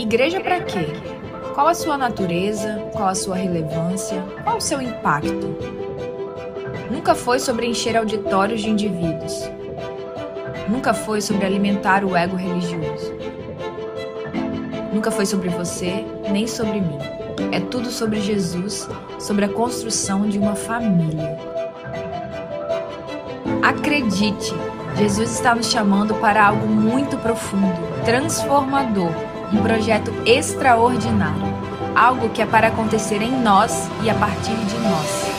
Igreja 0.00 0.40
para 0.40 0.60
quê? 0.60 0.86
Qual 1.52 1.68
a 1.68 1.74
sua 1.74 1.98
natureza? 1.98 2.88
Qual 2.90 3.06
a 3.06 3.14
sua 3.14 3.36
relevância? 3.36 4.24
Qual 4.42 4.56
o 4.56 4.60
seu 4.60 4.80
impacto? 4.80 5.54
Nunca 6.90 7.14
foi 7.14 7.38
sobre 7.38 7.66
encher 7.66 7.98
auditórios 7.98 8.62
de 8.62 8.70
indivíduos. 8.70 9.42
Nunca 10.70 10.94
foi 10.94 11.20
sobre 11.20 11.44
alimentar 11.44 12.02
o 12.02 12.16
ego 12.16 12.34
religioso. 12.34 13.12
Nunca 14.90 15.10
foi 15.10 15.26
sobre 15.26 15.50
você, 15.50 16.02
nem 16.32 16.46
sobre 16.46 16.80
mim. 16.80 16.98
É 17.52 17.60
tudo 17.60 17.90
sobre 17.90 18.22
Jesus, 18.22 18.88
sobre 19.18 19.44
a 19.44 19.48
construção 19.50 20.26
de 20.26 20.38
uma 20.38 20.54
família. 20.54 21.38
Acredite, 23.62 24.54
Jesus 24.96 25.30
está 25.30 25.54
nos 25.54 25.70
chamando 25.70 26.14
para 26.14 26.46
algo 26.46 26.66
muito 26.66 27.18
profundo, 27.18 27.76
transformador 28.06 29.29
um 29.52 29.62
projeto 29.62 30.10
extraordinário, 30.26 31.42
algo 31.94 32.30
que 32.30 32.40
é 32.40 32.46
para 32.46 32.68
acontecer 32.68 33.20
em 33.20 33.32
nós 33.32 33.88
e 34.02 34.10
a 34.10 34.14
partir 34.14 34.56
de 34.56 34.78
nós. 34.78 35.30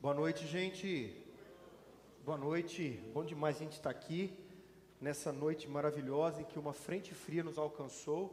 Boa 0.00 0.14
noite, 0.14 0.46
gente. 0.46 1.14
Boa 2.24 2.38
noite. 2.38 2.98
Bom 3.12 3.24
demais 3.24 3.56
a 3.56 3.58
gente 3.58 3.72
estar 3.72 3.90
aqui 3.90 4.32
nessa 5.00 5.32
noite 5.32 5.68
maravilhosa 5.68 6.40
em 6.40 6.44
que 6.44 6.58
uma 6.58 6.72
frente 6.72 7.14
fria 7.14 7.44
nos 7.44 7.56
alcançou. 7.56 8.32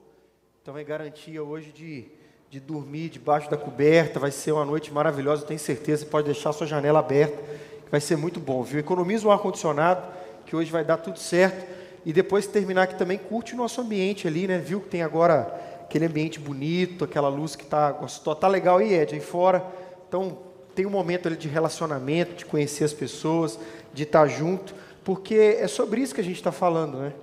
Então 0.61 0.75
é 0.75 0.83
garantia 0.83 1.43
hoje 1.43 1.71
de, 1.71 2.07
de 2.49 2.59
dormir 2.59 3.09
debaixo 3.09 3.49
da 3.49 3.57
coberta. 3.57 4.19
Vai 4.19 4.31
ser 4.31 4.51
uma 4.51 4.65
noite 4.65 4.91
maravilhosa, 4.91 5.45
tenho 5.45 5.59
certeza. 5.59 6.03
Você 6.03 6.09
pode 6.09 6.25
deixar 6.25 6.51
sua 6.53 6.65
janela 6.65 6.99
aberta, 6.99 7.37
que 7.83 7.91
vai 7.91 8.01
ser 8.01 8.15
muito 8.15 8.39
bom, 8.39 8.63
viu? 8.63 8.79
Economiza 8.79 9.27
o 9.27 9.31
ar-condicionado, 9.31 10.11
que 10.45 10.55
hoje 10.55 10.71
vai 10.71 10.83
dar 10.83 10.97
tudo 10.97 11.19
certo. 11.19 11.71
E 12.03 12.11
depois 12.11 12.47
terminar 12.47 12.83
aqui 12.83 12.95
também, 12.95 13.17
curte 13.17 13.53
o 13.53 13.57
nosso 13.57 13.81
ambiente 13.81 14.27
ali, 14.27 14.47
né? 14.47 14.57
Viu 14.57 14.81
que 14.81 14.89
tem 14.89 15.03
agora 15.03 15.83
aquele 15.83 16.05
ambiente 16.05 16.39
bonito, 16.39 17.03
aquela 17.03 17.29
luz 17.29 17.55
que 17.55 17.63
está 17.63 17.91
gostosa. 17.91 18.39
Tá 18.39 18.47
legal 18.47 18.79
aí, 18.79 18.91
Ed, 18.91 19.13
aí 19.13 19.21
fora. 19.21 19.63
Então 20.07 20.39
tem 20.73 20.87
um 20.87 20.89
momento 20.89 21.27
ali 21.27 21.37
de 21.37 21.47
relacionamento, 21.47 22.33
de 22.33 22.45
conhecer 22.45 22.83
as 22.83 22.93
pessoas, 22.93 23.59
de 23.93 24.03
estar 24.03 24.27
junto 24.27 24.73
porque 25.05 25.35
é 25.59 25.67
sobre 25.67 26.01
isso 26.01 26.15
que 26.15 26.19
a 26.19 26.23
gente 26.23 26.37
está 26.37 26.51
falando, 26.51 26.97
né? 26.97 27.13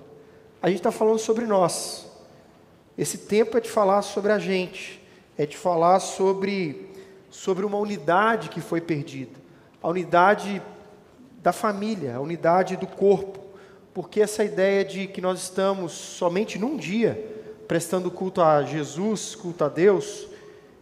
A 0.63 0.69
gente 0.69 0.79
está 0.79 0.93
falando 0.93 1.19
sobre 1.19 1.47
nós. 1.47 2.07
Esse 2.97 3.19
tempo 3.19 3.59
é 3.59 3.61
de 3.61 3.69
falar 3.69 4.03
sobre 4.03 4.31
a 4.31 4.39
gente, 4.39 5.03
é 5.37 5.45
de 5.45 5.57
falar 5.57 5.99
sobre, 5.99 6.89
sobre 7.29 7.67
uma 7.67 7.79
unidade 7.79 8.51
que 8.51 8.61
foi 8.61 8.81
perdida, 8.81 9.33
a 9.83 9.89
unidade 9.89 10.63
da 11.43 11.53
família, 11.53 12.15
a 12.15 12.21
unidade 12.21 12.77
do 12.77 12.87
corpo, 12.87 13.41
porque 13.93 14.21
essa 14.21 14.45
ideia 14.45 14.85
de 14.85 15.09
que 15.09 15.21
nós 15.21 15.43
estamos 15.43 15.91
somente 15.91 16.61
num 16.61 16.77
dia 16.77 17.21
prestando 17.67 18.13
culto 18.13 18.41
a 18.41 18.63
Jesus, 18.63 19.35
culto 19.35 19.65
a 19.65 19.69
Deus, 19.69 20.29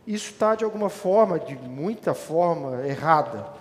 isso 0.07 0.33
está 0.33 0.55
de 0.55 0.65
alguma 0.65 0.91
forma, 0.91 1.41
de 1.41 1.57
muita 1.57 2.13
forma, 2.13 2.87
errada 2.87 3.59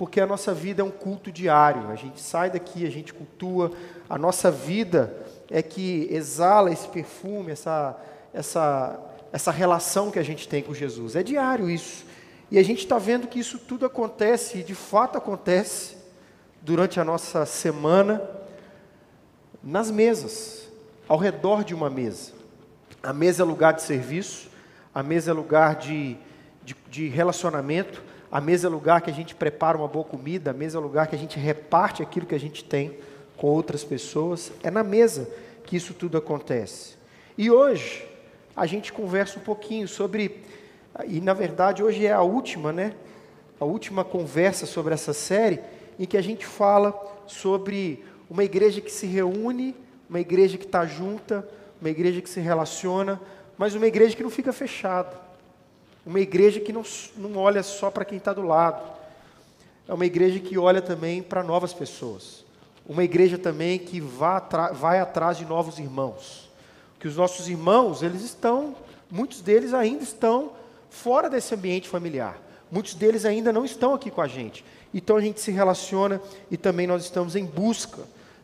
porque 0.00 0.18
a 0.18 0.26
nossa 0.26 0.54
vida 0.54 0.80
é 0.80 0.84
um 0.84 0.90
culto 0.90 1.30
diário. 1.30 1.90
A 1.90 1.94
gente 1.94 2.22
sai 2.22 2.48
daqui, 2.48 2.86
a 2.86 2.90
gente 2.90 3.12
cultua, 3.12 3.70
a 4.08 4.16
nossa 4.16 4.50
vida 4.50 5.14
é 5.50 5.60
que 5.60 6.08
exala 6.10 6.72
esse 6.72 6.88
perfume, 6.88 7.52
essa, 7.52 8.00
essa, 8.32 8.98
essa 9.30 9.50
relação 9.50 10.10
que 10.10 10.18
a 10.18 10.22
gente 10.22 10.48
tem 10.48 10.62
com 10.62 10.72
Jesus. 10.72 11.16
É 11.16 11.22
diário 11.22 11.68
isso. 11.68 12.06
E 12.50 12.58
a 12.58 12.62
gente 12.62 12.78
está 12.78 12.96
vendo 12.96 13.28
que 13.28 13.38
isso 13.38 13.58
tudo 13.58 13.84
acontece, 13.84 14.60
e 14.60 14.62
de 14.62 14.74
fato 14.74 15.18
acontece, 15.18 15.98
durante 16.62 16.98
a 16.98 17.04
nossa 17.04 17.44
semana, 17.44 18.22
nas 19.62 19.90
mesas, 19.90 20.66
ao 21.06 21.18
redor 21.18 21.62
de 21.62 21.74
uma 21.74 21.90
mesa. 21.90 22.32
A 23.02 23.12
mesa 23.12 23.42
é 23.42 23.44
lugar 23.44 23.74
de 23.74 23.82
serviço, 23.82 24.48
a 24.94 25.02
mesa 25.02 25.30
é 25.30 25.34
lugar 25.34 25.74
de, 25.74 26.16
de, 26.64 26.74
de 26.88 27.06
relacionamento, 27.08 28.02
a 28.30 28.40
mesa 28.40 28.68
é 28.68 28.70
lugar 28.70 29.00
que 29.00 29.10
a 29.10 29.12
gente 29.12 29.34
prepara 29.34 29.76
uma 29.76 29.88
boa 29.88 30.04
comida, 30.04 30.52
a 30.52 30.54
mesa 30.54 30.78
é 30.78 30.80
lugar 30.80 31.08
que 31.08 31.16
a 31.16 31.18
gente 31.18 31.38
reparte 31.38 32.02
aquilo 32.02 32.26
que 32.26 32.34
a 32.34 32.40
gente 32.40 32.62
tem 32.62 32.96
com 33.36 33.48
outras 33.48 33.82
pessoas. 33.82 34.52
É 34.62 34.70
na 34.70 34.84
mesa 34.84 35.28
que 35.64 35.76
isso 35.76 35.94
tudo 35.94 36.16
acontece. 36.16 36.94
E 37.36 37.50
hoje 37.50 38.06
a 38.54 38.66
gente 38.66 38.92
conversa 38.92 39.38
um 39.38 39.42
pouquinho 39.42 39.88
sobre, 39.88 40.42
e 41.06 41.20
na 41.20 41.34
verdade 41.34 41.82
hoje 41.82 42.06
é 42.06 42.12
a 42.12 42.22
última, 42.22 42.72
né? 42.72 42.94
A 43.58 43.64
última 43.64 44.04
conversa 44.04 44.64
sobre 44.64 44.94
essa 44.94 45.12
série, 45.12 45.60
em 45.98 46.04
que 46.04 46.16
a 46.16 46.22
gente 46.22 46.46
fala 46.46 46.94
sobre 47.26 48.04
uma 48.28 48.44
igreja 48.44 48.80
que 48.80 48.92
se 48.92 49.06
reúne, 49.06 49.74
uma 50.08 50.20
igreja 50.20 50.56
que 50.56 50.64
está 50.64 50.86
junta, 50.86 51.46
uma 51.80 51.90
igreja 51.90 52.20
que 52.20 52.30
se 52.30 52.40
relaciona, 52.40 53.20
mas 53.58 53.74
uma 53.74 53.86
igreja 53.86 54.14
que 54.14 54.22
não 54.22 54.30
fica 54.30 54.52
fechada. 54.52 55.29
Uma 56.04 56.20
igreja 56.20 56.60
que 56.60 56.72
não, 56.72 56.82
não 57.16 57.36
olha 57.36 57.62
só 57.62 57.90
para 57.90 58.04
quem 58.04 58.18
está 58.18 58.32
do 58.32 58.42
lado. 58.42 58.82
É 59.86 59.92
uma 59.92 60.06
igreja 60.06 60.38
que 60.38 60.56
olha 60.56 60.80
também 60.80 61.22
para 61.22 61.42
novas 61.42 61.72
pessoas. 61.72 62.44
Uma 62.88 63.04
igreja 63.04 63.36
também 63.36 63.78
que 63.78 64.00
vai, 64.00 64.98
atrás 65.00 65.36
de 65.36 65.44
novos 65.44 65.78
irmãos. 65.78 66.50
Que 66.98 67.08
os 67.08 67.16
nossos 67.16 67.48
irmãos, 67.48 68.02
eles 68.02 68.22
estão, 68.22 68.74
muitos 69.10 69.40
deles 69.40 69.74
ainda 69.74 70.02
estão 70.02 70.52
fora 70.88 71.28
desse 71.28 71.54
ambiente 71.54 71.88
familiar. 71.88 72.40
Muitos 72.70 72.94
deles 72.94 73.24
ainda 73.24 73.52
não 73.52 73.64
estão 73.64 73.94
aqui 73.94 74.10
com 74.10 74.20
a 74.20 74.28
gente. 74.28 74.64
Então 74.92 75.16
a 75.16 75.20
gente 75.20 75.40
se 75.40 75.50
relaciona 75.50 76.20
e 76.50 76.56
também 76.56 76.86
nós 76.86 77.04
estamos 77.04 77.36
em 77.36 77.44
busca 77.44 78.02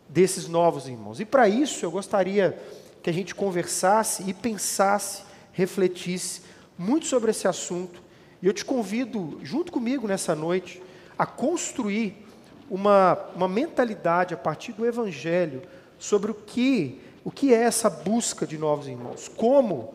desses 0.09 0.47
novos 0.47 0.87
irmãos. 0.87 1.21
E 1.21 1.25
para 1.25 1.49
isso 1.49 1.85
eu 1.85 1.91
gostaria 1.91 2.59
que 3.03 3.11
a 3.11 3.13
gente 3.13 3.35
conversasse 3.35 4.25
e 4.29 4.35
pensasse, 4.35 5.23
refletisse 5.53 6.43
muito 6.79 7.07
sobre 7.07 7.31
esse 7.31 7.49
assunto. 7.49 8.03
E 8.43 8.47
eu 8.47 8.53
te 8.53 8.65
convido, 8.65 9.41
junto 9.43 9.73
comigo 9.73 10.07
nessa 10.07 10.35
noite, 10.35 10.83
a 11.19 11.25
construir 11.25 12.27
uma, 12.71 13.19
uma 13.35 13.49
mentalidade 13.49 14.35
a 14.35 14.37
partir 14.37 14.73
do 14.73 14.85
Evangelho 14.85 15.63
sobre 15.99 16.31
o 16.31 16.35
que, 16.35 17.01
o 17.25 17.31
que 17.31 17.55
é 17.55 17.63
essa 17.63 17.89
busca 17.89 18.47
de 18.47 18.59
novos 18.59 18.87
irmãos. 18.87 19.29
Como, 19.29 19.95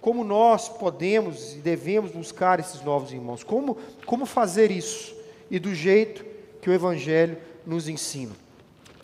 como 0.00 0.24
nós 0.24 0.68
podemos 0.68 1.54
e 1.54 1.58
devemos 1.58 2.10
buscar 2.10 2.58
esses 2.58 2.82
novos 2.82 3.12
irmãos. 3.12 3.44
Como, 3.44 3.76
como 4.04 4.26
fazer 4.26 4.70
isso. 4.70 5.14
E 5.50 5.58
do 5.58 5.74
jeito 5.74 6.24
que 6.60 6.70
o 6.70 6.72
Evangelho 6.72 7.38
nos 7.64 7.88
ensina. 7.88 8.32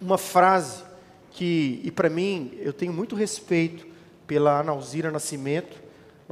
Uma 0.01 0.19
frase 0.19 0.83
que, 1.33 1.81
e 1.85 1.91
para 1.91 2.11
mim, 2.11 2.53
eu 2.61 2.73
tenho 2.73 2.93
muito 2.93 3.15
respeito 3.15 3.87
pela 4.27 4.61
Analzira 4.61 5.11
Nascimento, 5.11 5.82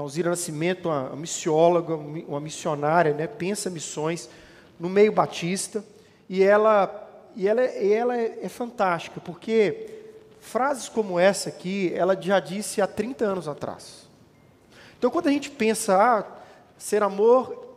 Alzira 0.00 0.30
Nascimento, 0.30 0.88
uma 0.88 1.16
missióloga, 1.16 1.94
uma 1.94 2.40
missionária, 2.40 3.12
né, 3.12 3.26
pensa 3.26 3.70
missões 3.70 4.28
no 4.78 4.88
meio 4.88 5.12
batista, 5.12 5.84
e 6.28 6.42
ela, 6.42 7.08
e 7.36 7.46
ela, 7.46 7.64
e 7.64 7.92
ela 7.92 8.16
é, 8.16 8.38
é 8.42 8.48
fantástica, 8.48 9.20
porque 9.20 9.88
frases 10.40 10.88
como 10.88 11.18
essa 11.18 11.48
aqui, 11.48 11.92
ela 11.94 12.20
já 12.20 12.40
disse 12.40 12.80
há 12.80 12.86
30 12.86 13.24
anos 13.24 13.48
atrás. 13.48 14.08
Então, 14.98 15.10
quando 15.10 15.28
a 15.28 15.32
gente 15.32 15.50
pensa, 15.50 15.96
ah, 15.96 16.24
ser 16.78 17.02
amor 17.02 17.68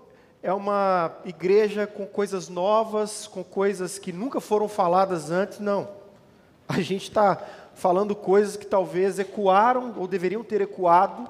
é 0.41 0.51
uma 0.51 1.11
igreja 1.25 1.87
com 1.87 2.05
coisas 2.05 2.49
novas, 2.49 3.27
com 3.27 3.43
coisas 3.43 3.97
que 3.97 4.11
nunca 4.11 4.41
foram 4.41 4.67
faladas 4.67 5.31
antes, 5.31 5.59
não. 5.59 5.87
A 6.67 6.81
gente 6.81 7.03
está 7.03 7.41
falando 7.75 8.15
coisas 8.15 8.55
que 8.57 8.65
talvez 8.65 9.19
ecoaram 9.19 9.93
ou 9.97 10.07
deveriam 10.07 10.43
ter 10.43 10.61
ecoado 10.61 11.29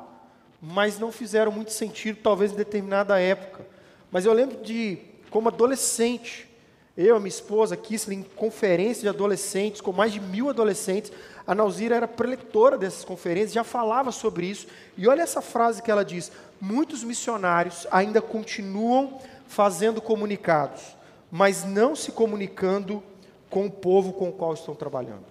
mas 0.66 0.98
não 0.98 1.12
fizeram 1.12 1.52
muito 1.52 1.74
sentido, 1.74 2.20
talvez 2.24 2.54
em 2.54 2.56
determinada 2.56 3.20
época. 3.20 3.68
Mas 4.10 4.24
eu 4.24 4.32
lembro 4.32 4.64
de, 4.64 4.98
como 5.30 5.50
adolescente, 5.50 6.50
eu 6.96 7.18
e 7.18 7.20
minha 7.20 7.28
esposa, 7.28 7.76
Kissler, 7.76 8.18
em 8.18 8.24
conferências 8.24 9.02
de 9.02 9.10
adolescentes, 9.10 9.82
com 9.82 9.92
mais 9.92 10.14
de 10.14 10.22
mil 10.22 10.50
adolescentes, 10.50 11.12
a 11.46 11.54
Nauzira 11.54 11.98
era 11.98 12.08
preletora 12.08 12.78
dessas 12.78 13.04
conferências, 13.04 13.52
já 13.52 13.66
falava 13.66 14.10
sobre 14.10 14.46
isso. 14.46 14.66
E 14.98 15.06
olha 15.06 15.24
essa 15.24 15.42
frase 15.42 15.82
que 15.82 15.92
ela 15.92 16.06
diz: 16.06 16.32
muitos 16.62 17.04
missionários 17.04 17.86
ainda 17.92 18.22
continuam 18.22 19.20
fazendo 19.46 20.02
comunicados, 20.02 20.96
mas 21.30 21.66
não 21.66 21.94
se 21.94 22.14
comunicando 22.14 23.04
com 23.50 23.66
o 23.66 23.72
povo 23.72 24.14
com 24.14 24.30
o 24.30 24.34
qual 24.34 24.54
estão 24.54 24.74
trabalhando. 24.74 25.26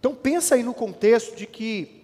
Então 0.00 0.14
pensa 0.14 0.54
aí 0.54 0.62
no 0.62 0.72
contexto 0.72 1.36
de 1.36 1.46
que 1.46 2.01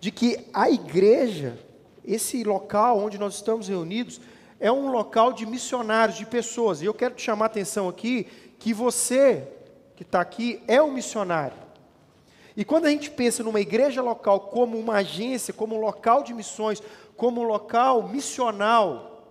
de 0.00 0.10
que 0.10 0.46
a 0.52 0.70
igreja, 0.70 1.58
esse 2.04 2.42
local 2.42 2.98
onde 2.98 3.18
nós 3.18 3.34
estamos 3.34 3.68
reunidos, 3.68 4.20
é 4.58 4.72
um 4.72 4.90
local 4.90 5.32
de 5.32 5.46
missionários, 5.46 6.18
de 6.18 6.26
pessoas. 6.26 6.82
E 6.82 6.86
eu 6.86 6.94
quero 6.94 7.14
te 7.14 7.22
chamar 7.22 7.44
a 7.44 7.46
atenção 7.46 7.88
aqui 7.88 8.26
que 8.58 8.74
você 8.74 9.46
que 9.94 10.02
está 10.02 10.20
aqui 10.20 10.62
é 10.66 10.82
um 10.82 10.90
missionário. 10.90 11.56
E 12.56 12.64
quando 12.64 12.86
a 12.86 12.90
gente 12.90 13.10
pensa 13.10 13.42
numa 13.42 13.60
igreja 13.60 14.00
local 14.00 14.40
como 14.40 14.78
uma 14.78 14.94
agência, 14.96 15.52
como 15.52 15.76
um 15.76 15.80
local 15.80 16.22
de 16.22 16.32
missões, 16.32 16.82
como 17.16 17.42
um 17.42 17.44
local 17.44 18.08
missional, 18.08 19.26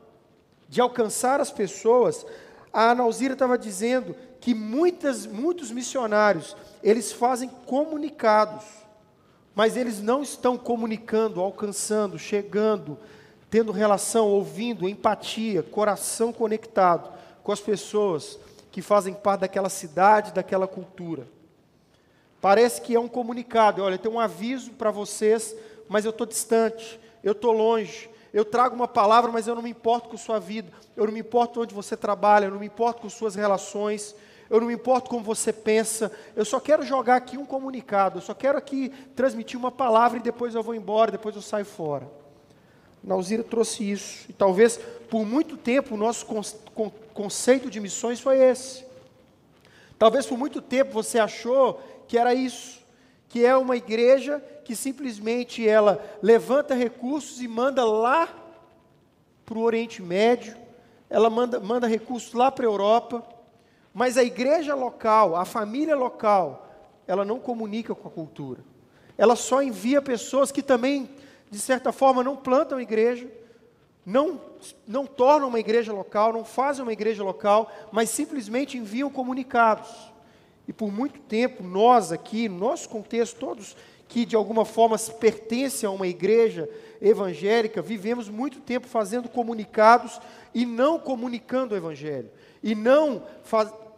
de 0.69 0.79
alcançar 0.79 1.41
as 1.41 1.51
pessoas, 1.51 2.23
a 2.71 2.91
Analzira 2.91 3.33
estava 3.33 3.57
dizendo 3.57 4.15
que 4.39 4.53
muitas, 4.53 5.25
muitos 5.25 5.71
missionários, 5.71 6.55
eles 6.83 7.11
fazem 7.11 7.49
comunicados, 7.65 8.63
mas 9.59 9.75
eles 9.75 9.99
não 9.99 10.23
estão 10.23 10.57
comunicando, 10.57 11.41
alcançando, 11.41 12.17
chegando, 12.17 12.97
tendo 13.49 13.73
relação, 13.73 14.25
ouvindo, 14.25 14.87
empatia, 14.87 15.61
coração 15.61 16.31
conectado 16.31 17.11
com 17.43 17.51
as 17.51 17.59
pessoas 17.59 18.39
que 18.71 18.81
fazem 18.81 19.13
parte 19.13 19.41
daquela 19.41 19.67
cidade, 19.67 20.31
daquela 20.31 20.65
cultura. 20.65 21.27
Parece 22.39 22.79
que 22.79 22.95
é 22.95 22.99
um 23.01 23.09
comunicado, 23.09 23.83
olha, 23.83 23.97
tem 23.97 24.09
um 24.09 24.17
aviso 24.17 24.71
para 24.71 24.91
vocês, 24.91 25.53
mas 25.89 26.05
eu 26.05 26.11
estou 26.11 26.25
distante, 26.25 26.97
eu 27.21 27.33
estou 27.33 27.51
longe, 27.51 28.09
eu 28.33 28.45
trago 28.45 28.73
uma 28.73 28.87
palavra, 28.87 29.29
mas 29.29 29.45
eu 29.45 29.55
não 29.55 29.61
me 29.61 29.71
importo 29.71 30.07
com 30.07 30.15
sua 30.15 30.39
vida, 30.39 30.71
eu 30.95 31.05
não 31.05 31.11
me 31.11 31.19
importo 31.19 31.59
onde 31.59 31.75
você 31.75 31.97
trabalha, 31.97 32.45
eu 32.45 32.51
não 32.51 32.59
me 32.59 32.67
importo 32.67 33.01
com 33.01 33.09
suas 33.09 33.35
relações, 33.35 34.15
eu 34.49 34.59
não 34.59 34.67
me 34.67 34.73
importo 34.73 35.09
como 35.09 35.23
você 35.23 35.53
pensa, 35.53 36.11
eu 36.35 36.43
só 36.43 36.59
quero 36.59 36.83
jogar 36.83 37.17
aqui 37.17 37.37
um 37.37 37.45
comunicado, 37.45 38.17
eu 38.17 38.21
só 38.21 38.33
quero 38.33 38.57
aqui 38.57 38.89
transmitir 39.15 39.59
uma 39.59 39.71
palavra 39.71 40.17
e 40.17 40.21
depois 40.21 40.55
eu 40.55 40.63
vou 40.63 40.73
embora, 40.73 41.11
depois 41.11 41.35
eu 41.35 41.41
saio 41.41 41.65
fora. 41.65 42.09
Nauzira 43.03 43.43
trouxe 43.43 43.89
isso, 43.89 44.25
e 44.27 44.33
talvez 44.33 44.77
por 45.09 45.25
muito 45.25 45.55
tempo 45.55 45.95
o 45.95 45.97
nosso 45.97 46.25
conceito 47.13 47.69
de 47.69 47.79
missões 47.79 48.19
foi 48.19 48.39
esse. 48.39 48.85
Talvez 49.97 50.25
por 50.25 50.37
muito 50.37 50.61
tempo 50.61 50.91
você 50.91 51.19
achou 51.19 51.81
que 52.07 52.17
era 52.17 52.33
isso, 52.33 52.79
que 53.27 53.45
é 53.45 53.55
uma 53.55 53.77
igreja 53.77 54.43
que 54.65 54.75
simplesmente 54.75 55.67
ela 55.67 56.03
levanta 56.21 56.73
recursos 56.73 57.41
e 57.41 57.47
manda 57.47 57.85
lá 57.85 58.27
para 59.45 59.57
o 59.57 59.61
Oriente 59.61 60.01
Médio, 60.01 60.55
ela 61.09 61.29
manda, 61.29 61.59
manda 61.59 61.87
recursos 61.87 62.33
lá 62.33 62.51
para 62.51 62.65
a 62.65 62.69
Europa, 62.69 63.23
mas 63.99 64.17
a 64.17 64.23
igreja 64.23 64.73
local, 64.75 65.35
a 65.35 65.43
família 65.43 65.93
local, 65.93 66.69
ela 67.05 67.25
não 67.25 67.37
comunica 67.37 67.93
com 67.93 68.07
a 68.07 68.11
cultura. 68.11 68.63
Ela 69.17 69.35
só 69.35 69.61
envia 69.61 70.01
pessoas 70.01 70.53
que 70.53 70.63
também, 70.63 71.09
de 71.51 71.59
certa 71.59 71.91
forma, 71.91 72.23
não 72.23 72.37
plantam 72.37 72.79
igreja, 72.79 73.29
não, 74.05 74.39
não 74.87 75.05
tornam 75.05 75.49
uma 75.49 75.59
igreja 75.59 75.91
local, 75.91 76.31
não 76.31 76.45
fazem 76.45 76.81
uma 76.81 76.93
igreja 76.93 77.21
local, 77.25 77.69
mas 77.91 78.09
simplesmente 78.09 78.77
enviam 78.77 79.09
comunicados. 79.09 79.89
E 80.65 80.71
por 80.71 80.93
muito 80.93 81.19
tempo, 81.19 81.61
nós 81.61 82.13
aqui, 82.13 82.47
no 82.47 82.57
nosso 82.57 82.87
contexto, 82.87 83.37
todos 83.37 83.75
que 84.07 84.25
de 84.25 84.33
alguma 84.33 84.63
forma 84.63 84.97
pertencem 85.19 85.85
a 85.85 85.91
uma 85.91 86.07
igreja 86.07 86.69
evangélica, 87.01 87.81
vivemos 87.81 88.29
muito 88.29 88.61
tempo 88.61 88.87
fazendo 88.87 89.27
comunicados 89.27 90.21
e 90.55 90.65
não 90.65 90.97
comunicando 90.97 91.75
o 91.75 91.77
evangelho 91.77 92.31
e 92.63 92.75
não 92.75 93.23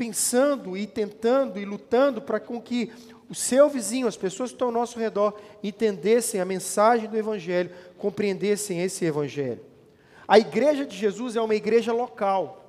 pensando 0.01 0.75
e 0.75 0.87
tentando 0.87 1.59
e 1.59 1.63
lutando 1.63 2.23
para 2.23 2.39
com 2.39 2.59
que 2.59 2.91
o 3.29 3.35
seu 3.35 3.69
vizinho, 3.69 4.07
as 4.07 4.17
pessoas 4.17 4.49
que 4.49 4.55
estão 4.55 4.69
ao 4.69 4.73
nosso 4.73 4.97
redor, 4.97 5.39
entendessem 5.61 6.41
a 6.41 6.45
mensagem 6.45 7.07
do 7.07 7.15
Evangelho, 7.15 7.69
compreendessem 7.99 8.81
esse 8.81 9.05
Evangelho. 9.05 9.61
A 10.27 10.39
igreja 10.39 10.87
de 10.87 10.97
Jesus 10.97 11.35
é 11.35 11.41
uma 11.41 11.53
igreja 11.53 11.93
local. 11.93 12.65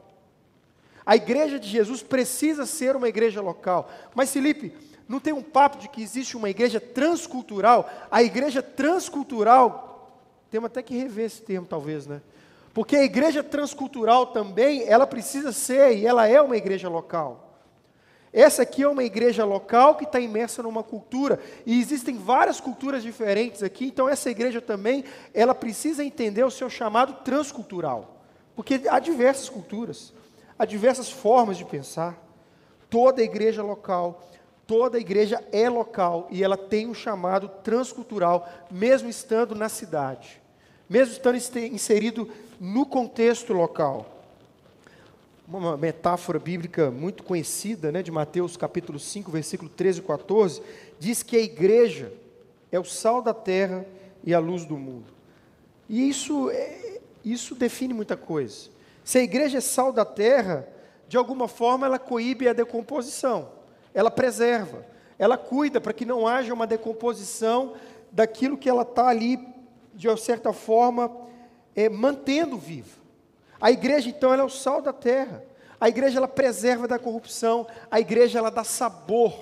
A 1.07 1.17
igreja 1.17 1.59
de 1.59 1.71
Jesus 1.71 2.03
precisa 2.03 2.67
ser 2.67 2.97
uma 2.97 3.09
igreja 3.09 3.41
local. 3.41 3.91
Mas, 4.15 4.31
Felipe, 4.31 4.75
não 5.09 5.19
tem 5.19 5.33
um 5.33 5.43
papo 5.43 5.79
de 5.79 5.89
que 5.89 6.03
existe 6.03 6.37
uma 6.37 6.51
igreja 6.51 6.79
transcultural? 6.79 7.91
A 8.11 8.23
igreja 8.23 8.63
transcultural, 8.63 10.21
temos 10.51 10.67
até 10.67 10.83
que 10.83 10.99
rever 10.99 11.25
esse 11.25 11.41
termo, 11.41 11.67
talvez, 11.67 12.07
né? 12.07 12.21
Porque 12.75 12.97
a 12.97 13.05
igreja 13.05 13.43
transcultural 13.43 14.27
também, 14.27 14.85
ela 14.87 15.07
precisa 15.07 15.53
ser 15.53 15.97
e 15.97 16.07
ela 16.07 16.27
é 16.27 16.41
uma 16.41 16.57
igreja 16.57 16.89
local. 16.89 17.53
Essa 18.33 18.63
aqui 18.63 18.83
é 18.83 18.89
uma 18.89 19.05
igreja 19.05 19.45
local 19.45 19.95
que 19.95 20.05
está 20.05 20.19
imersa 20.19 20.63
numa 20.63 20.83
cultura, 20.83 21.39
e 21.67 21.79
existem 21.79 22.17
várias 22.17 22.61
culturas 22.61 23.03
diferentes 23.03 23.63
aqui, 23.63 23.85
então 23.85 24.09
essa 24.09 24.31
igreja 24.31 24.59
também, 24.59 25.05
ela 25.35 25.55
precisa 25.55 26.03
entender 26.03 26.43
o 26.43 26.51
seu 26.51 26.71
chamado 26.71 27.13
transcultural. 27.25 28.23
Porque 28.57 28.81
há 28.89 28.99
diversas 28.99 29.51
culturas, 29.51 30.15
há 30.59 30.65
diversas 30.65 31.11
formas 31.11 31.59
de 31.59 31.65
pensar. 31.67 32.19
Toda 32.89 33.23
igreja 33.23 33.63
local, 33.63 34.23
toda 34.67 34.99
igreja 34.99 35.45
é 35.53 35.69
local, 35.69 36.27
e 36.31 36.43
ela 36.43 36.57
tem 36.57 36.87
um 36.87 36.95
chamado 36.95 37.51
transcultural, 37.63 38.49
mesmo 38.71 39.11
estando 39.11 39.55
na 39.55 39.69
cidade, 39.69 40.41
mesmo 40.89 41.13
estando 41.13 41.37
inserido 41.67 42.31
no 42.63 42.87
contexto 42.87 43.53
local. 43.53 44.07
Uma 45.49 45.77
metáfora 45.77 46.39
bíblica 46.39 46.93
muito 46.93 47.25
conhecida, 47.25 47.91
né, 47.91 48.05
de 48.05 48.13
Mateus 48.13 48.57
capítulo 48.57 49.01
5, 49.01 49.33
versículo 49.33 49.69
13 49.69 49.99
e 49.99 50.03
14, 50.03 50.63
diz 50.97 51.25
que 51.25 51.37
a 51.37 51.41
igreja 51.41 52.13
é 52.71 52.79
o 52.79 52.85
sal 52.85 53.21
da 53.21 53.35
terra 53.35 53.85
e 54.23 54.33
a 54.33 54.39
luz 54.39 54.65
do 54.65 54.77
mundo. 54.77 55.13
E 55.89 56.09
isso, 56.09 56.51
é, 56.51 57.01
isso 57.25 57.57
define 57.57 57.93
muita 57.93 58.17
coisa. 58.17 58.71
Se 59.03 59.19
a 59.19 59.23
igreja 59.23 59.59
é 59.59 59.61
sal 59.61 59.93
da 59.93 60.05
terra, 60.05 60.65
de 61.09 61.17
alguma 61.17 61.49
forma 61.49 61.85
ela 61.85 61.99
coíbe 61.99 62.47
a 62.47 62.53
decomposição, 62.53 63.49
ela 63.93 64.09
preserva, 64.09 64.87
ela 65.19 65.37
cuida 65.37 65.81
para 65.81 65.93
que 65.93 66.07
não 66.07 66.29
haja 66.29 66.55
uma 66.55 66.69
decomposição 66.69 67.73
daquilo 68.13 68.57
que 68.57 68.69
ela 68.69 68.83
está 68.83 69.09
ali, 69.09 69.37
de 69.93 70.17
certa 70.17 70.53
forma, 70.53 71.11
é, 71.75 71.89
mantendo 71.89 72.57
viva. 72.57 73.01
A 73.61 73.71
igreja, 73.71 74.09
então, 74.09 74.33
ela 74.33 74.43
é 74.43 74.47
o 74.47 74.51
sal 74.51 74.83
da 74.83 74.93
terra. 74.93 75.45
A 75.81 75.89
igreja, 75.89 76.19
ela 76.19 76.29
preserva 76.29 76.89
da 76.89 76.99
corrupção. 76.99 77.67
A 77.91 78.01
igreja, 78.01 78.39
ela 78.39 78.51
dá 78.51 78.65
sabor. 78.65 79.33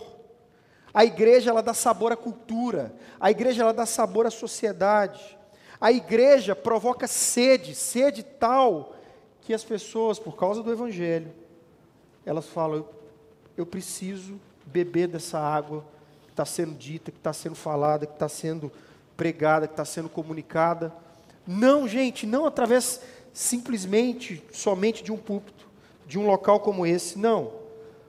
A 0.93 1.05
igreja, 1.05 1.51
ela 1.51 1.63
dá 1.63 1.73
sabor 1.73 2.13
à 2.13 2.17
cultura. 2.17 2.95
A 3.19 3.31
igreja, 3.31 3.63
ela 3.63 3.73
dá 3.73 3.87
sabor 3.87 4.27
à 4.27 4.31
sociedade. 4.31 5.39
A 5.81 5.91
igreja 5.91 6.55
provoca 6.55 7.07
sede, 7.07 7.75
sede 7.75 8.23
tal 8.23 8.95
que 9.41 9.55
as 9.55 9.65
pessoas, 9.65 10.19
por 10.19 10.37
causa 10.37 10.63
do 10.63 10.71
evangelho, 10.71 11.33
elas 12.27 12.47
falam: 12.47 12.79
eu, 12.79 12.89
eu 13.57 13.67
preciso 13.67 14.39
beber 14.67 15.09
dessa 15.09 15.39
água 15.39 15.85
que 16.27 16.31
está 16.33 16.45
sendo 16.45 16.75
dita, 16.75 17.11
que 17.11 17.19
está 17.19 17.33
sendo 17.33 17.55
falada, 17.55 18.07
que 18.07 18.13
está 18.13 18.29
sendo 18.29 18.71
pregada, 19.17 19.67
que 19.67 19.73
está 19.73 19.85
sendo 19.85 20.09
comunicada. 20.09 20.93
Não, 21.47 21.89
gente, 21.89 22.27
não 22.27 22.47
através 22.47 23.01
simplesmente, 23.33 24.43
somente 24.53 25.03
de 25.03 25.13
um 25.13 25.17
púlpito, 25.17 25.69
de 26.07 26.19
um 26.19 26.27
local 26.27 26.61
como 26.61 26.87
esse, 26.87 27.19
não. 27.19 27.53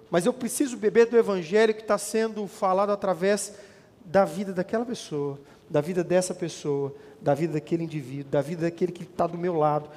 Mas 0.09 0.25
eu 0.25 0.33
preciso 0.33 0.75
beber 0.75 1.05
do 1.05 1.17
Evangelho 1.17 1.73
que 1.73 1.81
está 1.81 1.97
sendo 1.97 2.45
falado 2.47 2.91
através 2.91 3.53
da 4.03 4.25
vida 4.25 4.51
daquela 4.51 4.85
pessoa, 4.85 5.39
da 5.69 5.79
vida 5.79 6.03
dessa 6.03 6.33
pessoa, 6.33 6.93
da 7.21 7.33
vida 7.33 7.53
daquele 7.53 7.83
indivíduo, 7.83 8.31
da 8.31 8.41
vida 8.41 8.63
daquele 8.63 8.91
que 8.91 9.03
está 9.03 9.25
do 9.25 9.37
meu 9.37 9.55
lado. 9.55 9.89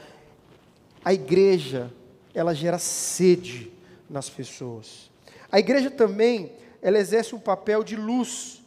A 1.04 1.12
igreja, 1.12 1.90
ela 2.32 2.54
gera 2.54 2.78
sede 2.78 3.72
nas 4.08 4.30
pessoas. 4.30 5.10
A 5.50 5.58
igreja 5.58 5.90
também, 5.90 6.52
ela 6.80 6.98
exerce 6.98 7.34
um 7.34 7.40
papel 7.40 7.82
de 7.82 7.96
luz. 7.96 8.62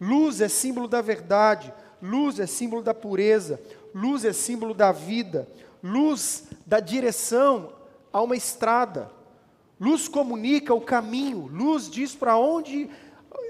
Luz 0.00 0.40
é 0.40 0.48
símbolo 0.48 0.86
da 0.86 1.00
verdade, 1.00 1.72
luz 2.02 2.38
é 2.38 2.46
símbolo 2.46 2.82
da 2.82 2.94
pureza, 2.94 3.60
Luz 3.94 4.24
é 4.24 4.32
símbolo 4.32 4.74
da 4.74 4.92
vida, 4.92 5.48
luz 5.82 6.44
da 6.66 6.80
direção 6.80 7.72
a 8.12 8.22
uma 8.22 8.36
estrada. 8.36 9.10
Luz 9.80 10.08
comunica 10.08 10.74
o 10.74 10.80
caminho, 10.80 11.48
luz 11.52 11.88
diz 11.88 12.14
para 12.14 12.36
onde 12.36 12.90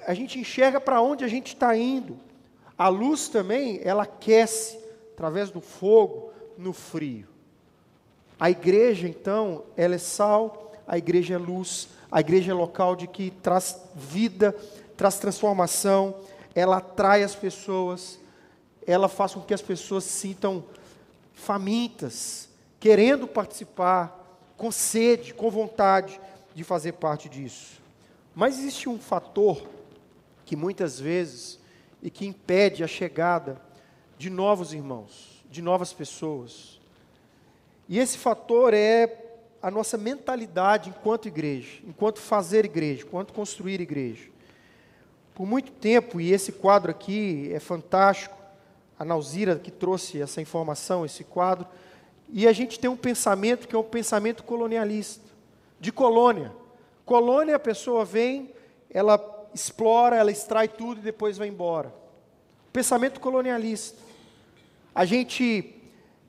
a 0.06 0.14
gente 0.14 0.38
enxerga 0.38 0.80
para 0.80 1.00
onde 1.00 1.24
a 1.24 1.28
gente 1.28 1.48
está 1.48 1.76
indo. 1.76 2.18
A 2.76 2.88
luz 2.88 3.28
também, 3.28 3.80
ela 3.82 4.04
aquece 4.04 4.78
através 5.14 5.50
do 5.50 5.60
fogo 5.60 6.32
no 6.56 6.72
frio. 6.72 7.26
A 8.38 8.50
igreja, 8.50 9.08
então, 9.08 9.64
ela 9.76 9.96
é 9.96 9.98
sal, 9.98 10.72
a 10.86 10.96
igreja 10.96 11.34
é 11.34 11.38
luz, 11.38 11.88
a 12.10 12.20
igreja 12.20 12.52
é 12.52 12.54
local 12.54 12.94
de 12.94 13.08
que 13.08 13.30
traz 13.30 13.80
vida, 13.94 14.54
traz 14.96 15.18
transformação, 15.18 16.14
ela 16.54 16.76
atrai 16.76 17.24
as 17.24 17.34
pessoas, 17.34 18.18
ela 18.88 19.06
faz 19.06 19.34
com 19.34 19.42
que 19.42 19.52
as 19.52 19.60
pessoas 19.60 20.04
se 20.04 20.12
sintam 20.12 20.64
famintas, 21.34 22.48
querendo 22.80 23.28
participar, 23.28 24.40
com 24.56 24.72
sede, 24.72 25.34
com 25.34 25.50
vontade 25.50 26.18
de 26.54 26.64
fazer 26.64 26.92
parte 26.92 27.28
disso. 27.28 27.82
Mas 28.34 28.58
existe 28.58 28.88
um 28.88 28.98
fator 28.98 29.62
que 30.46 30.56
muitas 30.56 30.98
vezes 30.98 31.58
e 32.02 32.08
que 32.08 32.26
impede 32.26 32.82
a 32.82 32.86
chegada 32.88 33.60
de 34.16 34.30
novos 34.30 34.72
irmãos, 34.72 35.44
de 35.50 35.60
novas 35.60 35.92
pessoas. 35.92 36.80
E 37.90 37.98
esse 37.98 38.16
fator 38.16 38.72
é 38.72 39.26
a 39.60 39.70
nossa 39.70 39.98
mentalidade 39.98 40.88
enquanto 40.88 41.28
igreja, 41.28 41.80
enquanto 41.84 42.20
fazer 42.20 42.64
igreja, 42.64 43.04
enquanto 43.04 43.34
construir 43.34 43.82
igreja. 43.82 44.30
por 45.34 45.46
muito 45.46 45.70
tempo, 45.70 46.20
e 46.20 46.32
esse 46.32 46.52
quadro 46.52 46.90
aqui 46.90 47.50
é 47.52 47.60
fantástico, 47.60 48.37
a 48.98 49.04
Nauzira 49.04 49.58
que 49.58 49.70
trouxe 49.70 50.20
essa 50.20 50.40
informação, 50.40 51.04
esse 51.04 51.22
quadro, 51.22 51.66
e 52.30 52.46
a 52.46 52.52
gente 52.52 52.78
tem 52.78 52.90
um 52.90 52.96
pensamento 52.96 53.68
que 53.68 53.74
é 53.74 53.78
um 53.78 53.82
pensamento 53.82 54.42
colonialista, 54.42 55.24
de 55.80 55.92
colônia. 55.92 56.52
Colônia, 57.06 57.56
a 57.56 57.60
pessoa 57.60 58.04
vem, 58.04 58.52
ela 58.90 59.18
explora, 59.54 60.16
ela 60.16 60.30
extrai 60.30 60.68
tudo 60.68 61.00
e 61.00 61.04
depois 61.04 61.38
vai 61.38 61.48
embora. 61.48 61.94
Pensamento 62.72 63.20
colonialista. 63.20 63.98
A 64.94 65.04
gente 65.04 65.74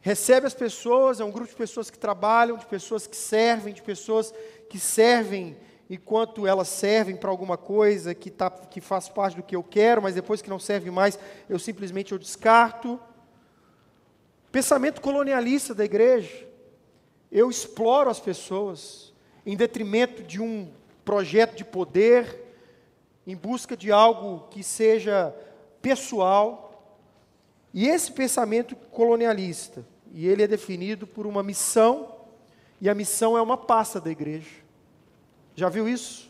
recebe 0.01 0.47
as 0.47 0.53
pessoas, 0.53 1.19
é 1.19 1.25
um 1.25 1.31
grupo 1.31 1.49
de 1.49 1.55
pessoas 1.55 1.89
que 1.89 1.97
trabalham, 1.97 2.57
de 2.57 2.65
pessoas 2.65 3.05
que 3.05 3.15
servem, 3.15 3.73
de 3.73 3.81
pessoas 3.81 4.33
que 4.69 4.79
servem 4.79 5.57
enquanto 5.89 6.45
elas 6.45 6.67
servem 6.67 7.15
para 7.15 7.31
alguma 7.31 7.57
coisa 7.57 8.13
que, 8.13 8.29
tá, 8.29 8.49
que 8.49 8.79
faz 8.79 9.09
parte 9.09 9.35
do 9.35 9.43
que 9.43 9.55
eu 9.55 9.63
quero, 9.63 10.01
mas 10.01 10.13
depois 10.13 10.41
que 10.41 10.49
não 10.49 10.59
serve 10.59 10.91
mais, 10.91 11.17
eu 11.49 11.57
simplesmente 11.57 12.11
eu 12.11 12.19
descarto. 12.19 12.99
Pensamento 14.51 15.01
colonialista 15.01 15.73
da 15.73 15.83
igreja. 15.83 16.47
Eu 17.31 17.49
exploro 17.49 18.09
as 18.09 18.19
pessoas 18.19 19.13
em 19.45 19.57
detrimento 19.57 20.21
de 20.21 20.39
um 20.39 20.71
projeto 21.03 21.55
de 21.55 21.65
poder, 21.65 22.53
em 23.25 23.35
busca 23.35 23.75
de 23.75 23.91
algo 23.91 24.47
que 24.49 24.63
seja 24.63 25.33
pessoal. 25.81 26.95
E 27.73 27.87
esse 27.87 28.11
pensamento 28.11 28.75
colonialista, 28.75 29.85
e 30.11 30.27
ele 30.27 30.43
é 30.43 30.47
definido 30.47 31.07
por 31.07 31.25
uma 31.25 31.41
missão, 31.41 32.15
e 32.79 32.87
a 32.89 32.95
missão 32.95 33.35
é 33.35 33.41
uma 33.41 33.57
pasta 33.57 33.99
da 33.99 34.09
igreja. 34.09 34.68
Já 35.55 35.69
viu 35.69 35.87
isso? 35.87 36.29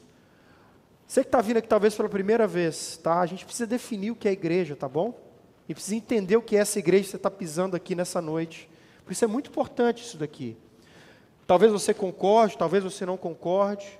Você 1.08 1.22
que 1.22 1.28
está 1.28 1.42
vindo 1.42 1.58
aqui 1.58 1.68
talvez 1.68 1.96
pela 1.96 2.08
primeira 2.08 2.46
vez, 2.46 2.98
tá? 2.98 3.20
A 3.20 3.26
gente 3.26 3.44
precisa 3.44 3.66
definir 3.66 4.12
o 4.12 4.16
que 4.16 4.28
é 4.28 4.32
igreja, 4.32 4.76
tá 4.76 4.88
bom? 4.88 5.20
E 5.68 5.74
precisa 5.74 5.96
entender 5.96 6.38
o 6.38 6.42
que 6.42 6.56
é 6.56 6.60
essa 6.60 6.78
igreja 6.78 7.06
que 7.06 7.10
você 7.10 7.18
está 7.18 7.32
pisando 7.32 7.76
aqui 7.76 7.96
nessa 7.96 8.22
noite. 8.22 8.70
Por 9.04 9.12
isso 9.12 9.26
é 9.26 9.28
muito 9.28 9.50
importante 9.50 10.04
isso 10.04 10.18
daqui. 10.18 10.56
Talvez 11.48 11.72
você 11.72 11.96
concorde, 11.96 12.58
talvez 12.58 12.84
você 12.84 13.08
não 13.08 13.18
concorde. 13.18 14.00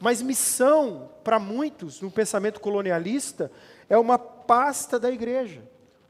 Mas 0.00 0.22
missão, 0.22 1.10
para 1.22 1.38
muitos, 1.38 2.00
no 2.00 2.10
pensamento 2.10 2.60
colonialista, 2.60 3.50
é 3.88 3.98
uma 3.98 4.18
pasta 4.18 4.98
da 4.98 5.10
igreja. 5.10 5.62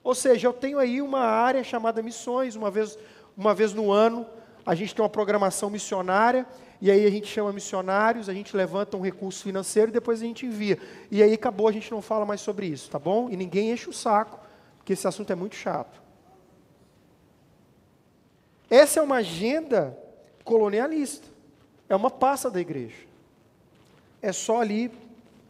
Ou 0.03 0.15
seja, 0.15 0.47
eu 0.47 0.53
tenho 0.53 0.79
aí 0.79 1.03
uma 1.03 1.21
área 1.21 1.65
chamada 1.65 2.03
missões, 2.03 2.55
uma 2.55 2.71
vez, 2.71 2.97
uma 3.37 3.53
vez 3.53 3.73
no 3.73 3.91
ano, 3.91 4.25
a 4.67 4.75
gente 4.75 4.95
tem 4.95 5.03
uma 5.03 5.09
programação 5.09 5.71
missionária, 5.71 6.45
e 6.81 6.91
aí 6.91 7.07
a 7.07 7.11
gente 7.11 7.29
chama 7.29 7.53
missionários, 7.53 8.29
a 8.29 8.35
gente 8.35 8.55
levanta 8.55 8.97
um 8.97 9.01
recurso 9.01 9.43
financeiro 9.45 9.91
e 9.91 9.93
depois 9.93 10.21
a 10.21 10.25
gente 10.25 10.45
envia. 10.45 10.79
E 11.11 11.23
aí 11.23 11.33
acabou, 11.33 11.69
a 11.69 11.73
gente 11.73 11.91
não 11.91 12.03
fala 12.03 12.27
mais 12.27 12.41
sobre 12.41 12.67
isso, 12.67 12.91
tá 12.91 12.99
bom? 12.99 13.31
E 13.31 13.37
ninguém 13.37 13.71
enche 13.71 13.89
o 13.89 13.93
saco, 13.93 14.39
porque 14.77 14.93
esse 14.93 15.07
assunto 15.07 15.33
é 15.33 15.37
muito 15.37 15.55
chato. 15.55 16.03
Essa 18.69 19.01
é 19.01 19.03
uma 19.03 19.17
agenda 19.17 19.97
colonialista. 20.45 21.29
É 21.89 21.95
uma 21.95 22.11
pasta 22.11 22.51
da 22.51 22.61
igreja 22.61 23.07
é 24.27 24.33
só 24.33 24.61
ali 24.61 24.91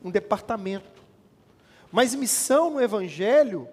um 0.05 0.11
departamento. 0.11 1.03
Mas 1.91 2.15
missão 2.15 2.71
no 2.71 2.81
Evangelho 2.81 3.69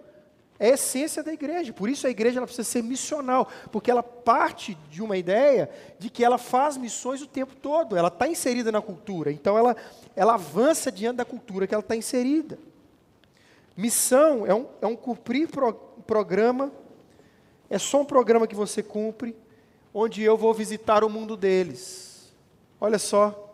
é 0.60 0.72
a 0.72 0.74
essência 0.74 1.24
da 1.24 1.34
igreja. 1.34 1.74
Por 1.74 1.90
isso 1.90 2.08
a 2.08 2.10
igreja 2.10 2.40
ela 2.40 2.46
precisa 2.48 2.68
ser 2.68 2.84
missional, 2.84 3.48
porque 3.72 3.92
ela 3.92 4.04
parte 4.04 4.78
de 4.90 5.02
uma 5.02 5.18
ideia 5.18 5.70
de 6.00 6.10
que 6.10 6.24
ela 6.24 6.38
faz 6.38 6.78
missões 6.78 7.22
o 7.22 7.28
tempo 7.28 7.56
todo, 7.56 7.98
ela 7.98 8.08
está 8.08 8.28
inserida 8.28 8.72
na 8.72 8.82
cultura, 8.82 9.32
então 9.32 9.58
ela, 9.58 9.76
ela 10.16 10.36
avança 10.36 10.92
diante 10.92 11.18
da 11.18 11.26
cultura 11.26 11.68
que 11.68 11.74
ela 11.74 11.84
está 11.84 11.96
inserida. 11.96 12.58
Missão 13.76 14.46
é 14.46 14.54
um, 14.54 14.68
é 14.82 14.88
um 14.88 14.96
cumprir 14.96 15.50
pro, 15.50 15.74
programa, 16.06 16.72
é 17.70 17.78
só 17.78 18.02
um 18.02 18.06
programa 18.06 18.48
que 18.48 18.56
você 18.56 18.84
cumpre, 18.84 19.36
onde 19.94 20.24
eu 20.24 20.38
vou 20.38 20.54
visitar 20.54 21.04
o 21.04 21.10
mundo 21.10 21.36
deles. 21.36 22.32
Olha 22.80 23.00
só, 23.00 23.54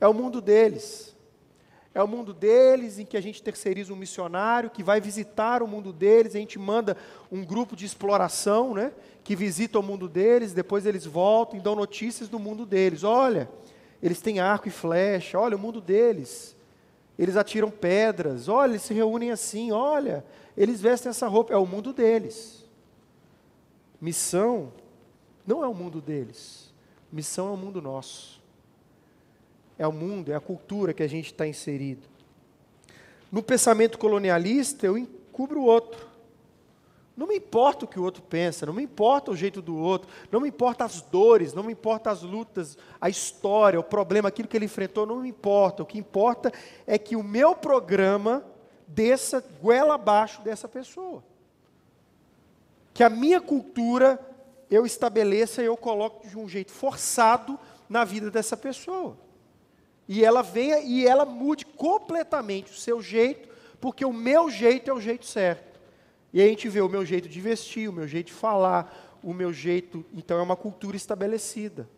é 0.00 0.06
o 0.06 0.14
mundo 0.14 0.40
deles. 0.40 1.15
É 1.96 2.02
o 2.02 2.06
mundo 2.06 2.34
deles 2.34 2.98
em 2.98 3.06
que 3.06 3.16
a 3.16 3.22
gente 3.22 3.42
terceiriza 3.42 3.90
um 3.90 3.96
missionário 3.96 4.68
que 4.68 4.82
vai 4.82 5.00
visitar 5.00 5.62
o 5.62 5.66
mundo 5.66 5.94
deles, 5.94 6.36
a 6.36 6.38
gente 6.38 6.58
manda 6.58 6.94
um 7.32 7.42
grupo 7.42 7.74
de 7.74 7.86
exploração, 7.86 8.74
né, 8.74 8.92
que 9.24 9.34
visita 9.34 9.78
o 9.78 9.82
mundo 9.82 10.06
deles, 10.06 10.52
depois 10.52 10.84
eles 10.84 11.06
voltam 11.06 11.58
e 11.58 11.62
dão 11.62 11.74
notícias 11.74 12.28
do 12.28 12.38
mundo 12.38 12.66
deles. 12.66 13.02
Olha, 13.02 13.48
eles 14.02 14.20
têm 14.20 14.40
arco 14.40 14.68
e 14.68 14.70
flecha, 14.70 15.40
olha 15.40 15.56
o 15.56 15.58
mundo 15.58 15.80
deles. 15.80 16.54
Eles 17.18 17.34
atiram 17.34 17.70
pedras, 17.70 18.46
olha, 18.46 18.72
eles 18.72 18.82
se 18.82 18.92
reúnem 18.92 19.30
assim, 19.30 19.72
olha, 19.72 20.22
eles 20.54 20.82
vestem 20.82 21.08
essa 21.08 21.26
roupa, 21.26 21.54
é 21.54 21.56
o 21.56 21.64
mundo 21.64 21.94
deles. 21.94 22.62
Missão 23.98 24.70
não 25.46 25.64
é 25.64 25.66
o 25.66 25.72
mundo 25.72 26.02
deles, 26.02 26.74
missão 27.10 27.48
é 27.48 27.52
o 27.52 27.56
mundo 27.56 27.80
nosso 27.80 28.36
é 29.78 29.86
o 29.86 29.92
mundo, 29.92 30.32
é 30.32 30.34
a 30.34 30.40
cultura 30.40 30.92
que 30.92 31.02
a 31.02 31.08
gente 31.08 31.26
está 31.26 31.46
inserido. 31.46 32.06
No 33.30 33.42
pensamento 33.42 33.98
colonialista, 33.98 34.86
eu 34.86 34.96
encubro 34.96 35.60
o 35.60 35.64
outro. 35.64 36.06
Não 37.16 37.26
me 37.26 37.36
importa 37.36 37.86
o 37.86 37.88
que 37.88 37.98
o 37.98 38.02
outro 38.02 38.22
pensa, 38.22 38.66
não 38.66 38.74
me 38.74 38.82
importa 38.82 39.30
o 39.30 39.36
jeito 39.36 39.62
do 39.62 39.74
outro, 39.74 40.08
não 40.30 40.40
me 40.40 40.48
importa 40.48 40.84
as 40.84 41.00
dores, 41.00 41.54
não 41.54 41.62
me 41.62 41.72
importa 41.72 42.10
as 42.10 42.20
lutas, 42.22 42.76
a 43.00 43.08
história, 43.08 43.80
o 43.80 43.84
problema, 43.84 44.28
aquilo 44.28 44.46
que 44.46 44.56
ele 44.56 44.66
enfrentou, 44.66 45.06
não 45.06 45.20
me 45.20 45.28
importa. 45.30 45.82
O 45.82 45.86
que 45.86 45.98
importa 45.98 46.52
é 46.86 46.98
que 46.98 47.16
o 47.16 47.22
meu 47.22 47.54
programa 47.54 48.44
desça 48.86 49.42
goela 49.62 49.94
abaixo 49.94 50.42
dessa 50.42 50.68
pessoa. 50.68 51.24
Que 52.92 53.02
a 53.02 53.08
minha 53.08 53.40
cultura 53.40 54.20
eu 54.70 54.84
estabeleça 54.84 55.62
e 55.62 55.66
eu 55.66 55.76
coloque 55.76 56.28
de 56.28 56.36
um 56.36 56.46
jeito 56.46 56.70
forçado 56.70 57.58
na 57.88 58.04
vida 58.04 58.30
dessa 58.30 58.58
pessoa. 58.58 59.16
E 60.08 60.24
ela 60.24 60.42
venha 60.42 60.80
e 60.80 61.06
ela 61.06 61.24
mude 61.24 61.64
completamente 61.64 62.70
o 62.70 62.74
seu 62.74 63.02
jeito, 63.02 63.48
porque 63.80 64.04
o 64.04 64.12
meu 64.12 64.50
jeito 64.50 64.90
é 64.90 64.94
o 64.94 65.00
jeito 65.00 65.26
certo. 65.26 65.80
E 66.32 66.40
a 66.40 66.46
gente 66.46 66.68
vê 66.68 66.80
o 66.80 66.88
meu 66.88 67.04
jeito 67.04 67.28
de 67.28 67.40
vestir, 67.40 67.88
o 67.88 67.92
meu 67.92 68.06
jeito 68.06 68.26
de 68.26 68.32
falar, 68.32 69.18
o 69.22 69.32
meu 69.32 69.52
jeito. 69.52 70.04
Então 70.14 70.38
é 70.38 70.42
uma 70.42 70.56
cultura 70.56 70.96
estabelecida. 70.96 71.88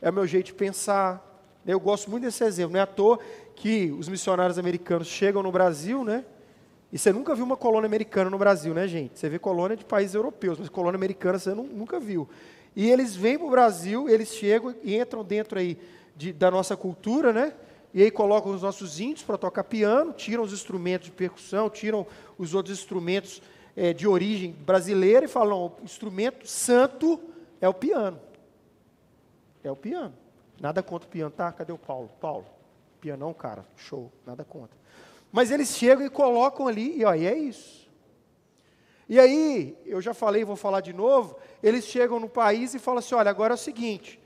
É 0.00 0.10
o 0.10 0.12
meu 0.12 0.26
jeito 0.26 0.46
de 0.46 0.54
pensar. 0.54 1.32
Eu 1.66 1.80
gosto 1.80 2.10
muito 2.10 2.24
desse 2.24 2.44
exemplo. 2.44 2.72
Não 2.72 2.80
é 2.80 2.82
à 2.82 2.86
toa 2.86 3.18
que 3.54 3.90
os 3.98 4.08
missionários 4.08 4.58
americanos 4.58 5.06
chegam 5.06 5.42
no 5.42 5.50
Brasil, 5.50 6.04
né? 6.04 6.24
E 6.92 6.98
você 6.98 7.12
nunca 7.12 7.34
viu 7.34 7.44
uma 7.44 7.56
colônia 7.56 7.86
americana 7.86 8.30
no 8.30 8.38
Brasil, 8.38 8.74
né, 8.74 8.86
gente? 8.86 9.18
Você 9.18 9.28
vê 9.28 9.38
colônia 9.38 9.76
de 9.76 9.84
países 9.84 10.14
europeus, 10.14 10.58
mas 10.58 10.68
colônia 10.68 10.96
americana 10.96 11.38
você 11.38 11.54
nunca 11.54 11.98
viu. 11.98 12.28
E 12.76 12.90
eles 12.90 13.16
vêm 13.16 13.38
para 13.38 13.46
o 13.46 13.50
Brasil, 13.50 14.08
eles 14.08 14.28
chegam 14.28 14.74
e 14.82 14.96
entram 14.96 15.24
dentro 15.24 15.58
aí 15.58 15.78
de, 16.16 16.32
da 16.32 16.50
nossa 16.50 16.76
cultura, 16.76 17.32
né? 17.32 17.54
E 17.92 18.02
aí 18.02 18.10
colocam 18.10 18.52
os 18.52 18.62
nossos 18.62 18.98
índios 18.98 19.22
para 19.22 19.38
tocar 19.38 19.62
piano, 19.64 20.12
tiram 20.12 20.42
os 20.42 20.52
instrumentos 20.52 21.06
de 21.06 21.12
percussão, 21.12 21.70
tiram 21.70 22.06
os 22.36 22.52
outros 22.52 22.76
instrumentos 22.76 23.40
é, 23.76 23.92
de 23.92 24.06
origem 24.06 24.52
brasileira 24.52 25.26
e 25.26 25.28
falam: 25.28 25.66
o 25.66 25.84
instrumento 25.84 26.46
santo 26.46 27.20
é 27.60 27.68
o 27.68 27.74
piano. 27.74 28.20
É 29.62 29.70
o 29.70 29.76
piano. 29.76 30.14
Nada 30.60 30.82
contra 30.82 31.08
o 31.08 31.10
piano, 31.10 31.30
tá? 31.30 31.50
Cadê 31.52 31.72
o 31.72 31.78
Paulo? 31.78 32.10
Paulo, 32.20 32.46
pianão, 33.00 33.32
cara, 33.32 33.64
show, 33.76 34.12
nada 34.26 34.44
contra. 34.44 34.76
Mas 35.32 35.50
eles 35.50 35.68
chegam 35.76 36.04
e 36.04 36.10
colocam 36.10 36.68
ali, 36.68 36.98
e, 36.98 37.02
e 37.02 37.26
é 37.26 37.36
isso. 37.36 37.84
E 39.08 39.18
aí, 39.18 39.76
eu 39.84 40.00
já 40.00 40.14
falei, 40.14 40.44
vou 40.44 40.56
falar 40.56 40.80
de 40.80 40.92
novo, 40.92 41.36
eles 41.62 41.84
chegam 41.84 42.18
no 42.18 42.28
país 42.28 42.74
e 42.74 42.78
falam 42.78 42.98
assim: 42.98 43.14
olha, 43.14 43.30
agora 43.30 43.54
é 43.54 43.56
o 43.56 43.58
seguinte, 43.58 44.20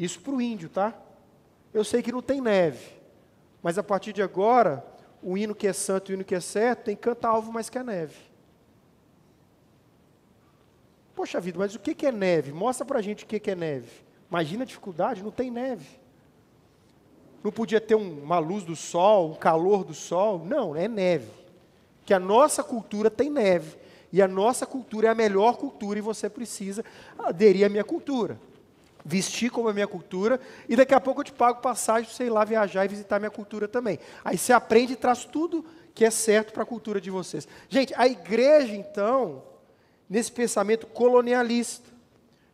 isso 0.00 0.18
para 0.20 0.32
o 0.32 0.40
índio, 0.40 0.70
tá? 0.70 0.94
Eu 1.74 1.84
sei 1.84 2.02
que 2.02 2.10
não 2.10 2.22
tem 2.22 2.40
neve, 2.40 2.88
mas 3.62 3.76
a 3.76 3.82
partir 3.82 4.14
de 4.14 4.22
agora, 4.22 4.82
o 5.22 5.36
hino 5.36 5.54
que 5.54 5.66
é 5.66 5.74
santo 5.74 6.10
e 6.10 6.12
o 6.12 6.14
hino 6.14 6.24
que 6.24 6.34
é 6.34 6.40
certo 6.40 6.84
tem 6.84 6.96
que 6.96 7.02
cantar 7.02 7.28
alvo 7.28 7.52
mais 7.52 7.68
que 7.68 7.76
a 7.76 7.84
neve. 7.84 8.16
Poxa 11.14 11.38
vida, 11.38 11.58
mas 11.58 11.74
o 11.74 11.78
que 11.78 12.06
é 12.06 12.10
neve? 12.10 12.50
Mostra 12.50 12.86
para 12.86 12.98
a 12.98 13.02
gente 13.02 13.24
o 13.24 13.26
que 13.26 13.50
é 13.50 13.54
neve. 13.54 13.90
Imagina 14.30 14.62
a 14.62 14.66
dificuldade, 14.66 15.22
não 15.22 15.30
tem 15.30 15.50
neve. 15.50 16.00
Não 17.44 17.52
podia 17.52 17.80
ter 17.80 17.94
uma 17.94 18.38
luz 18.38 18.64
do 18.64 18.74
sol, 18.74 19.32
um 19.32 19.34
calor 19.34 19.84
do 19.84 19.92
sol. 19.92 20.42
Não, 20.46 20.74
é 20.74 20.88
neve. 20.88 21.30
Que 22.06 22.14
a 22.14 22.18
nossa 22.18 22.64
cultura 22.64 23.10
tem 23.10 23.28
neve. 23.28 23.76
E 24.10 24.22
a 24.22 24.28
nossa 24.28 24.64
cultura 24.64 25.08
é 25.08 25.10
a 25.10 25.14
melhor 25.14 25.58
cultura 25.58 25.98
e 25.98 26.02
você 26.02 26.30
precisa 26.30 26.82
aderir 27.18 27.66
à 27.66 27.68
minha 27.68 27.84
cultura 27.84 28.38
vestir 29.10 29.50
como 29.50 29.68
a 29.68 29.72
minha 29.72 29.88
cultura, 29.88 30.40
e 30.68 30.76
daqui 30.76 30.94
a 30.94 31.00
pouco 31.00 31.20
eu 31.20 31.24
te 31.24 31.32
pago 31.32 31.60
passagem, 31.60 32.08
sei 32.08 32.30
lá, 32.30 32.44
viajar 32.44 32.84
e 32.84 32.88
visitar 32.88 33.16
a 33.16 33.18
minha 33.18 33.30
cultura 33.30 33.66
também. 33.66 33.98
Aí 34.24 34.38
você 34.38 34.52
aprende 34.52 34.92
e 34.92 34.96
traz 34.96 35.24
tudo 35.24 35.64
que 35.92 36.04
é 36.04 36.10
certo 36.10 36.52
para 36.52 36.62
a 36.62 36.66
cultura 36.66 37.00
de 37.00 37.10
vocês. 37.10 37.48
Gente, 37.68 37.92
a 37.96 38.06
igreja, 38.06 38.72
então, 38.72 39.42
nesse 40.08 40.30
pensamento 40.30 40.86
colonialista, 40.86 41.90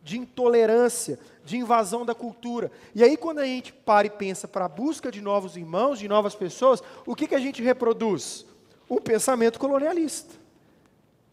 de 0.01 0.17
intolerância, 0.17 1.19
de 1.45 1.57
invasão 1.57 2.05
da 2.05 2.15
cultura. 2.15 2.71
E 2.95 3.03
aí, 3.03 3.15
quando 3.15 3.39
a 3.39 3.45
gente 3.45 3.71
para 3.71 4.07
e 4.07 4.09
pensa 4.09 4.47
para 4.47 4.65
a 4.65 4.69
busca 4.69 5.11
de 5.11 5.21
novos 5.21 5.55
irmãos, 5.55 5.99
de 5.99 6.07
novas 6.07 6.33
pessoas, 6.33 6.81
o 7.05 7.13
que, 7.13 7.27
que 7.27 7.35
a 7.35 7.39
gente 7.39 7.61
reproduz? 7.61 8.45
Um 8.89 8.97
pensamento 8.97 9.59
colonialista. 9.59 10.33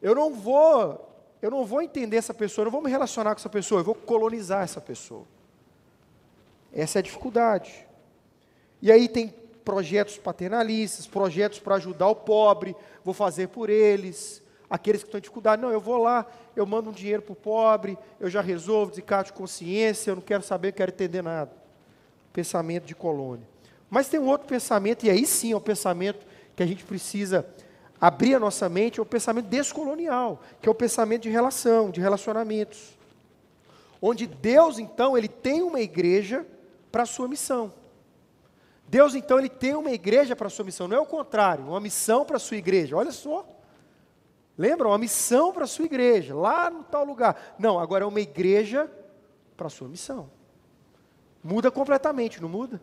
Eu 0.03 0.15
não 0.15 0.35
vou, 0.35 1.14
eu 1.45 1.51
não 1.51 1.63
vou 1.63 1.83
entender 1.83 2.17
essa 2.17 2.33
pessoa, 2.33 2.63
eu 2.63 2.65
não 2.65 2.73
vou 2.73 2.81
me 2.81 2.89
relacionar 2.89 3.35
com 3.35 3.39
essa 3.39 3.51
pessoa, 3.51 3.83
eu 3.83 3.85
vou 3.85 3.95
colonizar 3.95 4.65
essa 4.65 4.81
pessoa. 4.81 5.27
Essa 6.73 6.99
é 6.99 7.01
a 7.01 7.03
dificuldade. 7.03 7.87
E 8.81 8.91
aí 8.91 9.07
tem 9.07 9.29
projetos 9.63 10.17
paternalistas, 10.17 11.07
projetos 11.07 11.59
para 11.59 11.75
ajudar 11.75 12.09
o 12.09 12.17
pobre, 12.17 12.75
vou 13.05 13.13
fazer 13.13 13.49
por 13.49 13.69
eles, 13.69 14.43
aqueles 14.71 15.03
que 15.03 15.09
estão 15.09 15.19
em 15.19 15.21
dificuldade. 15.21 15.61
Não, 15.61 15.71
eu 15.71 15.83
vou 15.83 15.99
lá, 15.99 16.27
eu 16.57 16.65
mando 16.65 16.89
um 16.89 16.95
dinheiro 16.95 17.21
para 17.21 17.35
o 17.35 17.37
pobre, 17.37 17.99
eu 18.19 18.31
já 18.31 18.41
resolvo, 18.41 18.93
desencargo 18.93 19.27
de 19.27 19.35
consciência, 19.35 20.13
eu 20.13 20.15
não 20.15 20.23
quero 20.23 20.43
saber, 20.43 20.73
quero 20.73 20.93
entender 20.93 21.21
nada. 21.21 21.53
Pensamento 22.33 22.87
de 22.87 22.95
colônia. 22.95 23.47
Mas 23.91 24.09
tem 24.09 24.19
um 24.19 24.29
outro 24.29 24.49
pensamento, 24.49 25.05
e 25.05 25.11
aí 25.11 25.27
sim 25.27 25.53
é 25.53 25.57
o 25.57 25.61
pensamento 25.61 26.27
que 26.57 26.63
a 26.63 26.67
gente 26.67 26.85
precisa 26.85 27.47
abrir 28.01 28.35
a 28.35 28.41
nossa 28.41 28.69
mente, 28.69 28.99
é 28.99 29.03
o 29.03 29.07
pensamento 29.07 29.47
descolonial, 29.47 30.41
que 30.61 30.69
é 30.69 30.71
o 30.71 30.75
pensamento 30.75 31.23
de 31.23 31.31
relação, 31.31 31.91
de 31.91 32.01
relacionamentos. 32.01 32.97
Onde 34.01 34.27
Deus, 34.27 34.79
então, 34.79 35.17
ele 35.17 35.29
tem 35.29 35.63
uma 35.63 35.81
igreja 35.81 36.47
para 36.93 37.05
a 37.05 37.07
sua 37.07 37.27
missão. 37.27 37.73
Deus, 38.87 39.15
então, 39.15 39.39
ele 39.39 39.49
tem 39.49 39.75
uma 39.75 39.91
igreja 39.91 40.37
para 40.37 40.47
a 40.47 40.51
sua 40.51 40.65
missão, 40.65 40.87
não 40.87 40.97
é 40.97 41.01
o 41.01 41.07
contrário, 41.07 41.65
uma 41.65 41.81
missão 41.81 42.25
para 42.25 42.37
a 42.37 42.41
sua 42.41 42.57
igreja. 42.57 42.97
Olha 42.97 43.13
só. 43.13 43.49
Lembra? 44.57 44.87
Uma 44.87 44.99
missão 44.99 45.53
para 45.53 45.65
a 45.65 45.67
sua 45.67 45.87
igreja, 45.87 46.35
lá 46.35 46.71
no 46.71 46.85
tal 46.85 47.05
lugar. 47.05 47.55
Não, 47.59 47.79
agora 47.79 48.05
é 48.05 48.07
uma 48.07 48.21
igreja 48.21 48.91
para 49.57 49.67
a 49.67 49.71
sua 49.71 49.89
missão. 49.89 50.31
Muda 51.43 51.71
completamente, 51.71 52.41
não 52.41 52.49
muda? 52.49 52.81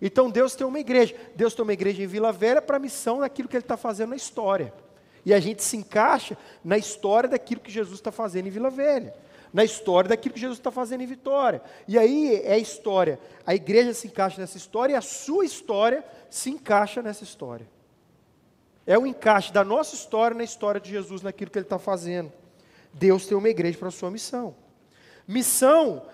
Então 0.00 0.30
Deus 0.30 0.54
tem 0.54 0.66
uma 0.66 0.80
igreja. 0.80 1.14
Deus 1.34 1.54
tem 1.54 1.62
uma 1.62 1.72
igreja 1.72 2.02
em 2.02 2.06
Vila 2.06 2.32
Velha 2.32 2.62
para 2.62 2.76
a 2.76 2.80
missão 2.80 3.20
daquilo 3.20 3.48
que 3.48 3.56
Ele 3.56 3.64
está 3.64 3.76
fazendo 3.76 4.10
na 4.10 4.16
história. 4.16 4.72
E 5.24 5.34
a 5.34 5.40
gente 5.40 5.62
se 5.62 5.76
encaixa 5.76 6.36
na 6.64 6.78
história 6.78 7.28
daquilo 7.28 7.60
que 7.60 7.70
Jesus 7.70 7.98
está 7.98 8.10
fazendo 8.10 8.46
em 8.46 8.50
Vila 8.50 8.70
Velha. 8.70 9.14
Na 9.52 9.64
história 9.64 10.08
daquilo 10.08 10.34
que 10.34 10.40
Jesus 10.40 10.58
está 10.58 10.70
fazendo 10.70 11.02
em 11.02 11.06
Vitória. 11.06 11.60
E 11.86 11.98
aí 11.98 12.40
é 12.44 12.54
a 12.54 12.58
história. 12.58 13.18
A 13.44 13.54
igreja 13.54 13.92
se 13.92 14.06
encaixa 14.06 14.40
nessa 14.40 14.56
história 14.56 14.94
e 14.94 14.96
a 14.96 15.00
sua 15.00 15.44
história 15.44 16.04
se 16.30 16.50
encaixa 16.50 17.02
nessa 17.02 17.24
história. 17.24 17.68
É 18.86 18.98
o 18.98 19.06
encaixe 19.06 19.52
da 19.52 19.62
nossa 19.62 19.94
história 19.94 20.36
na 20.36 20.44
história 20.44 20.80
de 20.80 20.90
Jesus, 20.90 21.20
naquilo 21.20 21.50
que 21.50 21.58
ele 21.58 21.66
está 21.66 21.78
fazendo. 21.78 22.32
Deus 22.92 23.26
tem 23.26 23.36
uma 23.36 23.48
igreja 23.48 23.78
para 23.78 23.88
a 23.88 23.92
sua 23.92 24.10
missão. 24.10 24.54
Missão, 25.28 26.06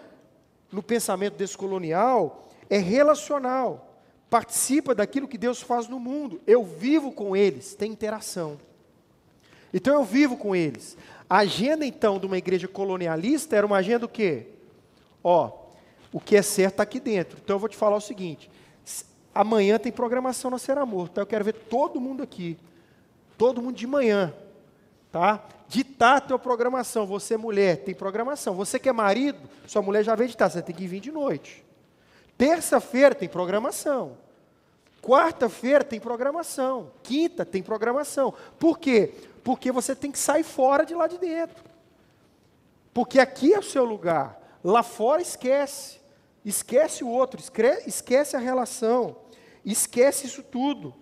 no 0.73 0.83
pensamento 0.83 1.37
descolonial, 1.37 2.46
é 2.69 2.79
relacional. 2.79 4.01
Participa 4.29 4.95
daquilo 4.95 5.29
que 5.29 5.39
Deus 5.39 5.63
faz 5.63 5.89
no 5.89 6.01
mundo. 6.01 6.41
Eu 6.47 6.65
vivo 6.65 7.13
com 7.13 7.37
eles, 7.37 7.75
tem 7.75 7.93
interação. 7.93 8.59
Então 9.73 9.95
eu 9.95 10.05
vivo 10.05 10.37
com 10.37 10.55
eles. 10.55 10.97
A 11.29 11.39
agenda, 11.39 11.85
então, 11.85 12.19
de 12.19 12.27
uma 12.27 12.39
igreja 12.39 12.69
colonialista 12.69 13.57
era 13.57 13.67
uma 13.67 13.77
agenda 13.77 14.07
o 14.07 14.09
quê? 14.09 14.47
Ó, 15.23 15.51
o 16.13 16.21
que 16.21 16.37
é 16.37 16.43
certo 16.43 16.75
está 16.75 16.83
aqui 16.83 17.01
dentro. 17.01 17.39
Então 17.43 17.57
eu 17.57 17.61
vou 17.61 17.69
te 17.69 17.77
falar 17.77 17.97
o 17.97 18.01
seguinte: 18.01 18.51
Amanhã 19.37 19.79
tem 19.79 19.93
programação 19.93 20.51
na 20.51 20.57
Ser 20.57 20.79
Amor, 20.79 21.11
tá? 21.11 21.21
Eu 21.21 21.27
quero 21.27 21.45
ver 21.45 21.53
todo 21.53 22.01
mundo 22.01 22.23
aqui. 22.23 22.57
Todo 23.37 23.61
mundo 23.61 23.77
de 23.77 23.87
manhã, 23.87 24.33
tá? 25.13 25.45
Ditar 25.69 26.17
a 26.17 26.21
tua 26.23 26.39
programação. 26.39 27.05
Você, 27.05 27.37
mulher, 27.37 27.85
tem 27.85 27.95
programação. 27.95 28.55
Você 28.55 28.79
que 28.79 28.89
é 28.89 28.93
marido, 28.95 29.39
sua 29.67 29.83
mulher 29.83 30.03
já 30.03 30.15
veio 30.15 30.31
ditar, 30.31 30.49
você 30.51 30.63
tem 30.63 30.75
que 30.75 30.87
vir 30.87 31.01
de 31.01 31.13
noite. 31.13 31.66
Terça-feira 32.37 33.15
tem 33.15 33.29
programação. 33.29 34.17
Quarta-feira 35.03 35.85
tem 35.85 36.01
programação. 36.01 36.91
Quinta 37.03 37.45
tem 37.45 37.63
programação. 37.63 38.35
Por 38.59 38.79
quê? 38.79 39.15
Porque 39.45 39.71
você 39.71 39.95
tem 39.95 40.11
que 40.11 40.19
sair 40.19 40.43
fora 40.43 40.85
de 40.85 40.95
lá 40.95 41.07
de 41.07 41.19
dentro. 41.19 41.65
Porque 42.93 43.21
aqui 43.21 43.55
é 43.55 43.59
o 43.59 43.63
seu 43.63 43.85
lugar. 43.85 44.41
Lá 44.65 44.83
fora 44.83 45.23
esquece. 45.23 46.01
Esquece 46.45 47.03
o 47.05 47.09
outro, 47.09 47.41
esquece 47.87 48.37
a 48.37 48.39
relação. 48.39 49.17
Esquece 49.65 50.27
isso 50.27 50.43
tudo. 50.43 50.95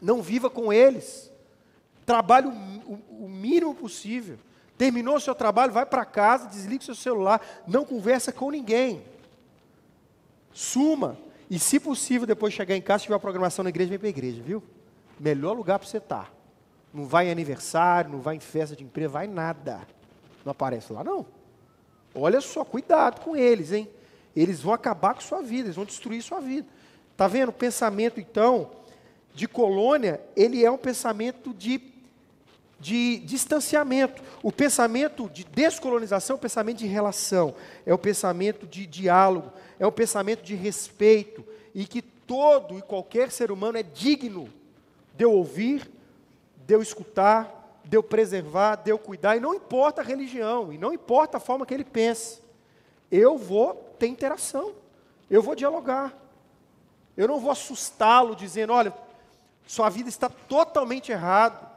Não 0.00 0.22
viva 0.22 0.48
com 0.50 0.72
eles. 0.72 1.30
Trabalhe 2.04 2.48
o, 2.48 3.28
mínimo 3.28 3.74
possível. 3.74 4.38
Terminou 4.76 5.16
o 5.16 5.20
seu 5.20 5.34
trabalho, 5.34 5.72
vai 5.72 5.86
para 5.86 6.04
casa, 6.04 6.48
desliga 6.48 6.82
o 6.82 6.86
seu 6.86 6.94
celular, 6.94 7.40
não 7.66 7.84
conversa 7.84 8.32
com 8.32 8.50
ninguém. 8.50 9.04
Suma. 10.52 11.18
E 11.50 11.58
se 11.58 11.78
possível, 11.78 12.26
depois 12.26 12.54
chegar 12.54 12.76
em 12.76 12.80
casa, 12.80 13.00
se 13.00 13.02
tiver 13.04 13.14
uma 13.14 13.20
programação 13.20 13.62
na 13.62 13.68
igreja, 13.68 13.90
vem 13.90 13.98
para 13.98 14.08
a 14.08 14.10
igreja, 14.10 14.42
viu? 14.42 14.62
Melhor 15.18 15.54
lugar 15.54 15.78
para 15.78 15.88
você 15.88 15.98
estar. 15.98 16.24
Tá. 16.24 16.30
Não 16.92 17.06
vai 17.06 17.28
em 17.28 17.30
aniversário, 17.30 18.10
não 18.10 18.20
vai 18.20 18.36
em 18.36 18.40
festa 18.40 18.76
de 18.76 18.84
empresa, 18.84 19.08
vai 19.08 19.26
nada. 19.26 19.80
Não 20.44 20.52
aparece 20.52 20.92
lá, 20.92 21.02
não. 21.02 21.26
Olha 22.14 22.40
só, 22.40 22.64
cuidado 22.64 23.20
com 23.20 23.36
eles, 23.36 23.72
hein? 23.72 23.88
Eles 24.34 24.60
vão 24.60 24.72
acabar 24.72 25.14
com 25.14 25.20
sua 25.20 25.42
vida, 25.42 25.66
eles 25.66 25.76
vão 25.76 25.84
destruir 25.84 26.22
sua 26.22 26.40
vida. 26.40 26.66
Está 27.12 27.28
vendo? 27.28 27.50
O 27.50 27.52
pensamento, 27.52 28.20
então, 28.20 28.70
de 29.34 29.46
colônia, 29.46 30.20
ele 30.36 30.64
é 30.64 30.70
um 30.70 30.78
pensamento 30.78 31.54
de, 31.54 31.78
de 32.82 33.18
distanciamento. 33.20 34.20
O 34.42 34.50
pensamento 34.50 35.30
de 35.30 35.44
descolonização 35.44 36.34
é 36.34 36.36
o 36.36 36.40
pensamento 36.40 36.78
de 36.78 36.86
relação, 36.86 37.54
é 37.86 37.94
o 37.94 37.98
pensamento 37.98 38.66
de 38.66 38.86
diálogo, 38.86 39.52
é 39.78 39.86
o 39.86 39.92
pensamento 39.92 40.42
de 40.42 40.56
respeito, 40.56 41.44
e 41.72 41.86
que 41.86 42.02
todo 42.02 42.76
e 42.76 42.82
qualquer 42.82 43.30
ser 43.30 43.52
humano 43.52 43.78
é 43.78 43.84
digno 43.84 44.48
de 45.16 45.24
eu 45.24 45.32
ouvir, 45.32 45.88
de 46.66 46.74
eu 46.74 46.82
escutar, 46.82 47.80
de 47.84 47.96
eu 47.96 48.02
preservar, 48.02 48.76
de 48.76 48.90
eu 48.90 48.98
cuidar, 48.98 49.36
e 49.36 49.40
não 49.40 49.54
importa 49.54 50.00
a 50.00 50.04
religião, 50.04 50.72
e 50.72 50.76
não 50.76 50.92
importa 50.92 51.36
a 51.36 51.40
forma 51.40 51.64
que 51.64 51.72
ele 51.72 51.84
pensa, 51.84 52.40
eu 53.10 53.38
vou 53.38 53.74
ter 53.96 54.08
interação, 54.08 54.72
eu 55.30 55.40
vou 55.40 55.54
dialogar. 55.54 56.12
Eu 57.16 57.28
não 57.28 57.38
vou 57.38 57.50
assustá-lo 57.50 58.34
dizendo: 58.34 58.72
olha, 58.72 58.92
sua 59.66 59.88
vida 59.88 60.08
está 60.08 60.28
totalmente 60.28 61.12
errada. 61.12 61.71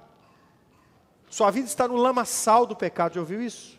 Sua 1.29 1.51
vida 1.51 1.67
está 1.67 1.87
no 1.87 1.95
lamaçal 1.95 2.65
do 2.65 2.75
pecado. 2.75 3.15
Já 3.15 3.19
ouviu 3.19 3.41
isso? 3.41 3.77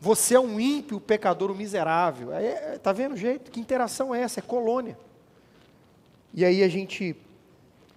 Você 0.00 0.34
é 0.34 0.40
um 0.40 0.60
ímpio, 0.60 1.00
pecador, 1.00 1.50
um 1.50 1.54
miserável. 1.54 2.32
Está 2.32 2.40
é, 2.40 2.78
tá 2.78 2.92
vendo 2.92 3.12
o 3.14 3.16
jeito? 3.16 3.50
Que 3.50 3.60
interação 3.60 4.14
é 4.14 4.20
essa? 4.20 4.40
É 4.40 4.42
colônia. 4.42 4.98
E 6.32 6.44
aí 6.44 6.62
a 6.62 6.68
gente, 6.68 7.16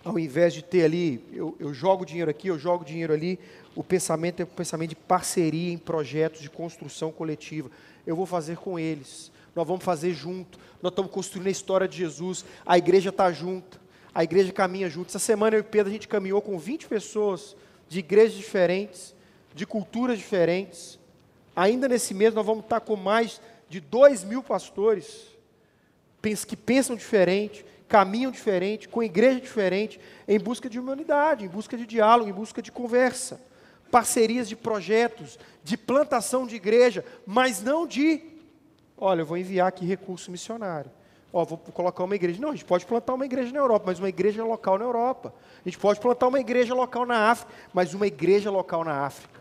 ao 0.03 0.17
invés 0.17 0.53
de 0.53 0.63
ter 0.63 0.83
ali, 0.83 1.23
eu, 1.31 1.55
eu 1.59 1.73
jogo 1.73 2.05
dinheiro 2.05 2.31
aqui, 2.31 2.47
eu 2.47 2.57
jogo 2.57 2.83
dinheiro 2.85 3.13
ali, 3.13 3.39
o 3.75 3.83
pensamento 3.83 4.39
é 4.41 4.43
um 4.43 4.47
pensamento 4.47 4.89
de 4.89 4.95
parceria 4.95 5.71
em 5.71 5.77
projetos 5.77 6.41
de 6.41 6.49
construção 6.49 7.11
coletiva. 7.11 7.69
Eu 8.05 8.15
vou 8.15 8.25
fazer 8.25 8.57
com 8.57 8.79
eles 8.79 9.31
nós 9.55 9.67
vamos 9.67 9.83
fazer 9.83 10.13
junto, 10.13 10.57
nós 10.81 10.91
estamos 10.91 11.11
construindo 11.11 11.47
a 11.47 11.51
história 11.51 11.87
de 11.87 11.97
Jesus, 11.97 12.45
a 12.65 12.77
igreja 12.77 13.09
está 13.09 13.31
junto, 13.31 13.79
a 14.13 14.23
igreja 14.23 14.51
caminha 14.51 14.89
junto. 14.89 15.09
Essa 15.09 15.19
semana 15.19 15.55
eu 15.55 15.59
e 15.59 15.63
Pedro 15.63 15.89
a 15.89 15.93
gente 15.93 16.07
caminhou 16.07 16.41
com 16.41 16.57
20 16.57 16.87
pessoas 16.87 17.55
de 17.91 17.99
igrejas 17.99 18.37
diferentes, 18.37 19.13
de 19.53 19.65
culturas 19.65 20.17
diferentes. 20.17 20.97
Ainda 21.53 21.89
nesse 21.89 22.13
mês 22.13 22.33
nós 22.33 22.45
vamos 22.45 22.63
estar 22.63 22.79
com 22.79 22.95
mais 22.95 23.41
de 23.67 23.81
2 23.81 24.23
mil 24.23 24.41
pastores 24.41 25.27
que 26.47 26.55
pensam 26.55 26.95
diferente, 26.95 27.65
caminham 27.89 28.31
diferente, 28.31 28.87
com 28.87 29.03
igreja 29.03 29.41
diferente, 29.41 29.99
em 30.25 30.39
busca 30.39 30.69
de 30.69 30.79
humanidade, 30.79 31.43
em 31.43 31.49
busca 31.49 31.75
de 31.75 31.85
diálogo, 31.85 32.29
em 32.29 32.33
busca 32.33 32.61
de 32.61 32.71
conversa. 32.71 33.41
Parcerias 33.91 34.47
de 34.47 34.55
projetos, 34.55 35.37
de 35.61 35.75
plantação 35.75 36.47
de 36.47 36.55
igreja, 36.55 37.03
mas 37.25 37.61
não 37.61 37.85
de 37.85 38.23
Olha, 38.97 39.21
eu 39.21 39.25
vou 39.25 39.37
enviar 39.37 39.67
aqui 39.67 39.83
recurso 39.83 40.31
missionário. 40.31 40.89
Ó, 41.33 41.45
vou 41.45 41.57
colocar 41.57 42.03
uma 42.03 42.15
igreja. 42.15 42.41
Não, 42.41 42.49
a 42.49 42.51
gente 42.51 42.65
pode 42.65 42.85
plantar 42.85 43.13
uma 43.13 43.25
igreja 43.25 43.51
na 43.51 43.59
Europa, 43.59 43.85
mas 43.87 43.99
uma 43.99 44.09
igreja 44.09 44.43
local 44.43 44.77
na 44.77 44.85
Europa. 44.85 45.33
A 45.65 45.69
gente 45.69 45.77
pode 45.77 45.99
plantar 45.99 46.27
uma 46.27 46.39
igreja 46.39 46.73
local 46.73 47.05
na 47.05 47.29
África, 47.29 47.53
mas 47.73 47.93
uma 47.93 48.05
igreja 48.05 48.51
local 48.51 48.83
na 48.83 49.05
África. 49.05 49.39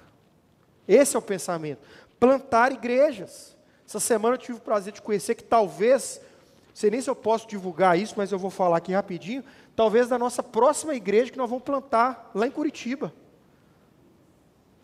Esse 0.86 1.16
é 1.16 1.18
o 1.18 1.22
pensamento. 1.22 1.80
Plantar 2.18 2.72
igrejas. 2.72 3.56
Essa 3.86 3.98
semana 3.98 4.34
eu 4.34 4.38
tive 4.38 4.58
o 4.58 4.60
prazer 4.60 4.92
de 4.92 5.02
conhecer 5.02 5.34
que 5.34 5.42
talvez, 5.42 6.20
não 6.68 6.76
sei 6.76 6.90
nem 6.90 7.00
se 7.00 7.10
eu 7.10 7.16
posso 7.16 7.48
divulgar 7.48 7.98
isso, 7.98 8.14
mas 8.16 8.30
eu 8.30 8.38
vou 8.38 8.50
falar 8.50 8.76
aqui 8.76 8.92
rapidinho, 8.92 9.42
talvez 9.74 10.08
da 10.08 10.18
nossa 10.18 10.42
próxima 10.42 10.94
igreja 10.94 11.32
que 11.32 11.38
nós 11.38 11.50
vamos 11.50 11.64
plantar 11.64 12.30
lá 12.34 12.46
em 12.46 12.50
Curitiba. 12.50 13.12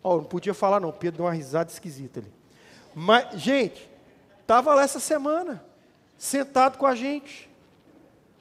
Ó, 0.03 0.17
não 0.17 0.25
podia 0.25 0.53
falar 0.53 0.81
não, 0.81 0.91
Pedro 0.91 1.17
deu 1.17 1.25
uma 1.25 1.33
risada 1.33 1.71
esquisita 1.71 2.19
ali. 2.19 2.31
Mas, 2.93 3.39
gente, 3.39 3.89
Estava 4.47 4.73
lá 4.73 4.83
essa 4.83 5.01
semana, 5.01 5.61
sentado 6.17 6.77
com 6.77 6.85
a 6.85 6.95
gente, 6.95 7.49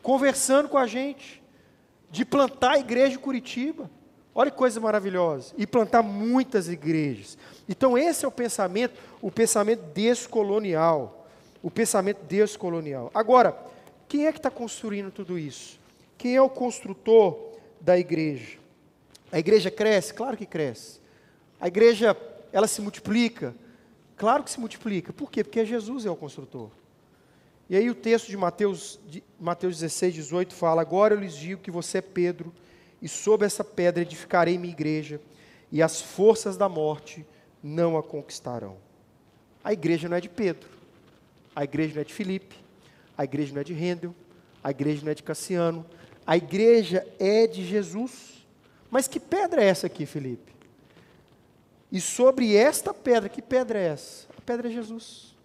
conversando 0.03 0.69
com 0.69 0.79
a 0.79 0.87
gente, 0.87 1.43
de 2.11 2.25
plantar 2.25 2.73
a 2.73 2.79
igreja 2.79 3.17
em 3.17 3.21
Curitiba. 3.21 3.91
Olha 4.35 4.51
que 4.51 4.57
coisa 4.57 4.79
maravilhosa. 4.81 5.55
E 5.57 5.67
plantar 5.67 6.03
muitas 6.03 6.69
igrejas. 6.69 7.39
Então, 7.69 7.97
esse 7.97 8.25
é 8.25 8.29
o 8.29 8.33
pensamento, 8.33 8.99
o 9.21 9.31
pensamento 9.31 9.83
descolonial. 9.93 11.27
O 11.63 11.71
pensamento 11.71 12.23
descolonial. 12.25 13.11
Agora, 13.15 13.57
quem 14.07 14.27
é 14.27 14.33
que 14.33 14.39
está 14.39 14.51
construindo 14.51 15.11
tudo 15.11 15.39
isso? 15.39 15.81
Quem 16.19 16.37
é 16.37 16.43
o 16.43 16.49
construtor 16.49 17.55
da 17.81 17.99
igreja? 17.99 18.59
A 19.33 19.39
igreja 19.39 19.71
cresce? 19.71 20.15
Claro 20.15 20.37
que 20.37 20.47
cresce. 20.47 21.01
A 21.61 21.67
igreja, 21.67 22.17
ela 22.53 22.67
se 22.67 22.81
multiplica? 22.81 23.55
Claro 24.17 24.45
que 24.45 24.51
se 24.51 24.61
multiplica. 24.61 25.13
Por 25.13 25.31
quê? 25.31 25.43
Porque 25.43 25.65
Jesus 25.65 26.07
é 26.07 26.11
o 26.11 26.17
construtor. 26.17 26.71
E 27.69 27.77
aí 27.77 27.91
o 27.91 27.95
texto 27.95 28.29
de 28.29 28.37
Mateus, 28.37 29.01
de 29.09 29.23
Mateus 29.41 29.81
16, 29.81 30.15
18 30.15 30.55
fala: 30.55 30.81
Agora 30.81 31.15
eu 31.15 31.21
lhes 31.21 31.35
digo 31.35 31.61
que 31.61 31.71
você 31.71 31.99
é 31.99 32.03
Pedro, 32.03 32.53
e 33.03 33.09
sob 33.09 33.45
essa 33.45 33.65
pedra 33.65 34.03
edificarei 34.03 34.57
minha 34.57 34.73
igreja, 34.73 35.21
e 35.71 35.83
as 35.83 36.01
forças 36.01 36.57
da 36.57 36.69
morte 36.69 37.27
não 37.63 37.97
a 37.97 38.03
conquistarão. 38.03 38.77
A 39.65 39.73
igreja 39.73 40.09
não 40.09 40.17
é 40.17 40.21
de 40.21 40.29
Pedro, 40.29 40.69
a 41.55 41.65
igreja 41.65 41.95
não 41.95 42.03
é 42.03 42.05
de 42.05 42.15
Filipe, 42.15 42.57
a 43.19 43.25
igreja 43.25 43.53
não 43.53 43.61
é 43.61 43.65
de 43.65 43.73
Rendel, 43.73 44.15
a 44.63 44.71
igreja 44.71 45.05
não 45.05 45.11
é 45.11 45.15
de 45.15 45.23
Cassiano, 45.25 45.85
a 46.25 46.37
igreja 46.37 47.07
é 47.19 47.47
de 47.47 47.65
Jesus. 47.65 48.47
Mas 48.89 49.09
que 49.09 49.19
pedra 49.19 49.63
é 49.63 49.67
essa 49.67 49.89
aqui, 49.89 50.07
Felipe? 50.07 50.55
E 51.91 52.01
sobre 52.01 52.55
esta 52.55 52.95
pedra, 52.95 53.29
que 53.29 53.43
pedra 53.43 53.79
é 53.79 53.89
essa? 53.89 54.27
A 54.37 54.41
pedra 54.41 54.69
é 54.69 54.73
Jesus. 54.73 55.36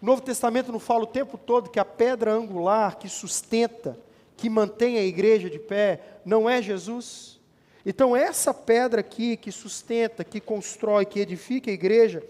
O 0.00 0.06
Novo 0.06 0.22
Testamento 0.22 0.72
não 0.72 0.78
fala 0.78 1.04
o 1.04 1.06
tempo 1.06 1.36
todo 1.36 1.68
que 1.68 1.78
a 1.78 1.84
pedra 1.84 2.32
angular 2.32 2.98
que 2.98 3.08
sustenta, 3.08 3.98
que 4.36 4.48
mantém 4.48 4.96
a 4.96 5.02
igreja 5.02 5.50
de 5.50 5.58
pé, 5.58 6.00
não 6.24 6.48
é 6.48 6.62
Jesus? 6.62 7.38
Então, 7.84 8.16
essa 8.16 8.54
pedra 8.54 9.00
aqui 9.00 9.36
que 9.36 9.52
sustenta, 9.52 10.24
que 10.24 10.40
constrói, 10.40 11.04
que 11.04 11.20
edifica 11.20 11.70
a 11.70 11.74
igreja, 11.74 12.22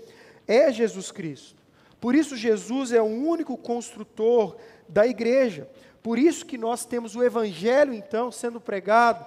é 0.46 0.72
Jesus 0.72 1.12
Cristo. 1.12 1.60
Por 2.00 2.14
isso, 2.14 2.36
Jesus 2.36 2.92
é 2.92 3.00
o 3.00 3.04
único 3.04 3.56
construtor 3.56 4.56
da 4.88 5.06
igreja. 5.06 5.68
Por 6.02 6.18
isso 6.18 6.46
que 6.46 6.58
nós 6.58 6.84
temos 6.84 7.14
o 7.14 7.22
Evangelho, 7.22 7.92
então, 7.92 8.32
sendo 8.32 8.60
pregado 8.60 9.24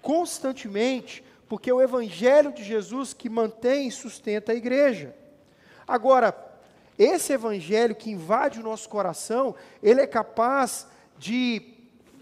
constantemente, 0.00 1.24
porque 1.48 1.70
é 1.70 1.74
o 1.74 1.82
Evangelho 1.82 2.52
de 2.52 2.62
Jesus 2.62 3.12
que 3.12 3.28
mantém 3.28 3.88
e 3.88 3.92
sustenta 3.92 4.52
a 4.52 4.54
igreja. 4.54 5.14
Agora, 5.86 6.32
esse 6.98 7.32
Evangelho 7.32 7.94
que 7.94 8.10
invade 8.10 8.60
o 8.60 8.62
nosso 8.62 8.88
coração, 8.88 9.54
ele 9.82 10.00
é 10.00 10.06
capaz 10.06 10.86
de, 11.18 11.62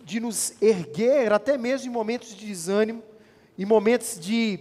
de 0.05 0.19
nos 0.19 0.55
erguer, 0.63 1.33
até 1.33 1.59
mesmo 1.59 1.89
em 1.89 1.93
momentos 1.93 2.35
de 2.35 2.47
desânimo, 2.47 3.03
em 3.59 3.65
momentos, 3.65 4.19
de, 4.19 4.61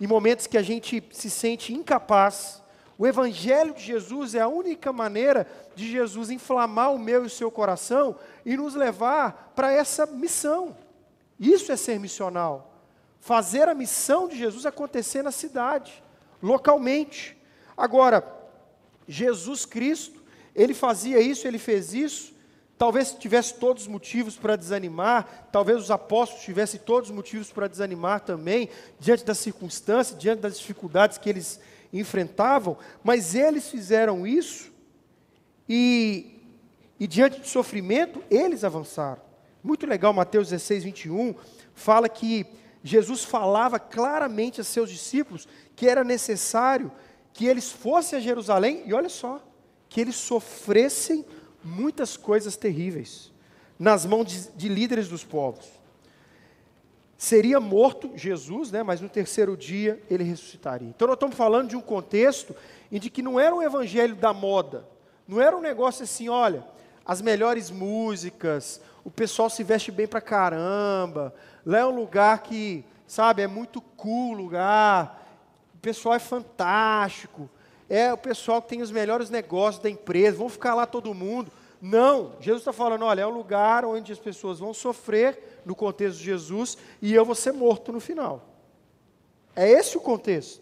em 0.00 0.06
momentos 0.06 0.46
que 0.46 0.56
a 0.56 0.62
gente 0.62 1.02
se 1.12 1.28
sente 1.28 1.74
incapaz. 1.74 2.62
O 2.98 3.06
Evangelho 3.06 3.74
de 3.74 3.82
Jesus 3.82 4.34
é 4.34 4.40
a 4.40 4.48
única 4.48 4.92
maneira 4.92 5.46
de 5.74 5.90
Jesus 5.90 6.30
inflamar 6.30 6.92
o 6.92 6.98
meu 6.98 7.24
e 7.24 7.26
o 7.26 7.30
seu 7.30 7.50
coração 7.50 8.16
e 8.44 8.56
nos 8.56 8.74
levar 8.74 9.52
para 9.54 9.72
essa 9.72 10.06
missão. 10.06 10.76
Isso 11.38 11.72
é 11.72 11.76
ser 11.76 11.98
missional. 11.98 12.74
Fazer 13.20 13.68
a 13.68 13.74
missão 13.74 14.28
de 14.28 14.36
Jesus 14.36 14.64
acontecer 14.64 15.22
na 15.22 15.30
cidade, 15.30 16.02
localmente. 16.42 17.36
Agora, 17.76 18.39
Jesus 19.10 19.64
Cristo, 19.64 20.22
ele 20.54 20.74
fazia 20.74 21.20
isso, 21.20 21.46
ele 21.46 21.58
fez 21.58 21.92
isso. 21.92 22.32
Talvez 22.78 23.12
tivesse 23.12 23.54
todos 23.54 23.82
os 23.82 23.88
motivos 23.88 24.36
para 24.36 24.56
desanimar, 24.56 25.48
talvez 25.52 25.78
os 25.78 25.90
apóstolos 25.90 26.44
tivessem 26.44 26.80
todos 26.80 27.10
os 27.10 27.14
motivos 27.14 27.52
para 27.52 27.68
desanimar 27.68 28.20
também, 28.20 28.70
diante 28.98 29.24
das 29.24 29.36
circunstâncias, 29.38 30.18
diante 30.18 30.40
das 30.40 30.58
dificuldades 30.58 31.18
que 31.18 31.28
eles 31.28 31.60
enfrentavam, 31.92 32.78
mas 33.04 33.34
eles 33.34 33.68
fizeram 33.68 34.26
isso 34.26 34.72
e 35.68 36.40
e 37.00 37.06
diante 37.06 37.40
do 37.40 37.46
sofrimento, 37.46 38.22
eles 38.30 38.62
avançaram. 38.62 39.22
Muito 39.64 39.86
legal, 39.86 40.12
Mateus 40.12 40.50
16, 40.50 40.84
21, 40.84 41.34
fala 41.74 42.10
que 42.10 42.46
Jesus 42.84 43.24
falava 43.24 43.78
claramente 43.78 44.60
a 44.60 44.64
seus 44.64 44.90
discípulos 44.90 45.48
que 45.74 45.88
era 45.88 46.04
necessário 46.04 46.92
que 47.40 47.46
eles 47.46 47.72
fossem 47.72 48.18
a 48.18 48.20
Jerusalém, 48.20 48.82
e 48.84 48.92
olha 48.92 49.08
só, 49.08 49.42
que 49.88 49.98
eles 49.98 50.14
sofressem 50.14 51.24
muitas 51.64 52.14
coisas 52.14 52.54
terríveis 52.54 53.32
nas 53.78 54.04
mãos 54.04 54.26
de, 54.26 54.50
de 54.50 54.68
líderes 54.68 55.08
dos 55.08 55.24
povos. 55.24 55.66
Seria 57.16 57.58
morto 57.58 58.12
Jesus, 58.14 58.70
né, 58.70 58.82
mas 58.82 59.00
no 59.00 59.08
terceiro 59.08 59.56
dia 59.56 60.02
ele 60.10 60.22
ressuscitaria. 60.22 60.86
Então 60.86 61.08
nós 61.08 61.14
estamos 61.14 61.34
falando 61.34 61.70
de 61.70 61.76
um 61.76 61.80
contexto 61.80 62.54
em 62.92 63.00
de 63.00 63.08
que 63.08 63.22
não 63.22 63.40
era 63.40 63.54
um 63.54 63.62
evangelho 63.62 64.16
da 64.16 64.34
moda, 64.34 64.86
não 65.26 65.40
era 65.40 65.56
um 65.56 65.62
negócio 65.62 66.04
assim, 66.04 66.28
olha, 66.28 66.62
as 67.06 67.22
melhores 67.22 67.70
músicas, 67.70 68.82
o 69.02 69.10
pessoal 69.10 69.48
se 69.48 69.64
veste 69.64 69.90
bem 69.90 70.06
pra 70.06 70.20
caramba, 70.20 71.34
lá 71.64 71.78
é 71.78 71.86
um 71.86 71.96
lugar 71.96 72.42
que, 72.42 72.84
sabe, 73.06 73.40
é 73.40 73.46
muito 73.46 73.80
cool 73.80 74.34
lugar, 74.34 75.29
o 75.80 75.82
pessoal 75.82 76.14
é 76.14 76.18
fantástico, 76.18 77.48
é 77.88 78.12
o 78.12 78.18
pessoal 78.18 78.60
que 78.60 78.68
tem 78.68 78.82
os 78.82 78.90
melhores 78.90 79.30
negócios 79.30 79.82
da 79.82 79.88
empresa, 79.88 80.36
vão 80.36 80.50
ficar 80.50 80.74
lá 80.74 80.84
todo 80.84 81.14
mundo. 81.14 81.50
Não, 81.80 82.36
Jesus 82.38 82.60
está 82.60 82.70
falando, 82.70 83.06
olha, 83.06 83.22
é 83.22 83.26
um 83.26 83.30
lugar 83.30 83.86
onde 83.86 84.12
as 84.12 84.18
pessoas 84.18 84.58
vão 84.58 84.74
sofrer 84.74 85.62
no 85.64 85.74
contexto 85.74 86.18
de 86.18 86.24
Jesus 86.24 86.76
e 87.00 87.14
eu 87.14 87.24
vou 87.24 87.34
ser 87.34 87.52
morto 87.52 87.92
no 87.92 87.98
final. 87.98 88.46
É 89.56 89.70
esse 89.70 89.96
o 89.96 90.02
contexto. 90.02 90.60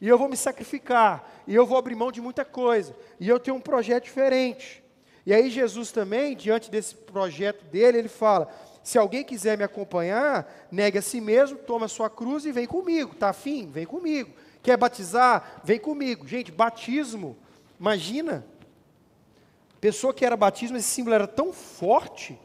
E 0.00 0.08
eu 0.08 0.18
vou 0.18 0.28
me 0.28 0.36
sacrificar, 0.36 1.44
e 1.46 1.54
eu 1.54 1.64
vou 1.64 1.78
abrir 1.78 1.94
mão 1.94 2.10
de 2.10 2.20
muita 2.20 2.44
coisa, 2.44 2.92
e 3.20 3.28
eu 3.28 3.38
tenho 3.38 3.56
um 3.56 3.60
projeto 3.60 4.02
diferente. 4.02 4.82
E 5.24 5.32
aí 5.32 5.48
Jesus 5.48 5.92
também, 5.92 6.34
diante 6.34 6.72
desse 6.72 6.96
projeto 6.96 7.64
dele, 7.66 7.98
ele 7.98 8.08
fala: 8.08 8.52
se 8.82 8.98
alguém 8.98 9.24
quiser 9.24 9.56
me 9.56 9.64
acompanhar, 9.64 10.68
negue 10.72 10.98
a 10.98 11.02
si 11.02 11.20
mesmo, 11.20 11.56
toma 11.56 11.86
a 11.86 11.88
sua 11.88 12.10
cruz 12.10 12.44
e 12.44 12.52
vem 12.52 12.66
comigo. 12.66 13.14
Tá 13.14 13.30
afim? 13.30 13.70
Vem 13.70 13.86
comigo. 13.86 14.30
Quer 14.66 14.76
batizar? 14.76 15.60
Vem 15.62 15.78
comigo. 15.78 16.26
Gente, 16.26 16.50
batismo, 16.50 17.36
imagina. 17.78 18.44
Pessoa 19.80 20.12
que 20.12 20.24
era 20.24 20.36
batismo, 20.36 20.76
esse 20.76 20.88
símbolo 20.88 21.14
era 21.14 21.28
tão 21.28 21.52
forte 21.52 22.36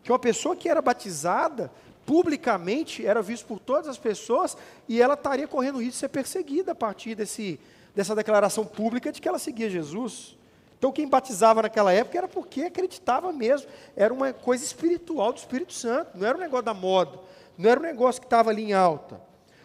que 0.00 0.12
uma 0.12 0.18
pessoa 0.20 0.54
que 0.54 0.68
era 0.68 0.80
batizada 0.80 1.72
publicamente 2.06 3.04
era 3.04 3.20
vista 3.20 3.44
por 3.44 3.58
todas 3.58 3.88
as 3.88 3.98
pessoas 3.98 4.56
e 4.88 5.02
ela 5.02 5.14
estaria 5.14 5.48
correndo 5.48 5.78
risco 5.78 5.94
de 5.94 5.96
ser 5.96 6.10
perseguida 6.10 6.70
a 6.70 6.74
partir 6.76 7.16
desse, 7.16 7.58
dessa 7.92 8.14
declaração 8.14 8.64
pública 8.64 9.10
de 9.10 9.20
que 9.20 9.26
ela 9.26 9.40
seguia 9.40 9.68
Jesus. 9.68 10.38
Então, 10.78 10.92
quem 10.92 11.08
batizava 11.08 11.60
naquela 11.60 11.92
época 11.92 12.18
era 12.18 12.28
porque 12.28 12.62
acreditava 12.62 13.32
mesmo, 13.32 13.68
era 13.96 14.14
uma 14.14 14.32
coisa 14.32 14.62
espiritual 14.62 15.32
do 15.32 15.38
Espírito 15.38 15.72
Santo, 15.72 16.16
não 16.16 16.24
era 16.24 16.38
um 16.38 16.40
negócio 16.40 16.66
da 16.66 16.74
moda, 16.74 17.18
não 17.58 17.68
era 17.68 17.80
um 17.80 17.82
negócio 17.82 18.20
que 18.20 18.28
estava 18.28 18.50
ali 18.50 18.62
em 18.62 18.72
alta. 18.74 19.20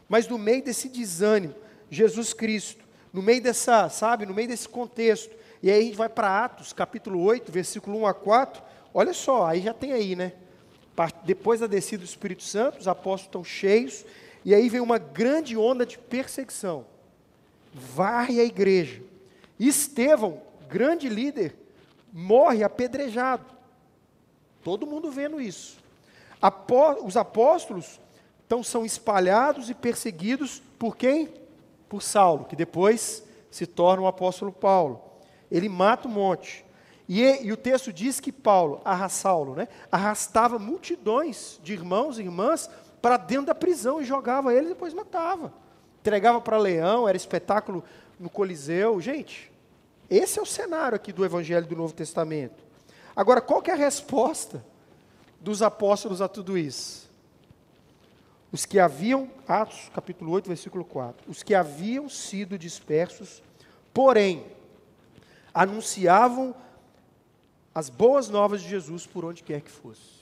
Mas 0.08 0.28
no 0.28 0.40
meio 0.40 0.64
desse 0.64 0.90
desânimo, 0.90 1.54
Jesus 1.90 2.34
Cristo, 2.34 2.84
no 3.12 3.22
meio 3.22 3.42
dessa, 3.42 3.90
sabe, 3.90 4.26
no 4.26 4.34
meio 4.34 4.48
desse 4.48 4.68
contexto, 4.68 5.36
e 5.62 5.70
aí 5.70 5.80
a 5.80 5.84
gente 5.84 5.98
vai 5.98 6.10
para 6.10 6.46
Atos, 6.46 6.72
capítulo 6.74 7.22
8, 7.22 7.52
versículo 7.52 8.00
1 8.00 8.08
a 8.08 8.14
4, 8.14 8.62
olha 8.94 9.14
só, 9.14 9.46
aí 9.46 9.62
já 9.62 9.74
tem 9.74 9.94
aí, 9.94 10.16
né? 10.16 10.34
Depois 11.24 11.60
da 11.60 11.68
descida 11.68 12.04
do 12.04 12.08
Espírito 12.08 12.44
Santo, 12.44 12.80
os 12.80 12.88
apóstolos 12.88 13.28
estão 13.28 13.44
cheios, 13.44 14.06
e 14.44 14.54
aí 14.54 14.70
vem 14.70 14.82
uma 14.82 14.98
grande 14.98 15.58
onda 15.58 15.86
de 15.86 15.98
perseguição. 15.98 16.86
Varre 17.74 18.40
a 18.40 18.44
igreja. 18.44 19.02
Estevão 19.60 20.42
grande 20.70 21.10
líder, 21.10 21.56
morre 22.14 22.64
apedrejado. 22.64 23.46
Todo 24.64 24.86
mundo 24.86 25.12
vendo 25.12 25.42
isso. 25.42 25.80
Apó 26.40 27.00
os 27.04 27.18
apóstolos 27.18 28.00
então 28.46 28.64
são 28.64 28.86
espalhados 28.86 29.70
e 29.70 29.74
perseguidos 29.74 30.62
por 30.78 30.96
quem? 30.96 31.30
Por 31.90 32.02
Saulo, 32.02 32.46
que 32.46 32.56
depois 32.56 33.24
se 33.52 33.66
torna 33.66 34.04
o 34.04 34.08
apóstolo 34.08 34.52
Paulo. 34.52 35.02
Ele 35.52 35.68
mata 35.68 36.08
um 36.08 36.12
monte. 36.12 36.66
E, 37.08 37.24
e, 37.24 37.52
o 37.52 37.58
texto 37.58 37.92
diz 37.92 38.20
que 38.20 38.32
Paulo, 38.32 38.82
Saulo, 39.10 39.56
né, 39.56 39.68
arrastava 39.92 40.60
multidões 40.60 41.60
de 41.64 41.74
irmãos 41.74 42.20
e 42.20 42.22
irmãs 42.22 42.70
para 43.02 43.18
dentro 43.18 43.48
da 43.48 43.56
prisão 43.56 44.00
e 44.00 44.06
jogava 44.06 44.54
eles 44.54 44.70
e 44.70 44.74
depois 44.74 44.94
matava. 44.94 45.52
Entregava 46.00 46.40
para 46.40 46.58
leão, 46.58 47.08
era 47.10 47.18
espetáculo 47.18 47.84
no 48.20 48.30
Coliseu. 48.30 49.02
Gente, 49.02 49.52
esse 50.08 50.38
é 50.38 50.42
o 50.42 50.46
cenário 50.46 50.96
aqui 50.96 51.12
do 51.12 51.26
Evangelho 51.26 51.66
do 51.66 51.76
Novo 51.76 51.94
Testamento. 51.94 52.64
Agora, 53.16 53.42
qual 53.42 53.62
que 53.62 53.72
é 53.72 53.74
a 53.74 53.78
resposta 53.78 54.64
dos 55.42 55.64
apóstolos 55.64 56.22
a 56.22 56.28
tudo 56.28 56.58
isso? 56.58 57.09
Os 58.52 58.66
que 58.66 58.80
haviam, 58.80 59.30
Atos 59.48 59.90
capítulo 59.94 60.32
8, 60.32 60.48
versículo 60.48 60.84
4, 60.84 61.30
os 61.30 61.44
que 61.44 61.54
haviam 61.54 62.10
sido 62.10 62.58
dispersos, 62.58 63.44
porém, 63.94 64.46
anunciavam 65.54 66.56
as 67.74 67.90
boas 67.90 68.30
novas 68.30 68.62
de 68.62 68.70
Jesus 68.70 69.06
por 69.06 69.24
onde 69.24 69.44
quer 69.44 69.62
que 69.62 69.70
fosse. 69.70 70.20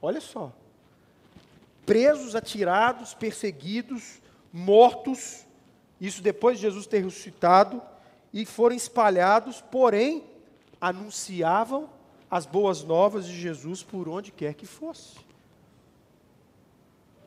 Olha 0.00 0.20
só. 0.20 0.52
presos, 1.84 2.36
atirados, 2.36 3.14
perseguidos, 3.14 4.20
mortos, 4.52 5.46
isso 5.98 6.22
depois 6.22 6.58
de 6.58 6.62
Jesus 6.62 6.86
ter 6.86 7.02
ressuscitado, 7.02 7.80
e 8.32 8.44
foram 8.44 8.76
espalhados, 8.76 9.62
porém, 9.62 10.22
anunciavam 10.78 11.88
as 12.30 12.44
boas 12.44 12.84
novas 12.84 13.26
de 13.26 13.40
Jesus 13.40 13.82
por 13.82 14.06
onde 14.06 14.30
quer 14.30 14.52
que 14.52 14.66
fosse. 14.66 15.16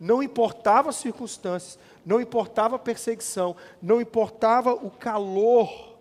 Não 0.02 0.24
importava 0.24 0.90
as 0.90 0.96
circunstâncias, 0.96 1.78
não 2.04 2.20
importava 2.20 2.76
a 2.76 2.80
perseguição, 2.80 3.56
não 3.80 4.02
importava 4.02 4.74
o 4.74 4.90
calor 4.90 5.96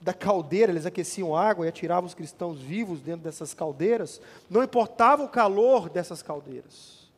da 0.00 0.12
caldeira, 0.12 0.72
eles 0.72 0.84
aqueciam 0.84 1.36
água 1.36 1.64
e 1.64 1.68
atiravam 1.68 2.08
os 2.08 2.14
cristãos 2.14 2.60
vivos 2.60 3.00
dentro 3.00 3.22
dessas 3.22 3.54
caldeiras, 3.54 4.20
não 4.50 4.64
importava 4.64 5.22
o 5.22 5.28
calor 5.28 5.88
dessas 5.88 6.22
caldeiras. 6.22 7.08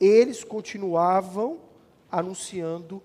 Eles 0.00 0.44
continuavam 0.44 1.58
anunciando 2.08 3.02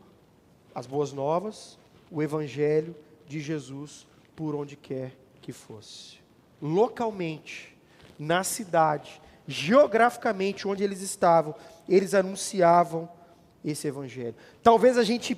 as 0.74 0.86
boas 0.86 1.12
novas, 1.12 1.76
o 2.12 2.22
evangelho 2.22 2.96
de 3.28 3.40
Jesus 3.40 4.06
por 4.36 4.54
onde 4.54 4.76
quer 4.76 5.16
que 5.42 5.52
fosse. 5.52 6.20
Localmente, 6.62 7.76
na 8.20 8.44
cidade, 8.44 9.20
geograficamente 9.48 10.68
onde 10.68 10.84
eles 10.84 11.02
estavam, 11.02 11.56
eles 11.90 12.14
anunciavam 12.14 13.10
esse 13.66 13.88
evangelho. 13.88 14.36
Talvez 14.64 14.98
a 14.98 15.04
gente 15.04 15.38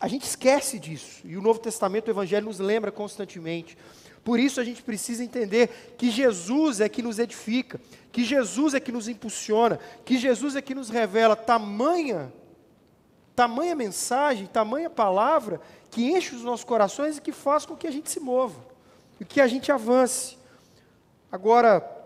a 0.00 0.08
gente 0.08 0.24
esquece 0.24 0.78
disso, 0.78 1.20
e 1.22 1.36
o 1.36 1.42
Novo 1.42 1.58
Testamento, 1.58 2.08
o 2.08 2.10
Evangelho, 2.10 2.46
nos 2.46 2.58
lembra 2.58 2.90
constantemente. 2.90 3.76
Por 4.24 4.40
isso 4.40 4.58
a 4.58 4.64
gente 4.64 4.82
precisa 4.82 5.22
entender 5.22 5.94
que 5.98 6.10
Jesus 6.10 6.80
é 6.80 6.88
que 6.88 7.02
nos 7.02 7.18
edifica, 7.18 7.78
que 8.10 8.24
Jesus 8.24 8.72
é 8.72 8.80
que 8.80 8.90
nos 8.90 9.06
impulsiona, 9.06 9.78
que 10.02 10.16
Jesus 10.16 10.56
é 10.56 10.62
que 10.62 10.74
nos 10.74 10.88
revela 10.88 11.36
tamanha, 11.36 12.32
tamanha 13.36 13.74
mensagem, 13.74 14.46
tamanha 14.46 14.88
palavra, 14.88 15.60
que 15.90 16.10
enche 16.10 16.34
os 16.34 16.42
nossos 16.42 16.64
corações 16.64 17.18
e 17.18 17.20
que 17.20 17.32
faz 17.32 17.66
com 17.66 17.76
que 17.76 17.86
a 17.86 17.90
gente 17.90 18.10
se 18.10 18.18
mova, 18.18 18.64
e 19.20 19.26
que 19.26 19.42
a 19.42 19.46
gente 19.46 19.70
avance. 19.70 20.38
Agora, 21.30 21.99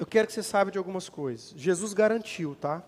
eu 0.00 0.06
quero 0.06 0.26
que 0.26 0.32
você 0.32 0.42
saiba 0.42 0.70
de 0.70 0.78
algumas 0.78 1.10
coisas. 1.10 1.52
Jesus 1.54 1.92
garantiu, 1.92 2.56
tá? 2.58 2.82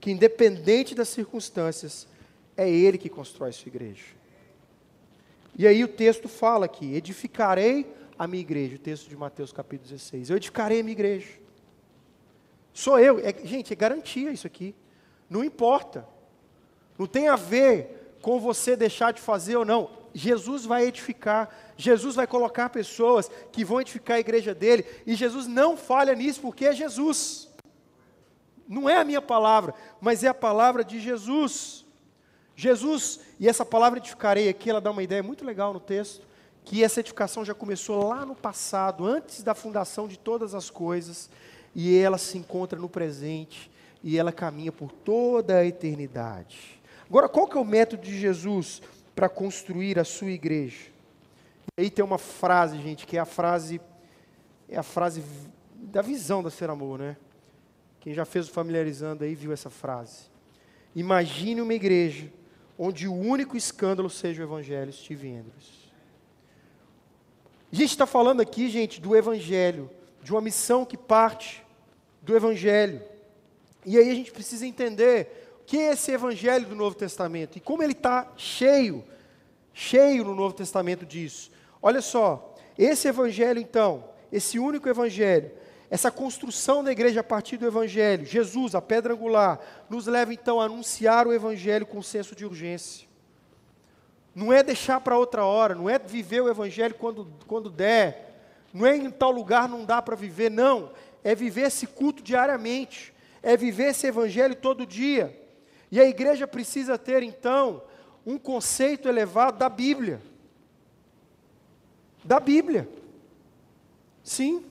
Que 0.00 0.10
independente 0.10 0.92
das 0.92 1.08
circunstâncias, 1.08 2.08
é 2.56 2.68
Ele 2.68 2.98
que 2.98 3.08
constrói 3.08 3.52
sua 3.52 3.68
igreja. 3.68 4.06
E 5.56 5.68
aí 5.68 5.84
o 5.84 5.88
texto 5.88 6.28
fala 6.28 6.66
aqui: 6.66 6.96
edificarei 6.96 7.86
a 8.18 8.26
minha 8.26 8.40
igreja, 8.40 8.74
o 8.74 8.78
texto 8.78 9.08
de 9.08 9.16
Mateus 9.16 9.52
capítulo 9.52 9.88
16. 9.88 10.30
Eu 10.30 10.36
edificarei 10.36 10.80
a 10.80 10.82
minha 10.82 10.94
igreja. 10.94 11.28
Sou 12.74 12.98
eu. 12.98 13.20
É, 13.20 13.32
gente, 13.44 13.72
é 13.72 13.76
garantia 13.76 14.32
isso 14.32 14.46
aqui. 14.48 14.74
Não 15.30 15.44
importa. 15.44 16.08
Não 16.98 17.06
tem 17.06 17.28
a 17.28 17.36
ver 17.36 18.16
com 18.20 18.40
você 18.40 18.74
deixar 18.74 19.12
de 19.12 19.20
fazer 19.20 19.54
ou 19.54 19.64
não. 19.64 19.90
Jesus 20.18 20.64
vai 20.64 20.86
edificar. 20.86 21.48
Jesus 21.76 22.16
vai 22.16 22.26
colocar 22.26 22.68
pessoas 22.70 23.30
que 23.52 23.64
vão 23.64 23.80
edificar 23.80 24.16
a 24.16 24.20
igreja 24.20 24.52
dele. 24.52 24.84
E 25.06 25.14
Jesus 25.14 25.46
não 25.46 25.76
falha 25.76 26.14
nisso 26.14 26.40
porque 26.40 26.66
é 26.66 26.72
Jesus. 26.72 27.48
Não 28.68 28.90
é 28.90 28.96
a 28.96 29.04
minha 29.04 29.22
palavra, 29.22 29.72
mas 30.00 30.24
é 30.24 30.28
a 30.28 30.34
palavra 30.34 30.84
de 30.84 30.98
Jesus. 31.00 31.86
Jesus, 32.56 33.20
e 33.38 33.48
essa 33.48 33.64
palavra 33.64 34.00
edificarei 34.00 34.48
aqui, 34.48 34.68
ela 34.68 34.80
dá 34.80 34.90
uma 34.90 35.04
ideia 35.04 35.22
muito 35.22 35.44
legal 35.44 35.72
no 35.72 35.78
texto, 35.78 36.26
que 36.64 36.82
essa 36.82 36.98
edificação 36.98 37.44
já 37.44 37.54
começou 37.54 38.08
lá 38.08 38.26
no 38.26 38.34
passado, 38.34 39.06
antes 39.06 39.44
da 39.44 39.54
fundação 39.54 40.08
de 40.08 40.18
todas 40.18 40.54
as 40.54 40.68
coisas, 40.68 41.30
e 41.72 41.96
ela 41.96 42.18
se 42.18 42.36
encontra 42.36 42.76
no 42.76 42.88
presente, 42.88 43.70
e 44.02 44.18
ela 44.18 44.32
caminha 44.32 44.72
por 44.72 44.90
toda 44.90 45.58
a 45.58 45.64
eternidade. 45.64 46.82
Agora, 47.08 47.28
qual 47.28 47.46
que 47.46 47.56
é 47.56 47.60
o 47.60 47.64
método 47.64 48.02
de 48.02 48.18
Jesus 48.18 48.82
para 49.18 49.28
construir 49.28 49.98
a 49.98 50.04
sua 50.04 50.30
igreja? 50.30 50.92
E 51.76 51.82
aí 51.82 51.90
tem 51.90 52.04
uma 52.04 52.18
frase, 52.18 52.78
gente, 52.78 53.04
que 53.04 53.16
é 53.16 53.20
a 53.20 53.24
frase 53.24 53.80
é 54.68 54.78
a 54.78 54.82
frase 54.84 55.24
da 55.74 56.00
visão 56.02 56.40
da 56.40 56.50
Ser 56.50 56.70
Amor, 56.70 57.00
né? 57.00 57.16
Quem 57.98 58.14
já 58.14 58.24
fez 58.24 58.48
o 58.48 58.52
familiarizando 58.52 59.24
aí 59.24 59.34
viu 59.34 59.52
essa 59.52 59.68
frase. 59.68 60.26
Imagine 60.94 61.60
uma 61.60 61.74
igreja 61.74 62.32
onde 62.78 63.08
o 63.08 63.12
único 63.12 63.56
escândalo 63.56 64.08
seja 64.08 64.40
o 64.40 64.44
Evangelho, 64.44 64.92
Steve 64.92 65.32
Andrews. 65.32 65.92
A 67.72 67.74
gente 67.74 67.90
está 67.90 68.06
falando 68.06 68.40
aqui, 68.40 68.68
gente, 68.68 69.00
do 69.00 69.16
Evangelho, 69.16 69.90
de 70.22 70.30
uma 70.30 70.40
missão 70.40 70.84
que 70.84 70.96
parte 70.96 71.66
do 72.22 72.36
Evangelho. 72.36 73.02
E 73.84 73.98
aí 73.98 74.12
a 74.12 74.14
gente 74.14 74.30
precisa 74.30 74.64
entender 74.64 75.47
que 75.68 75.76
é 75.76 75.92
esse 75.92 76.10
Evangelho 76.10 76.64
do 76.64 76.74
Novo 76.74 76.96
Testamento 76.96 77.58
e 77.58 77.60
como 77.60 77.82
ele 77.82 77.92
está 77.92 78.26
cheio, 78.38 79.04
cheio 79.74 80.24
no 80.24 80.34
Novo 80.34 80.54
Testamento 80.54 81.04
disso. 81.04 81.50
Olha 81.82 82.00
só, 82.00 82.54
esse 82.78 83.06
Evangelho 83.06 83.60
então, 83.60 84.02
esse 84.32 84.58
único 84.58 84.88
Evangelho, 84.88 85.50
essa 85.90 86.10
construção 86.10 86.82
da 86.82 86.90
igreja 86.90 87.20
a 87.20 87.24
partir 87.24 87.58
do 87.58 87.66
Evangelho, 87.66 88.24
Jesus, 88.24 88.74
a 88.74 88.80
pedra 88.80 89.12
angular, 89.12 89.60
nos 89.90 90.06
leva 90.06 90.32
então 90.32 90.58
a 90.58 90.64
anunciar 90.64 91.26
o 91.26 91.34
Evangelho 91.34 91.84
com 91.84 92.00
senso 92.00 92.34
de 92.34 92.46
urgência. 92.46 93.06
Não 94.34 94.50
é 94.50 94.62
deixar 94.62 95.02
para 95.02 95.18
outra 95.18 95.44
hora, 95.44 95.74
não 95.74 95.86
é 95.86 95.98
viver 95.98 96.40
o 96.40 96.48
Evangelho 96.48 96.94
quando, 96.94 97.30
quando 97.46 97.68
der, 97.68 98.40
não 98.72 98.86
é 98.86 98.96
em 98.96 99.10
tal 99.10 99.30
lugar 99.30 99.68
não 99.68 99.84
dá 99.84 100.00
para 100.00 100.16
viver, 100.16 100.50
não. 100.50 100.92
É 101.22 101.34
viver 101.34 101.66
esse 101.66 101.86
culto 101.86 102.22
diariamente, 102.22 103.12
é 103.42 103.54
viver 103.54 103.90
esse 103.90 104.06
Evangelho 104.06 104.54
todo 104.54 104.86
dia. 104.86 105.46
E 105.90 106.00
a 106.00 106.04
igreja 106.04 106.46
precisa 106.46 106.98
ter 106.98 107.22
então 107.22 107.82
um 108.26 108.38
conceito 108.38 109.08
elevado 109.08 109.58
da 109.58 109.68
Bíblia. 109.68 110.20
Da 112.24 112.38
Bíblia. 112.38 112.88
Sim. 114.22 114.64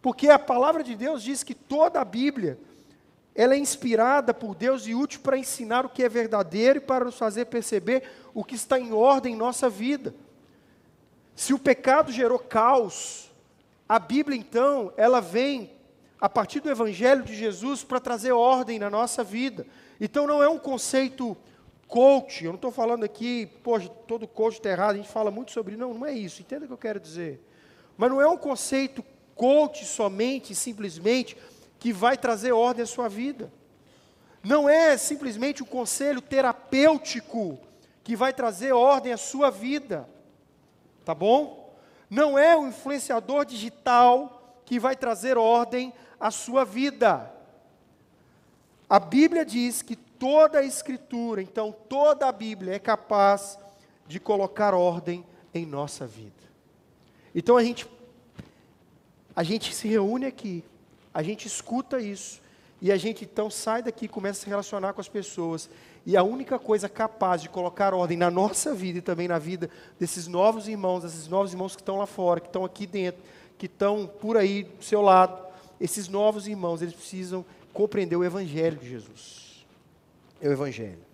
Porque 0.00 0.28
a 0.28 0.38
palavra 0.38 0.82
de 0.82 0.94
Deus 0.94 1.22
diz 1.22 1.42
que 1.42 1.54
toda 1.54 2.00
a 2.00 2.04
Bíblia 2.04 2.58
ela 3.34 3.54
é 3.54 3.58
inspirada 3.58 4.32
por 4.32 4.54
Deus 4.54 4.86
e 4.86 4.94
útil 4.94 5.20
para 5.20 5.36
ensinar 5.36 5.84
o 5.84 5.90
que 5.90 6.02
é 6.02 6.08
verdadeiro 6.08 6.78
e 6.78 6.80
para 6.80 7.04
nos 7.04 7.18
fazer 7.18 7.44
perceber 7.44 8.04
o 8.32 8.42
que 8.42 8.54
está 8.54 8.80
em 8.80 8.94
ordem 8.94 9.34
em 9.34 9.36
nossa 9.36 9.68
vida. 9.68 10.14
Se 11.34 11.52
o 11.52 11.58
pecado 11.58 12.10
gerou 12.10 12.38
caos, 12.38 13.30
a 13.86 13.98
Bíblia 13.98 14.38
então, 14.38 14.90
ela 14.96 15.20
vem 15.20 15.70
a 16.18 16.30
partir 16.30 16.60
do 16.60 16.70
evangelho 16.70 17.22
de 17.22 17.34
Jesus 17.34 17.84
para 17.84 18.00
trazer 18.00 18.32
ordem 18.32 18.78
na 18.78 18.88
nossa 18.88 19.22
vida. 19.22 19.66
Então 20.00 20.26
não 20.26 20.42
é 20.42 20.48
um 20.48 20.58
conceito 20.58 21.36
coach, 21.88 22.44
eu 22.44 22.50
não 22.50 22.56
estou 22.56 22.70
falando 22.70 23.04
aqui, 23.04 23.46
poxa, 23.62 23.88
todo 23.88 24.26
coach 24.26 24.54
está 24.54 24.70
errado, 24.70 24.94
a 24.94 24.96
gente 24.96 25.08
fala 25.08 25.30
muito 25.30 25.52
sobre, 25.52 25.76
não, 25.76 25.94
não 25.94 26.06
é 26.06 26.12
isso, 26.12 26.42
entenda 26.42 26.64
o 26.64 26.68
que 26.68 26.74
eu 26.74 26.78
quero 26.78 27.00
dizer. 27.00 27.40
Mas 27.96 28.10
não 28.10 28.20
é 28.20 28.28
um 28.28 28.36
conceito 28.36 29.04
coach 29.34 29.84
somente, 29.84 30.54
simplesmente, 30.54 31.36
que 31.78 31.92
vai 31.92 32.16
trazer 32.16 32.52
ordem 32.52 32.82
à 32.82 32.86
sua 32.86 33.08
vida. 33.08 33.52
Não 34.42 34.68
é 34.68 34.96
simplesmente 34.96 35.62
um 35.62 35.66
conselho 35.66 36.20
terapêutico 36.20 37.58
que 38.02 38.14
vai 38.14 38.32
trazer 38.32 38.72
ordem 38.72 39.12
à 39.12 39.16
sua 39.16 39.50
vida. 39.50 40.08
Tá 41.04 41.14
bom? 41.14 41.74
Não 42.08 42.38
é 42.38 42.56
um 42.56 42.68
influenciador 42.68 43.44
digital 43.44 44.60
que 44.64 44.78
vai 44.78 44.96
trazer 44.96 45.36
ordem 45.36 45.92
à 46.18 46.30
sua 46.30 46.64
vida. 46.64 47.32
A 48.88 49.00
Bíblia 49.00 49.44
diz 49.44 49.82
que 49.82 49.96
toda 49.96 50.60
a 50.60 50.64
Escritura, 50.64 51.42
então 51.42 51.74
toda 51.88 52.26
a 52.26 52.32
Bíblia 52.32 52.74
é 52.74 52.78
capaz 52.78 53.58
de 54.06 54.20
colocar 54.20 54.74
ordem 54.74 55.24
em 55.52 55.66
nossa 55.66 56.06
vida. 56.06 56.34
Então 57.34 57.56
a 57.56 57.62
gente 57.62 57.86
a 59.34 59.42
gente 59.42 59.74
se 59.74 59.86
reúne 59.86 60.24
aqui, 60.24 60.64
a 61.12 61.22
gente 61.22 61.46
escuta 61.46 62.00
isso, 62.00 62.40
e 62.80 62.90
a 62.90 62.96
gente 62.96 63.24
então 63.24 63.50
sai 63.50 63.82
daqui 63.82 64.08
começa 64.08 64.40
a 64.40 64.44
se 64.44 64.48
relacionar 64.48 64.92
com 64.92 65.00
as 65.00 65.08
pessoas. 65.08 65.68
E 66.06 66.16
a 66.16 66.22
única 66.22 66.58
coisa 66.58 66.88
capaz 66.88 67.42
de 67.42 67.48
colocar 67.48 67.92
ordem 67.92 68.16
na 68.16 68.30
nossa 68.30 68.72
vida 68.72 68.98
e 69.00 69.02
também 69.02 69.26
na 69.26 69.38
vida 69.38 69.68
desses 69.98 70.28
novos 70.28 70.68
irmãos, 70.68 71.02
desses 71.02 71.26
novos 71.26 71.52
irmãos 71.52 71.74
que 71.74 71.82
estão 71.82 71.98
lá 71.98 72.06
fora, 72.06 72.40
que 72.40 72.46
estão 72.46 72.64
aqui 72.64 72.86
dentro, 72.86 73.20
que 73.58 73.66
estão 73.66 74.06
por 74.06 74.36
aí 74.36 74.62
do 74.62 74.84
seu 74.84 75.02
lado, 75.02 75.44
esses 75.80 76.06
novos 76.06 76.46
irmãos, 76.46 76.80
eles 76.80 76.94
precisam 76.94 77.44
compreender 77.76 78.16
o 78.16 78.24
Evangelho 78.24 78.78
de 78.78 78.88
Jesus. 78.88 79.66
É 80.40 80.48
o 80.48 80.52
Evangelho. 80.52 81.04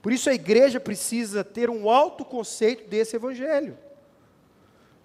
Por 0.00 0.12
isso 0.12 0.30
a 0.30 0.34
igreja 0.34 0.78
precisa 0.78 1.42
ter 1.42 1.68
um 1.68 1.90
alto 1.90 2.24
conceito 2.24 2.88
desse 2.88 3.16
Evangelho. 3.16 3.76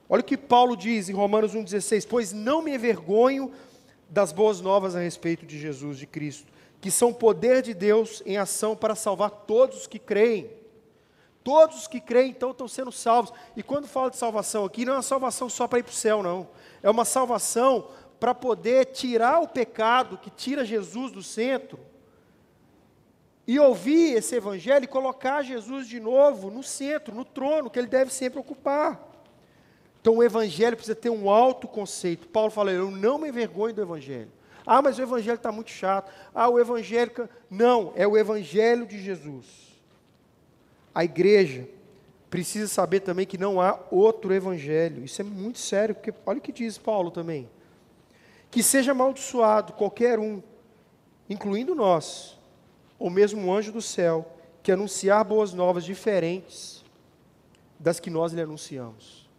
Olha 0.08 0.21
o 0.21 0.23
que 0.23 0.38
Paulo 0.38 0.77
diz 0.77 1.10
em 1.10 1.13
Romanos 1.13 1.55
1,16: 1.55 2.05
Pois 2.08 2.32
não 2.32 2.62
me 2.62 2.75
envergonho 2.75 3.51
das 4.08 4.32
boas 4.32 4.62
novas 4.62 4.95
a 4.95 4.99
respeito 4.99 5.43
de 5.43 5.60
Jesus, 5.60 5.97
de 5.97 6.05
Cristo, 6.05 6.51
que 6.79 6.91
são 6.91 7.12
poder 7.12 7.63
de 7.63 7.73
Deus 7.73 8.21
em 8.25 8.38
ação 8.38 8.75
para 8.75 8.93
salvar 8.93 9.32
todos 9.32 9.82
os 9.82 9.88
que 9.88 9.97
creem. 9.97 10.51
Todos 11.43 11.77
os 11.77 11.88
que 11.88 11.99
creem, 11.99 12.29
então, 12.29 12.51
estão 12.51 12.67
sendo 12.67 12.91
salvos. 12.91 13.34
E 13.55 13.63
quando 13.63 13.88
fala 13.88 14.12
de 14.12 14.17
salvação 14.17 14.65
aqui, 14.65 14.86
não 14.86 14.93
é 14.93 14.95
uma 14.97 15.01
salvação 15.01 15.49
só 15.49 15.67
para 15.67 15.79
ir 15.79 15.84
para 15.84 15.91
o 15.91 15.95
céu, 15.95 16.21
não. 16.21 16.47
É 16.84 16.89
uma 16.89 17.05
salvação 17.05 17.88
para 18.19 18.36
poder 18.36 18.86
tirar 18.86 19.39
o 19.39 19.47
pecado 19.47 20.17
que 20.17 20.29
tira 20.29 20.65
Jesus 20.65 21.12
do 21.12 21.23
centro, 21.23 21.79
e 23.49 23.58
ouvir 23.58 24.15
esse 24.15 24.36
evangelho 24.36 24.84
e 24.84 24.88
colocar 24.88 25.41
Jesus 25.41 25.88
de 25.88 25.99
novo 25.99 26.51
no 26.51 26.62
centro, 26.62 27.15
no 27.15 27.25
trono 27.25 27.67
que 27.67 27.79
ele 27.79 27.88
deve 27.88 28.13
sempre 28.13 28.39
ocupar. 28.39 29.10
Então 29.99 30.17
o 30.17 30.23
evangelho 30.23 30.77
precisa 30.77 30.93
ter 30.93 31.10
um 31.10 31.27
alto 31.27 31.67
conceito. 31.67 32.27
Paulo 32.27 32.51
fala: 32.51 32.71
Eu 32.71 32.91
não 32.91 33.17
me 33.17 33.29
envergonho 33.29 33.73
do 33.73 33.82
evangelho. 33.82 34.32
Ah, 34.63 34.84
mas 34.84 34.99
o 34.99 35.01
evangelho 35.01 35.36
está 35.36 35.51
muito 35.51 35.71
chato. 35.71 36.12
Ah, 36.32 36.47
o 36.47 36.60
evangelho. 36.60 37.12
Não, 37.49 37.91
é 37.95 38.08
o 38.08 38.15
evangelho 38.15 38.86
de 38.86 39.01
Jesus. 39.01 39.47
A 40.93 41.03
igreja 41.03 41.67
precisa 42.29 42.67
saber 42.67 42.99
também 42.99 43.25
que 43.25 43.38
não 43.38 43.60
há 43.60 43.79
outro 43.89 44.32
evangelho. 44.32 45.03
Isso 45.03 45.21
é 45.21 45.25
muito 45.25 45.58
sério, 45.58 45.95
porque 45.95 46.13
olha 46.23 46.38
o 46.38 46.41
que 46.41 46.51
diz 46.51 46.77
Paulo 46.77 47.10
também. 47.10 47.49
Que 48.51 48.63
seja 48.63 48.91
amaldiçoado 48.91 49.73
qualquer 49.73 50.19
um, 50.19 50.41
incluindo 51.29 51.75
nós, 51.75 52.38
ou 52.97 53.09
mesmo 53.09 53.41
um 53.41 53.53
anjo 53.53 53.71
do 53.71 53.81
céu, 53.81 54.35
que 54.62 54.71
anunciar 54.71 55.23
boas 55.23 55.53
novas 55.53 55.85
diferentes 55.85 56.83
das 57.79 57.99
que 57.99 58.09
nós 58.09 58.33
lhe 58.33 58.41
anunciamos. 58.41 59.29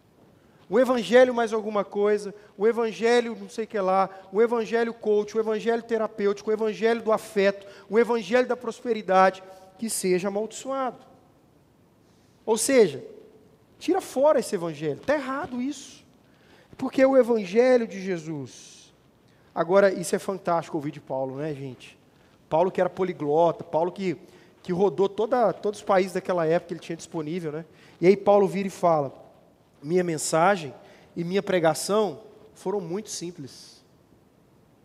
O 0.69 0.79
evangelho 0.79 1.35
mais 1.35 1.53
alguma 1.53 1.85
coisa, 1.85 2.33
o 2.57 2.67
evangelho 2.67 3.37
não 3.39 3.49
sei 3.49 3.65
o 3.65 3.67
que 3.67 3.81
lá, 3.81 4.09
o 4.33 4.41
evangelho 4.41 4.95
coach, 4.95 5.37
o 5.37 5.41
evangelho 5.41 5.83
terapêutico, 5.83 6.49
o 6.49 6.53
evangelho 6.53 7.03
do 7.03 7.11
afeto, 7.11 7.67
o 7.89 7.99
evangelho 7.99 8.47
da 8.47 8.57
prosperidade, 8.57 9.43
que 9.77 9.91
seja 9.91 10.29
amaldiçoado. 10.29 11.05
Ou 12.47 12.57
seja, 12.57 13.05
tira 13.81 14.01
fora 14.01 14.39
esse 14.39 14.55
evangelho. 14.55 15.01
Está 15.01 15.15
errado 15.15 15.61
isso. 15.61 16.07
Porque 16.79 17.05
o 17.05 17.17
evangelho 17.17 17.87
de 17.87 18.01
Jesus. 18.01 18.80
Agora, 19.55 19.93
isso 19.93 20.15
é 20.15 20.19
fantástico 20.19 20.77
ouvir 20.77 20.93
de 20.93 21.01
Paulo, 21.01 21.37
né, 21.37 21.53
gente? 21.55 21.99
Paulo 22.49 22.71
que 22.71 22.81
era 22.81 22.91
poliglota, 22.91 23.65
Paulo 23.65 23.93
que, 23.93 24.17
que 24.63 24.73
rodou 24.73 25.09
toda, 25.09 25.53
todos 25.53 25.81
os 25.81 25.85
países 25.85 26.13
daquela 26.13 26.47
época 26.47 26.69
que 26.69 26.75
ele 26.75 26.81
tinha 26.81 26.97
disponível, 26.97 27.53
né? 27.53 27.65
E 28.01 28.07
aí 28.07 28.17
Paulo 28.17 28.47
vira 28.47 28.69
e 28.69 28.71
fala: 28.71 29.13
minha 29.83 30.05
mensagem 30.05 30.75
e 31.17 31.25
minha 31.25 31.43
pregação 31.43 32.21
foram 32.55 32.81
muito 32.81 33.11
simples. 33.11 33.85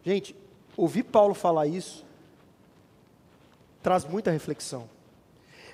Gente, 0.03 0.35
ouvir 0.77 1.03
Paulo 1.03 1.33
falar 1.33 1.67
isso 1.67 2.05
traz 3.81 4.03
muita 4.03 4.31
reflexão. 4.31 4.89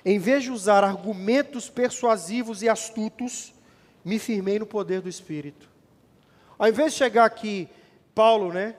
Em 0.04 0.18
vez 0.18 0.42
de 0.42 0.50
usar 0.50 0.84
argumentos 0.84 1.70
persuasivos 1.70 2.62
e 2.62 2.68
astutos, 2.68 3.54
me 4.04 4.18
firmei 4.18 4.58
no 4.58 4.66
poder 4.66 5.00
do 5.00 5.08
Espírito. 5.08 5.68
Ao 6.58 6.68
invés 6.68 6.92
de 6.92 6.98
chegar 6.98 7.24
aqui, 7.24 7.68
Paulo, 8.14 8.52
né, 8.52 8.74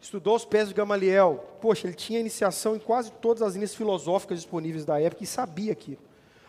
estudou 0.00 0.36
os 0.36 0.44
pés 0.44 0.68
de 0.68 0.74
Gamaliel. 0.74 1.44
Poxa, 1.60 1.86
ele 1.86 1.96
tinha 1.96 2.20
iniciação 2.20 2.76
em 2.76 2.78
quase 2.78 3.10
todas 3.12 3.42
as 3.42 3.54
linhas 3.54 3.74
filosóficas 3.74 4.38
disponíveis 4.38 4.84
da 4.84 5.00
época 5.00 5.24
e 5.24 5.26
sabia 5.26 5.72
aquilo. 5.72 6.00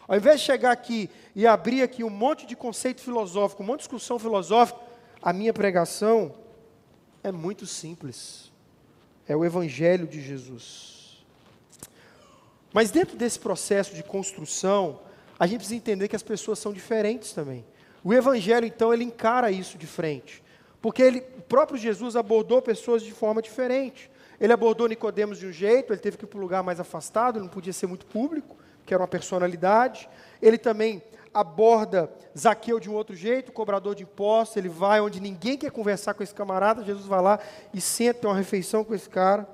Ao 0.08 0.18
invés 0.18 0.40
de 0.40 0.46
chegar 0.46 0.72
aqui 0.72 1.10
e 1.36 1.46
abrir 1.46 1.84
aqui 1.84 2.04
um 2.04 2.10
monte 2.10 2.46
de 2.46 2.56
conceito 2.56 3.02
filosófico, 3.02 3.62
um 3.62 3.66
monte 3.66 3.82
de 3.82 3.84
discussão 3.84 4.18
filosófica, 4.18 4.80
a 5.22 5.32
minha 5.32 5.54
pregação 5.54 6.34
é 7.24 7.32
muito 7.32 7.66
simples. 7.66 8.52
É 9.28 9.36
o 9.36 9.46
Evangelho 9.46 10.08
de 10.08 10.22
Jesus. 10.22 11.24
Mas 12.74 12.92
dentro 12.92 13.18
desse 13.18 13.40
processo 13.40 13.94
de 13.94 14.04
construção, 14.04 15.00
a 15.40 15.46
gente 15.46 15.60
precisa 15.60 15.78
entender 15.78 16.08
que 16.08 16.16
as 16.16 16.24
pessoas 16.24 16.60
são 16.60 16.74
diferentes 16.74 17.32
também. 17.32 17.66
O 18.04 18.14
Evangelho, 18.14 18.66
então, 18.66 18.94
ele 18.94 19.04
encara 19.04 19.52
isso 19.52 19.78
de 19.78 19.86
frente. 19.86 20.42
Porque 20.82 21.02
ele, 21.02 21.20
o 21.38 21.42
próprio 21.42 21.78
Jesus 21.78 22.15
abordou 22.15 22.62
pessoas 22.62 23.04
de 23.04 23.12
forma 23.12 23.42
diferente. 23.42 24.10
Ele 24.39 24.54
abordou 24.54 24.88
Nicodemos 24.88 25.38
de 25.38 25.48
um 25.48 25.52
jeito, 25.52 25.92
ele 25.92 26.00
teve 26.00 26.18
que 26.18 26.24
ir 26.24 26.28
para 26.28 26.38
um 26.38 26.42
lugar 26.42 26.63
mais 26.63 26.80
afastado, 26.80 27.39
não 27.39 27.50
podia 27.50 27.74
ser 27.74 27.88
muito 27.88 28.06
público, 28.06 28.56
que 28.86 28.94
era 28.94 29.02
uma 29.02 29.08
personalidade. 29.08 30.10
Ele 30.42 30.58
também 30.58 31.04
aborda 31.34 32.10
Zaqueu 32.38 32.80
de 32.80 32.89
um 32.89 32.94
outro 32.94 33.15
jeito, 33.15 33.52
cobrador 33.52 33.94
de 33.94 34.04
impostos, 34.04 34.58
ele 34.58 34.70
vai 34.70 35.02
onde 35.02 35.20
ninguém 35.20 35.58
quer 35.58 35.72
conversar 35.72 36.13
com 36.13 36.24
esse 36.24 36.34
camarada, 36.34 36.84
Jesus 36.84 37.06
vai 37.06 37.22
lá 37.22 37.39
e 37.74 37.82
senta, 37.82 38.22
tem 38.22 38.30
uma 38.30 38.38
refeição 38.38 38.84
com 38.84 38.96
esse 38.96 39.10
cara. 39.10 39.48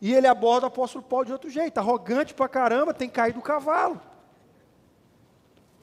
E 0.00 0.12
ele 0.12 0.26
aborda 0.26 0.66
o 0.66 0.68
apóstolo 0.68 1.04
Paulo 1.04 1.24
de 1.24 1.32
outro 1.32 1.48
jeito, 1.48 1.78
arrogante 1.78 2.34
pra 2.34 2.48
caramba, 2.48 2.92
tem 2.92 3.08
que 3.08 3.14
cair 3.14 3.32
do 3.32 3.40
cavalo. 3.40 4.00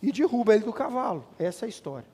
E 0.02 0.12
derruba 0.12 0.54
ele 0.54 0.64
do 0.64 0.74
cavalo. 0.74 1.26
Essa 1.40 1.66
é 1.66 1.68
a 1.68 1.70
história. 1.70 2.08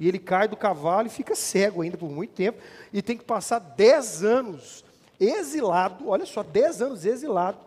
E 0.00 0.08
ele 0.08 0.18
cai 0.18 0.48
do 0.48 0.56
cavalo 0.56 1.06
e 1.06 1.10
fica 1.10 1.34
cego 1.34 1.82
ainda 1.82 1.98
por 1.98 2.10
muito 2.10 2.32
tempo. 2.32 2.58
E 2.90 3.02
tem 3.02 3.18
que 3.18 3.24
passar 3.24 3.58
dez 3.58 4.24
anos 4.24 4.82
exilado, 5.20 6.08
olha 6.08 6.24
só, 6.24 6.42
dez 6.42 6.80
anos 6.80 7.04
exilado, 7.04 7.58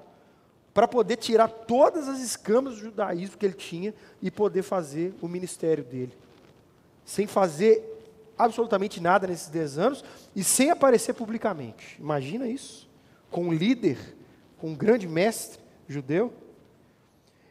para 0.74 0.88
poder 0.88 1.18
tirar 1.18 1.48
todas 1.48 2.10
as 2.10 2.20
escamas 2.20 2.74
do 2.74 2.80
judaísmo 2.82 3.38
que 3.38 3.46
ele 3.46 3.54
tinha 3.54 3.94
e 4.20 4.32
poder 4.32 4.64
fazer 4.64 5.14
o 5.22 5.28
ministério 5.28 5.84
dele. 5.84 6.12
Sem 7.06 7.28
fazer 7.28 7.88
absolutamente 8.36 9.00
nada 9.00 9.28
nesses 9.28 9.50
dez 9.50 9.78
anos 9.78 10.04
e 10.36 10.44
sem 10.44 10.72
aparecer 10.72 11.14
publicamente. 11.14 11.98
Imagina 12.00 12.48
isso 12.48 12.90
com 13.30 13.44
um 13.46 13.54
líder, 13.54 14.18
com 14.58 14.70
um 14.70 14.76
grande 14.76 15.08
mestre 15.08 15.62
judeu. 15.88 16.34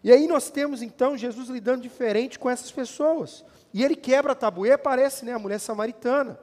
E 0.02 0.10
aí 0.10 0.26
nós 0.26 0.50
temos 0.50 0.82
então 0.82 1.16
Jesus 1.16 1.48
lidando 1.48 1.82
diferente 1.82 2.36
com 2.36 2.50
essas 2.50 2.72
pessoas. 2.72 3.44
E 3.72 3.84
ele 3.84 3.96
quebra 3.96 4.34
tabu, 4.34 4.66
e 4.66 4.72
aparece 4.72 5.24
né, 5.24 5.32
a 5.32 5.38
mulher 5.38 5.58
samaritana. 5.58 6.38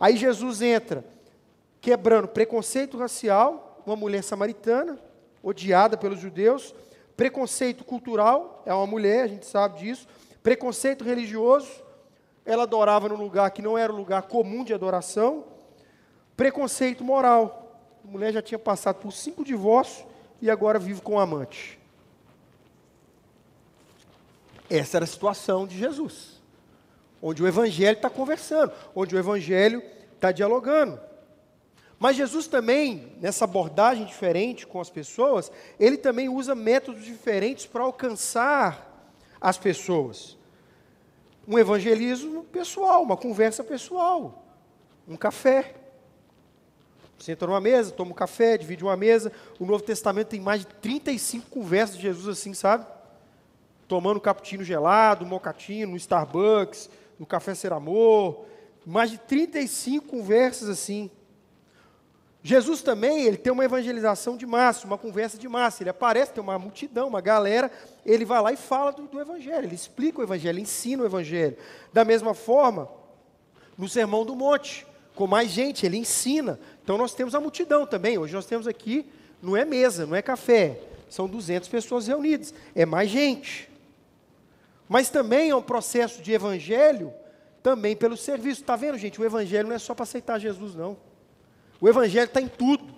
Aí 0.00 0.16
Jesus 0.16 0.62
entra 0.62 1.04
quebrando 1.80 2.28
preconceito 2.28 2.98
racial, 2.98 3.82
uma 3.86 3.96
mulher 3.96 4.22
samaritana, 4.22 4.98
odiada 5.42 5.96
pelos 5.96 6.18
judeus, 6.18 6.74
preconceito 7.16 7.84
cultural, 7.84 8.62
é 8.66 8.72
uma 8.72 8.86
mulher, 8.86 9.24
a 9.24 9.26
gente 9.26 9.46
sabe 9.46 9.80
disso, 9.80 10.06
preconceito 10.42 11.04
religioso, 11.04 11.68
ela 12.44 12.64
adorava 12.64 13.08
num 13.08 13.16
lugar 13.16 13.50
que 13.50 13.62
não 13.62 13.76
era 13.76 13.92
um 13.92 13.96
lugar 13.96 14.22
comum 14.22 14.64
de 14.64 14.72
adoração, 14.74 15.44
preconceito 16.36 17.04
moral, 17.04 17.80
a 18.04 18.10
mulher 18.10 18.32
já 18.32 18.40
tinha 18.40 18.58
passado 18.58 18.96
por 18.96 19.12
cinco 19.12 19.44
divórcios 19.44 20.06
e 20.40 20.50
agora 20.50 20.78
vive 20.78 21.00
com 21.00 21.14
um 21.14 21.18
amante. 21.18 21.78
Essa 24.70 24.98
era 24.98 25.04
a 25.04 25.08
situação 25.08 25.66
de 25.66 25.78
Jesus, 25.78 26.40
onde 27.22 27.42
o 27.42 27.46
Evangelho 27.46 27.96
está 27.96 28.10
conversando, 28.10 28.72
onde 28.94 29.14
o 29.14 29.18
Evangelho 29.18 29.82
está 30.14 30.30
dialogando. 30.30 31.00
Mas 31.98 32.16
Jesus 32.16 32.46
também, 32.46 33.12
nessa 33.20 33.44
abordagem 33.44 34.04
diferente 34.04 34.66
com 34.66 34.80
as 34.80 34.88
pessoas, 34.88 35.50
ele 35.80 35.96
também 35.96 36.28
usa 36.28 36.54
métodos 36.54 37.04
diferentes 37.04 37.66
para 37.66 37.82
alcançar 37.82 39.12
as 39.40 39.58
pessoas. 39.58 40.36
Um 41.46 41.58
evangelismo 41.58 42.44
pessoal, 42.44 43.02
uma 43.02 43.16
conversa 43.16 43.64
pessoal, 43.64 44.44
um 45.08 45.16
café. 45.16 45.74
Senta 47.18 47.46
numa 47.46 47.60
mesa, 47.60 47.90
toma 47.90 48.12
um 48.12 48.14
café, 48.14 48.56
divide 48.56 48.84
uma 48.84 48.96
mesa. 48.96 49.32
O 49.58 49.66
Novo 49.66 49.82
Testamento 49.82 50.28
tem 50.28 50.40
mais 50.40 50.60
de 50.60 50.66
35 50.66 51.50
conversas 51.50 51.96
de 51.96 52.02
Jesus 52.02 52.28
assim, 52.28 52.54
sabe? 52.54 52.86
Tomando 53.88 54.20
cappuccino 54.20 54.62
gelado, 54.62 55.26
mocatino, 55.26 55.92
no 55.92 55.96
Starbucks, 55.96 56.88
no 57.18 57.26
Café 57.26 57.54
Ser 57.54 57.72
Amor. 57.72 58.44
Mais 58.86 59.10
de 59.10 59.18
35 59.18 60.06
conversas 60.06 60.68
assim. 60.68 61.10
Jesus 62.42 62.82
também, 62.82 63.24
ele 63.24 63.36
tem 63.36 63.52
uma 63.52 63.64
evangelização 63.64 64.36
de 64.36 64.46
massa, 64.46 64.86
uma 64.86 64.96
conversa 64.96 65.36
de 65.36 65.48
massa. 65.48 65.82
Ele 65.82 65.90
aparece, 65.90 66.32
tem 66.32 66.42
uma 66.42 66.58
multidão, 66.58 67.08
uma 67.08 67.20
galera, 67.20 67.70
ele 68.06 68.24
vai 68.24 68.40
lá 68.40 68.52
e 68.52 68.56
fala 68.56 68.92
do, 68.92 69.06
do 69.06 69.20
Evangelho, 69.20 69.66
ele 69.66 69.74
explica 69.74 70.20
o 70.20 70.22
Evangelho, 70.22 70.54
ele 70.54 70.62
ensina 70.62 71.02
o 71.02 71.06
Evangelho. 71.06 71.56
Da 71.92 72.04
mesma 72.04 72.34
forma, 72.34 72.88
no 73.76 73.88
Sermão 73.88 74.24
do 74.24 74.36
Monte, 74.36 74.86
com 75.14 75.26
mais 75.26 75.50
gente, 75.50 75.84
ele 75.84 75.96
ensina. 75.96 76.60
Então 76.82 76.96
nós 76.96 77.12
temos 77.12 77.34
a 77.34 77.40
multidão 77.40 77.84
também. 77.84 78.16
Hoje 78.18 78.34
nós 78.34 78.46
temos 78.46 78.68
aqui, 78.68 79.04
não 79.42 79.56
é 79.56 79.64
mesa, 79.64 80.06
não 80.06 80.14
é 80.14 80.22
café, 80.22 80.80
são 81.10 81.28
200 81.28 81.68
pessoas 81.68 82.06
reunidas, 82.06 82.54
é 82.74 82.86
mais 82.86 83.10
gente. 83.10 83.67
Mas 84.88 85.10
também 85.10 85.50
é 85.50 85.54
um 85.54 85.62
processo 85.62 86.22
de 86.22 86.32
evangelho, 86.32 87.12
também 87.62 87.94
pelo 87.94 88.16
serviço. 88.16 88.62
Está 88.62 88.76
vendo, 88.76 88.96
gente? 88.96 89.20
O 89.20 89.24
evangelho 89.24 89.68
não 89.68 89.74
é 89.74 89.78
só 89.78 89.94
para 89.94 90.04
aceitar 90.04 90.38
Jesus, 90.38 90.74
não. 90.74 90.96
O 91.80 91.88
evangelho 91.88 92.26
está 92.26 92.40
em 92.40 92.48
tudo. 92.48 92.94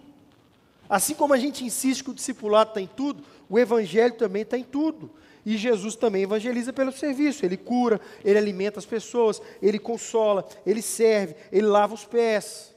Assim 0.88 1.14
como 1.14 1.34
a 1.34 1.38
gente 1.38 1.64
insiste 1.64 2.03
que 2.03 2.11
o 2.11 2.14
discipulado 2.14 2.70
está 2.70 2.80
em 2.80 2.86
tudo, 2.86 3.22
o 3.49 3.59
evangelho 3.59 4.14
também 4.14 4.43
está 4.43 4.57
em 4.57 4.64
tudo. 4.64 5.11
E 5.45 5.57
Jesus 5.57 5.97
também 5.97 6.22
evangeliza 6.22 6.72
pelo 6.72 6.93
serviço. 6.93 7.45
Ele 7.45 7.57
cura, 7.57 8.01
ele 8.24 8.38
alimenta 8.38 8.78
as 8.78 8.86
pessoas, 8.86 9.41
ele 9.62 9.78
consola, 9.78 10.47
ele 10.66 10.82
serve, 10.82 11.34
ele 11.51 11.66
lava 11.66 11.95
os 11.95 12.05
pés. 12.05 12.74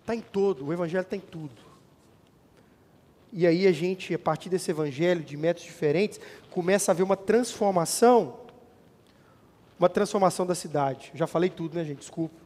Está 0.00 0.14
em 0.14 0.20
todo, 0.20 0.66
o 0.66 0.72
Evangelho 0.72 1.00
está 1.02 1.16
em 1.16 1.20
tudo. 1.20 1.63
E 3.36 3.48
aí 3.48 3.66
a 3.66 3.72
gente, 3.72 4.14
a 4.14 4.18
partir 4.18 4.48
desse 4.48 4.70
Evangelho, 4.70 5.20
de 5.20 5.36
métodos 5.36 5.64
diferentes, 5.64 6.20
começa 6.52 6.92
a 6.92 6.94
ver 6.94 7.02
uma 7.02 7.16
transformação, 7.16 8.38
uma 9.76 9.88
transformação 9.88 10.46
da 10.46 10.54
cidade. 10.54 11.10
Já 11.16 11.26
falei 11.26 11.50
tudo, 11.50 11.74
né, 11.74 11.84
gente? 11.84 11.98
Desculpa. 11.98 12.36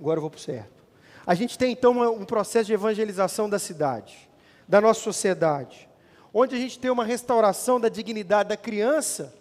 Agora 0.00 0.16
eu 0.16 0.22
vou 0.22 0.30
para 0.30 0.38
o 0.38 0.40
certo. 0.40 0.82
A 1.26 1.34
gente 1.34 1.58
tem 1.58 1.72
então 1.72 1.92
uma, 1.92 2.10
um 2.10 2.24
processo 2.24 2.64
de 2.64 2.72
evangelização 2.72 3.46
da 3.46 3.58
cidade, 3.58 4.26
da 4.66 4.80
nossa 4.80 5.00
sociedade, 5.00 5.86
onde 6.32 6.56
a 6.56 6.58
gente 6.58 6.78
tem 6.78 6.90
uma 6.90 7.04
restauração 7.04 7.78
da 7.78 7.90
dignidade 7.90 8.48
da 8.48 8.56
criança, 8.56 9.34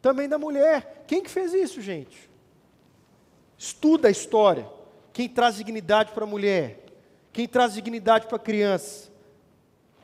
também 0.00 0.30
da 0.30 0.38
mulher. 0.38 1.04
Quem 1.06 1.22
que 1.22 1.30
fez 1.30 1.52
isso, 1.52 1.78
gente? 1.82 2.30
Estuda 3.58 4.08
a 4.08 4.10
história. 4.10 4.66
Quem 5.12 5.28
traz 5.28 5.56
dignidade 5.56 6.12
para 6.12 6.24
a 6.24 6.26
mulher? 6.26 6.86
Quem 7.34 7.46
traz 7.46 7.74
dignidade 7.74 8.26
para 8.26 8.36
a 8.36 8.40
criança? 8.40 9.11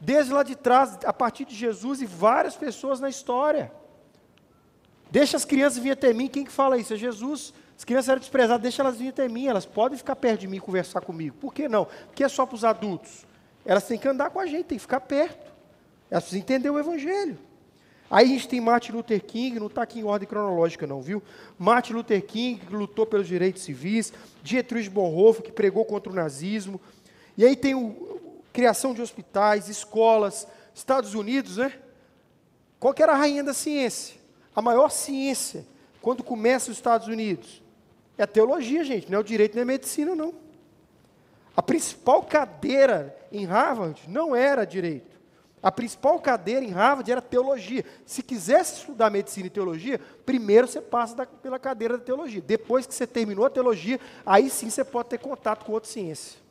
Desde 0.00 0.32
lá 0.32 0.42
de 0.42 0.54
trás, 0.54 0.98
a 1.04 1.12
partir 1.12 1.44
de 1.44 1.54
Jesus 1.54 2.00
e 2.00 2.06
várias 2.06 2.56
pessoas 2.56 3.00
na 3.00 3.08
história. 3.08 3.72
Deixa 5.10 5.36
as 5.36 5.44
crianças 5.44 5.78
vir 5.78 5.92
até 5.92 6.12
mim. 6.12 6.28
Quem 6.28 6.44
que 6.44 6.52
fala 6.52 6.78
isso? 6.78 6.94
É 6.94 6.96
Jesus. 6.96 7.52
As 7.76 7.84
crianças 7.84 8.08
eram 8.08 8.20
desprezadas, 8.20 8.62
deixa 8.62 8.82
elas 8.82 8.96
vir 8.96 9.08
até 9.08 9.28
mim. 9.28 9.46
Elas 9.46 9.64
podem 9.64 9.96
ficar 9.96 10.16
perto 10.16 10.40
de 10.40 10.46
mim 10.46 10.56
e 10.56 10.60
conversar 10.60 11.00
comigo. 11.00 11.36
Por 11.40 11.52
que 11.52 11.68
não? 11.68 11.86
Porque 12.06 12.22
é 12.22 12.28
só 12.28 12.44
para 12.44 12.54
os 12.56 12.64
adultos. 12.64 13.26
Elas 13.64 13.84
têm 13.84 13.98
que 13.98 14.08
andar 14.08 14.30
com 14.30 14.40
a 14.40 14.46
gente, 14.46 14.64
têm 14.64 14.78
que 14.78 14.82
ficar 14.82 15.00
perto. 15.00 15.52
Elas 16.10 16.24
precisam 16.24 16.42
entender 16.42 16.70
o 16.70 16.78
Evangelho. 16.78 17.38
Aí 18.10 18.24
a 18.24 18.28
gente 18.28 18.48
tem 18.48 18.60
Martin 18.60 18.92
Luther 18.92 19.22
King, 19.22 19.60
não 19.60 19.66
está 19.66 19.82
aqui 19.82 20.00
em 20.00 20.04
ordem 20.04 20.26
cronológica 20.26 20.86
não, 20.86 21.02
viu? 21.02 21.22
Martin 21.58 21.92
Luther 21.92 22.24
King, 22.24 22.58
que 22.64 22.74
lutou 22.74 23.04
pelos 23.04 23.28
direitos 23.28 23.62
civis, 23.62 24.12
Dietrich 24.42 24.88
Bonhoeffer, 24.88 25.42
que 25.42 25.52
pregou 25.52 25.84
contra 25.84 26.10
o 26.10 26.14
nazismo. 26.14 26.80
E 27.36 27.44
aí 27.44 27.54
tem 27.54 27.74
o, 27.74 28.17
criação 28.58 28.92
de 28.92 29.00
hospitais, 29.00 29.68
escolas, 29.68 30.44
Estados 30.74 31.14
Unidos, 31.14 31.58
né? 31.58 31.72
Qual 32.80 32.92
que 32.92 33.00
era 33.00 33.12
a 33.12 33.16
rainha 33.16 33.44
da 33.44 33.54
ciência? 33.54 34.16
A 34.52 34.60
maior 34.60 34.88
ciência, 34.88 35.64
quando 36.02 36.24
começa 36.24 36.68
os 36.68 36.76
Estados 36.76 37.06
Unidos, 37.06 37.62
é 38.16 38.24
a 38.24 38.26
teologia, 38.26 38.82
gente, 38.82 39.08
não 39.08 39.18
é 39.18 39.20
o 39.20 39.24
direito 39.24 39.54
nem 39.54 39.62
a 39.62 39.64
medicina, 39.64 40.12
não. 40.12 40.34
A 41.56 41.62
principal 41.62 42.20
cadeira 42.24 43.16
em 43.30 43.44
Harvard 43.44 44.02
não 44.08 44.34
era 44.34 44.64
direito. 44.64 45.20
A 45.62 45.70
principal 45.70 46.18
cadeira 46.18 46.64
em 46.64 46.70
Harvard 46.70 47.08
era 47.12 47.22
teologia. 47.22 47.84
Se 48.04 48.24
quisesse 48.24 48.80
estudar 48.80 49.08
medicina 49.08 49.46
e 49.46 49.50
teologia, 49.50 50.00
primeiro 50.26 50.66
você 50.66 50.80
passa 50.80 51.14
da, 51.14 51.26
pela 51.26 51.60
cadeira 51.60 51.96
da 51.96 52.02
teologia. 52.02 52.42
Depois 52.44 52.88
que 52.88 52.94
você 52.94 53.06
terminou 53.06 53.46
a 53.46 53.50
teologia, 53.50 54.00
aí 54.26 54.50
sim 54.50 54.68
você 54.68 54.82
pode 54.82 55.10
ter 55.10 55.18
contato 55.18 55.64
com 55.64 55.70
outra 55.70 55.88
ciência. 55.88 56.47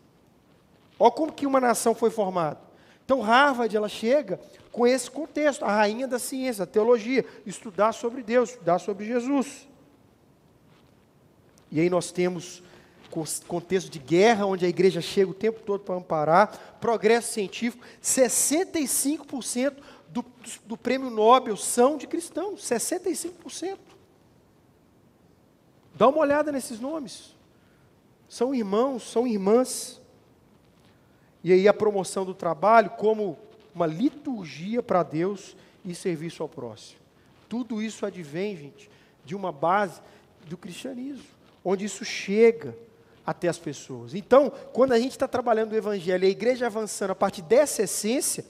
Olha 0.99 1.11
como 1.11 1.31
que 1.31 1.45
uma 1.45 1.59
nação 1.59 1.93
foi 1.93 2.09
formada. 2.09 2.59
Então 3.05 3.21
Harvard 3.21 3.75
ela 3.75 3.87
chega 3.87 4.39
com 4.71 4.85
esse 4.85 5.09
contexto, 5.09 5.63
a 5.63 5.69
rainha 5.69 6.07
da 6.07 6.19
ciência, 6.19 6.63
a 6.63 6.67
teologia, 6.67 7.25
estudar 7.45 7.93
sobre 7.93 8.21
Deus, 8.21 8.51
estudar 8.51 8.79
sobre 8.79 9.05
Jesus. 9.05 9.67
E 11.71 11.79
aí 11.79 11.89
nós 11.89 12.11
temos 12.11 12.63
contexto 13.47 13.89
de 13.89 13.99
guerra, 13.99 14.45
onde 14.45 14.65
a 14.65 14.69
igreja 14.69 15.01
chega 15.01 15.31
o 15.31 15.33
tempo 15.33 15.61
todo 15.61 15.83
para 15.83 15.95
amparar, 15.95 16.77
progresso 16.79 17.33
científico, 17.33 17.83
65% 18.03 19.75
do, 20.09 20.21
do, 20.21 20.27
do 20.65 20.77
prêmio 20.77 21.09
Nobel 21.09 21.57
são 21.57 21.97
de 21.97 22.05
cristãos, 22.05 22.61
65%. 22.61 23.77
Dá 25.95 26.07
uma 26.07 26.19
olhada 26.19 26.51
nesses 26.51 26.79
nomes. 26.79 27.35
São 28.29 28.53
irmãos, 28.53 29.09
são 29.09 29.25
irmãs. 29.25 29.99
E 31.43 31.53
aí 31.53 31.67
a 31.67 31.73
promoção 31.73 32.25
do 32.25 32.33
trabalho 32.33 32.89
como 32.91 33.37
uma 33.73 33.85
liturgia 33.85 34.81
para 34.81 35.03
Deus 35.03 35.55
e 35.85 35.93
serviço 35.93 36.41
ao 36.43 36.49
próximo. 36.49 36.99
Tudo 37.47 37.81
isso 37.81 38.05
advém, 38.05 38.55
gente, 38.55 38.89
de 39.23 39.35
uma 39.35 39.51
base 39.51 40.01
do 40.47 40.57
cristianismo, 40.57 41.25
onde 41.63 41.85
isso 41.85 42.03
chega 42.03 42.75
até 43.25 43.47
as 43.47 43.59
pessoas. 43.59 44.13
Então, 44.13 44.51
quando 44.71 44.93
a 44.93 44.99
gente 44.99 45.11
está 45.11 45.27
trabalhando 45.27 45.73
o 45.73 45.75
Evangelho 45.75 46.23
e 46.23 46.27
a 46.27 46.31
igreja 46.31 46.65
avançando 46.65 47.11
a 47.11 47.15
partir 47.15 47.41
dessa 47.41 47.83
essência, 47.83 48.45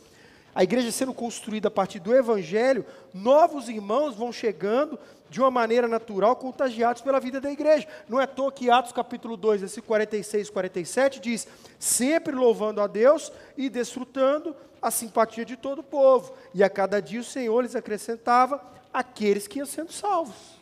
a 0.58 0.64
igreja 0.64 0.92
sendo 0.92 1.14
construída 1.14 1.68
a 1.68 1.72
partir 1.72 2.00
do 2.00 2.16
Evangelho, 2.16 2.84
novos 3.14 3.70
irmãos 3.70 4.16
vão 4.16 4.34
chegando 4.34 4.98
de 5.30 5.40
uma 5.40 5.52
maneira 5.52 5.88
natural, 5.88 6.36
contagiados 6.36 7.04
pela 7.04 7.20
vida 7.20 7.40
da 7.40 7.52
igreja. 7.52 7.88
Não 8.10 8.20
é 8.20 8.24
à 8.24 8.28
toa 8.28 8.52
que 8.52 8.68
Atos 8.68 8.92
capítulo 8.92 9.38
2, 9.38 9.62
versículo 9.62 9.86
46 9.90 10.48
e 10.48 10.52
47 10.52 11.20
diz: 11.20 11.48
sempre 11.78 12.34
louvando 12.34 12.82
a 12.82 12.88
Deus 12.88 13.32
e 13.56 13.70
desfrutando 13.70 14.56
a 14.82 14.90
simpatia 14.90 15.46
de 15.46 15.56
todo 15.56 15.82
o 15.82 15.84
povo. 15.84 16.34
E 16.56 16.64
a 16.64 16.70
cada 16.72 17.00
dia 17.00 17.20
o 17.20 17.24
Senhor 17.24 17.62
lhes 17.62 17.76
acrescentava 17.76 18.60
aqueles 18.92 19.48
que 19.48 19.60
iam 19.60 19.66
sendo 19.68 19.94
salvos. 19.94 20.58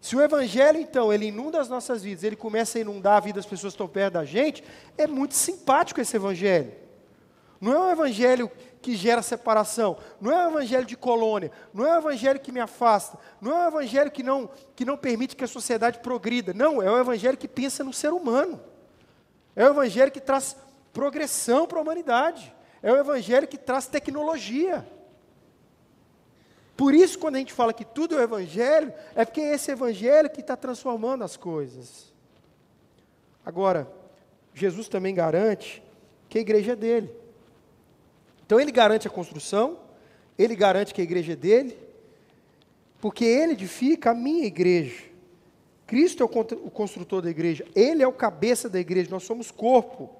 Se 0.00 0.16
o 0.16 0.20
evangelho, 0.20 0.80
então, 0.80 1.12
ele 1.12 1.26
inunda 1.26 1.60
as 1.60 1.68
nossas 1.68 2.02
vidas, 2.02 2.24
ele 2.24 2.34
começa 2.34 2.78
a 2.78 2.80
inundar 2.80 3.18
a 3.18 3.20
vida 3.20 3.36
das 3.36 3.46
pessoas 3.46 3.74
que 3.74 3.76
estão 3.76 3.86
perto 3.86 4.14
da 4.14 4.24
gente, 4.24 4.64
é 4.98 5.06
muito 5.06 5.36
simpático 5.36 6.00
esse 6.00 6.16
evangelho. 6.16 6.89
Não 7.60 7.72
é 7.72 7.78
um 7.78 7.90
evangelho 7.90 8.50
que 8.80 8.96
gera 8.96 9.20
separação, 9.20 9.98
não 10.18 10.32
é 10.32 10.46
um 10.46 10.50
evangelho 10.50 10.86
de 10.86 10.96
colônia, 10.96 11.52
não 11.74 11.86
é 11.86 11.94
um 11.94 11.98
evangelho 11.98 12.40
que 12.40 12.50
me 12.50 12.60
afasta, 12.60 13.18
não 13.40 13.52
é 13.52 13.64
um 13.64 13.68
evangelho 13.68 14.10
que 14.10 14.22
não, 14.22 14.48
que 14.74 14.84
não 14.84 14.96
permite 14.96 15.36
que 15.36 15.44
a 15.44 15.48
sociedade 15.48 15.98
progrida. 15.98 16.54
Não, 16.54 16.82
é 16.82 16.90
um 16.90 16.98
evangelho 16.98 17.36
que 17.36 17.46
pensa 17.46 17.84
no 17.84 17.92
ser 17.92 18.12
humano. 18.12 18.58
É 19.54 19.66
um 19.66 19.72
evangelho 19.72 20.10
que 20.10 20.20
traz 20.20 20.56
progressão 20.92 21.66
para 21.66 21.78
a 21.78 21.82
humanidade. 21.82 22.54
É 22.82 22.90
um 22.92 22.96
evangelho 22.96 23.46
que 23.46 23.58
traz 23.58 23.86
tecnologia. 23.86 24.86
Por 26.80 26.94
isso, 26.94 27.18
quando 27.18 27.36
a 27.36 27.38
gente 27.40 27.52
fala 27.52 27.74
que 27.74 27.84
tudo 27.84 28.14
é 28.14 28.20
o 28.20 28.22
Evangelho, 28.22 28.90
é 29.14 29.22
porque 29.22 29.42
é 29.42 29.52
esse 29.52 29.70
Evangelho 29.70 30.30
que 30.30 30.40
está 30.40 30.56
transformando 30.56 31.22
as 31.22 31.36
coisas. 31.36 32.10
Agora, 33.44 33.86
Jesus 34.54 34.88
também 34.88 35.14
garante 35.14 35.82
que 36.26 36.38
a 36.38 36.40
igreja 36.40 36.72
é 36.72 36.76
dele. 36.76 37.19
Então, 38.50 38.58
ele 38.58 38.72
garante 38.72 39.06
a 39.06 39.10
construção, 39.10 39.78
ele 40.36 40.56
garante 40.56 40.92
que 40.92 41.00
a 41.00 41.04
igreja 41.04 41.34
é 41.34 41.36
dele, 41.36 41.78
porque 43.00 43.24
ele 43.24 43.52
edifica 43.52 44.10
a 44.10 44.14
minha 44.14 44.44
igreja. 44.44 45.04
Cristo 45.86 46.24
é 46.24 46.26
o 46.26 46.68
construtor 46.68 47.22
da 47.22 47.30
igreja, 47.30 47.64
ele 47.76 48.02
é 48.02 48.08
o 48.08 48.12
cabeça 48.12 48.68
da 48.68 48.80
igreja, 48.80 49.08
nós 49.08 49.22
somos 49.22 49.52
corpo. 49.52 50.10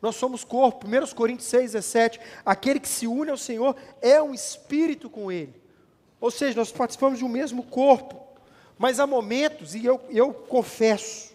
Nós 0.00 0.14
somos 0.14 0.44
corpo. 0.44 0.86
1 0.86 1.12
Coríntios 1.12 1.48
6, 1.48 1.72
17. 1.72 2.20
Aquele 2.46 2.78
que 2.78 2.86
se 2.86 3.08
une 3.08 3.32
ao 3.32 3.36
Senhor 3.36 3.74
é 4.00 4.22
um 4.22 4.32
espírito 4.32 5.10
com 5.10 5.32
ele. 5.32 5.60
Ou 6.20 6.30
seja, 6.30 6.56
nós 6.56 6.70
participamos 6.70 7.18
de 7.18 7.24
um 7.24 7.28
mesmo 7.28 7.64
corpo. 7.64 8.28
Mas 8.78 9.00
há 9.00 9.08
momentos, 9.08 9.74
e 9.74 9.84
eu, 9.84 10.00
eu 10.08 10.32
confesso, 10.32 11.34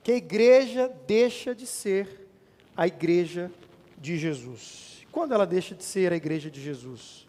que 0.00 0.12
a 0.12 0.16
igreja 0.16 0.88
deixa 1.08 1.56
de 1.56 1.66
ser 1.66 2.28
a 2.76 2.86
igreja 2.86 3.50
de 3.98 4.16
Jesus. 4.16 4.93
Quando 5.14 5.32
ela 5.32 5.46
deixa 5.46 5.76
de 5.76 5.84
ser 5.84 6.12
a 6.12 6.16
igreja 6.16 6.50
de 6.50 6.60
Jesus? 6.60 7.24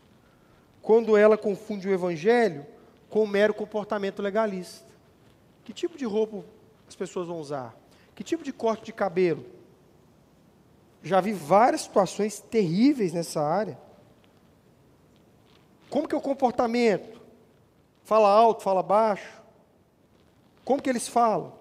Quando 0.81 1.15
ela 1.15 1.37
confunde 1.37 1.87
o 1.87 1.93
evangelho 1.93 2.65
com 3.11 3.21
o 3.21 3.27
mero 3.27 3.53
comportamento 3.53 4.23
legalista. 4.23 4.83
Que 5.63 5.71
tipo 5.71 5.95
de 5.95 6.03
roupa 6.03 6.43
as 6.87 6.95
pessoas 6.95 7.27
vão 7.27 7.39
usar? 7.39 7.75
Que 8.15 8.23
tipo 8.23 8.43
de 8.43 8.51
corte 8.51 8.85
de 8.85 8.91
cabelo? 8.91 9.45
Já 11.03 11.21
vi 11.21 11.31
várias 11.31 11.81
situações 11.81 12.39
terríveis 12.39 13.13
nessa 13.13 13.39
área. 13.39 13.77
Como 15.87 16.07
que 16.07 16.15
é 16.15 16.17
o 16.17 16.21
comportamento? 16.21 17.21
Fala 18.03 18.29
alto, 18.29 18.63
fala 18.63 18.81
baixo? 18.81 19.43
Como 20.63 20.81
que 20.81 20.89
eles 20.89 21.07
falam? 21.07 21.53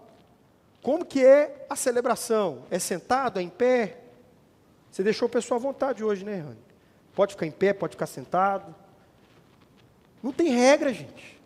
Como 0.83 1.05
que 1.05 1.22
é 1.22 1.66
a 1.68 1.77
celebração? 1.77 2.62
É 2.70 2.79
sentado, 2.79 3.39
é 3.39 3.43
em 3.43 3.51
pé? 3.51 4.03
Você 4.95 5.03
deixou 5.03 5.26
o 5.26 5.28
pessoal 5.28 5.59
à 5.59 5.61
vontade 5.61 6.05
hoje, 6.05 6.24
né, 6.24 6.36
Rani? 6.36 6.57
Pode 7.16 7.32
ficar 7.32 7.47
em 7.47 7.51
pé, 7.51 7.72
pode 7.72 7.95
ficar 7.95 8.07
sentado. 8.07 8.72
Não 10.22 10.30
tem 10.30 10.51
regra, 10.51 10.95
gente. 10.95 11.36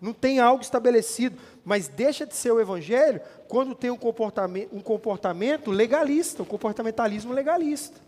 Não 0.00 0.12
tem 0.12 0.40
algo 0.40 0.60
estabelecido. 0.60 1.40
Mas 1.64 1.86
deixa 1.86 2.26
de 2.26 2.34
ser 2.34 2.50
o 2.50 2.60
evangelho 2.60 3.20
quando 3.46 3.76
tem 3.76 3.90
um 3.92 3.96
comportamento, 3.96 4.74
um 4.74 4.80
comportamento 4.80 5.70
legalista, 5.70 6.42
um 6.42 6.46
comportamentalismo 6.46 7.32
legalista. 7.32 8.00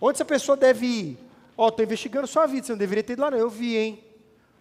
Onde 0.00 0.16
essa 0.16 0.24
pessoa 0.24 0.56
deve 0.56 0.86
ir? 0.86 1.18
Ó, 1.58 1.66
oh, 1.66 1.68
estou 1.68 1.84
investigando 1.84 2.26
sua 2.26 2.46
vida, 2.46 2.64
você 2.66 2.72
não 2.72 2.78
deveria 2.78 3.04
ter 3.04 3.12
ido 3.12 3.20
lá, 3.20 3.30
não. 3.30 3.36
Eu 3.36 3.50
vi, 3.50 3.76
hein? 3.76 4.02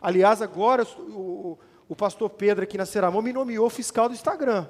Aliás, 0.01 0.41
agora 0.41 0.83
o, 0.83 1.57
o, 1.87 1.95
pastor 1.95 2.29
Pedro 2.29 2.65
aqui 2.65 2.77
na 2.77 2.85
Ceramão 2.85 3.21
me 3.21 3.31
nomeou 3.31 3.69
fiscal 3.69 4.09
do 4.09 4.15
Instagram. 4.15 4.67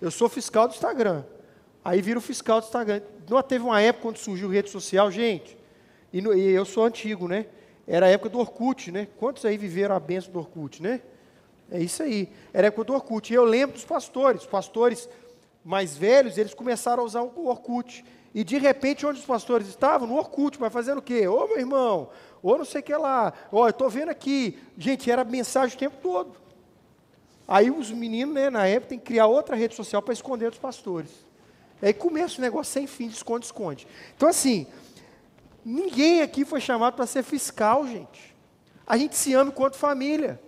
Eu 0.00 0.12
sou 0.12 0.28
fiscal 0.28 0.68
do 0.68 0.74
Instagram. 0.74 1.24
Aí 1.84 2.02
vira 2.02 2.18
o 2.18 2.22
fiscal 2.22 2.60
do 2.60 2.64
Instagram. 2.64 3.02
Não 3.28 3.42
teve 3.42 3.64
uma 3.64 3.80
época 3.80 4.02
quando 4.02 4.18
surgiu 4.18 4.48
rede 4.48 4.70
social, 4.70 5.10
gente. 5.10 5.56
E, 6.12 6.20
no, 6.20 6.34
e, 6.34 6.50
eu 6.50 6.64
sou 6.64 6.84
antigo, 6.84 7.28
né? 7.28 7.46
Era 7.86 8.06
a 8.06 8.08
época 8.08 8.28
do 8.28 8.38
Orkut, 8.38 8.90
né? 8.90 9.08
Quantos 9.18 9.44
aí 9.44 9.56
viveram 9.56 9.94
a 9.94 10.00
benção 10.00 10.32
do 10.32 10.38
Orkut, 10.38 10.82
né? 10.82 11.00
É 11.70 11.80
isso 11.80 12.02
aí. 12.02 12.28
Era 12.52 12.66
a 12.66 12.68
época 12.68 12.84
do 12.84 12.94
Orkut. 12.94 13.32
E 13.32 13.36
eu 13.36 13.44
lembro 13.44 13.74
dos 13.74 13.84
pastores. 13.84 14.42
Os 14.42 14.46
pastores 14.46 15.08
mais 15.64 15.96
velhos, 15.96 16.38
eles 16.38 16.54
começaram 16.54 17.02
a 17.02 17.06
usar 17.06 17.22
o 17.22 17.46
Orkut. 17.46 18.04
E 18.34 18.44
de 18.44 18.58
repente, 18.58 19.06
onde 19.06 19.20
os 19.20 19.24
pastores 19.24 19.68
estavam? 19.68 20.06
No 20.06 20.16
Orkut, 20.16 20.60
mas 20.60 20.72
fazendo 20.72 20.98
o 20.98 21.02
quê? 21.02 21.26
Ô 21.26 21.46
meu 21.46 21.58
irmão, 21.58 22.10
ou 22.42 22.58
não 22.58 22.64
sei 22.64 22.80
o 22.80 22.84
que 22.84 22.94
lá. 22.94 23.32
Ó, 23.50 23.66
eu 23.66 23.70
estou 23.70 23.88
vendo 23.88 24.10
aqui. 24.10 24.58
Gente, 24.76 25.10
era 25.10 25.24
mensagem 25.24 25.76
o 25.76 25.78
tempo 25.78 25.96
todo. 26.02 26.36
Aí 27.46 27.70
os 27.70 27.90
meninos, 27.90 28.34
né, 28.34 28.50
na 28.50 28.66
época, 28.66 28.90
tem 28.90 28.98
que 28.98 29.06
criar 29.06 29.26
outra 29.26 29.56
rede 29.56 29.74
social 29.74 30.02
para 30.02 30.12
esconder 30.12 30.50
dos 30.50 30.58
pastores. 30.58 31.10
Aí 31.80 31.92
começa 31.92 32.38
o 32.38 32.40
negócio 32.40 32.72
sem 32.72 32.86
fim 32.86 33.08
de 33.08 33.16
esconde-esconde. 33.16 33.86
Então, 34.16 34.28
assim, 34.28 34.66
Ninguém 35.70 36.22
aqui 36.22 36.46
foi 36.46 36.62
chamado 36.62 36.94
para 36.94 37.04
ser 37.04 37.22
fiscal, 37.22 37.86
gente. 37.86 38.34
A 38.86 38.96
gente 38.96 39.14
se 39.14 39.34
ama 39.34 39.50
enquanto 39.50 39.76
família. 39.76 40.40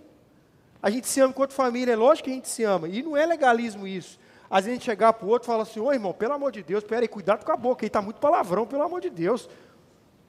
A 0.81 0.89
gente 0.89 1.07
se 1.07 1.19
ama 1.19 1.29
enquanto 1.29 1.53
família, 1.53 1.93
é 1.93 1.95
lógico 1.95 2.25
que 2.25 2.31
a 2.31 2.33
gente 2.33 2.49
se 2.49 2.63
ama. 2.63 2.87
E 2.87 3.03
não 3.03 3.15
é 3.15 3.23
legalismo 3.23 3.85
isso. 3.85 4.19
Às 4.49 4.65
vezes 4.65 4.69
a 4.69 4.73
gente 4.79 4.85
chegar 4.85 5.13
para 5.13 5.27
o 5.27 5.29
outro 5.29 5.45
e 5.45 5.47
falar 5.47 5.61
assim, 5.61 5.79
ô 5.79 5.93
irmão, 5.93 6.11
pelo 6.11 6.33
amor 6.33 6.51
de 6.51 6.63
Deus, 6.63 6.83
peraí, 6.83 7.07
cuidado 7.07 7.45
com 7.45 7.51
a 7.51 7.55
boca, 7.55 7.85
aí 7.85 7.87
está 7.87 8.01
muito 8.01 8.19
palavrão, 8.19 8.65
pelo 8.65 8.81
amor 8.81 8.99
de 8.99 9.11
Deus. 9.11 9.47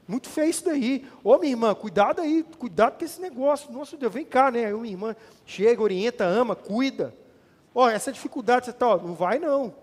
Muito 0.07 0.29
feio 0.29 0.51
isso 0.51 0.67
daí. 0.67 1.09
Ô 1.25 1.39
minha 1.39 1.53
irmã, 1.53 1.75
cuidado 1.75 2.21
aí, 2.21 2.45
cuidado 2.59 2.99
com 2.99 3.05
esse 3.07 3.19
negócio. 3.19 3.73
Nossa 3.73 3.97
Deus, 3.97 4.13
vem 4.13 4.27
cá, 4.27 4.51
né? 4.51 4.67
Aí 4.67 4.75
minha 4.75 4.93
irmã 4.93 5.17
chega, 5.47 5.83
orienta, 5.83 6.25
ama, 6.27 6.55
cuida. 6.55 7.15
Ó, 7.75 7.89
essa 7.89 8.13
dificuldade, 8.13 8.67
você 8.67 8.73
está, 8.73 8.95
não 8.99 9.15
vai 9.15 9.39
não. 9.39 9.75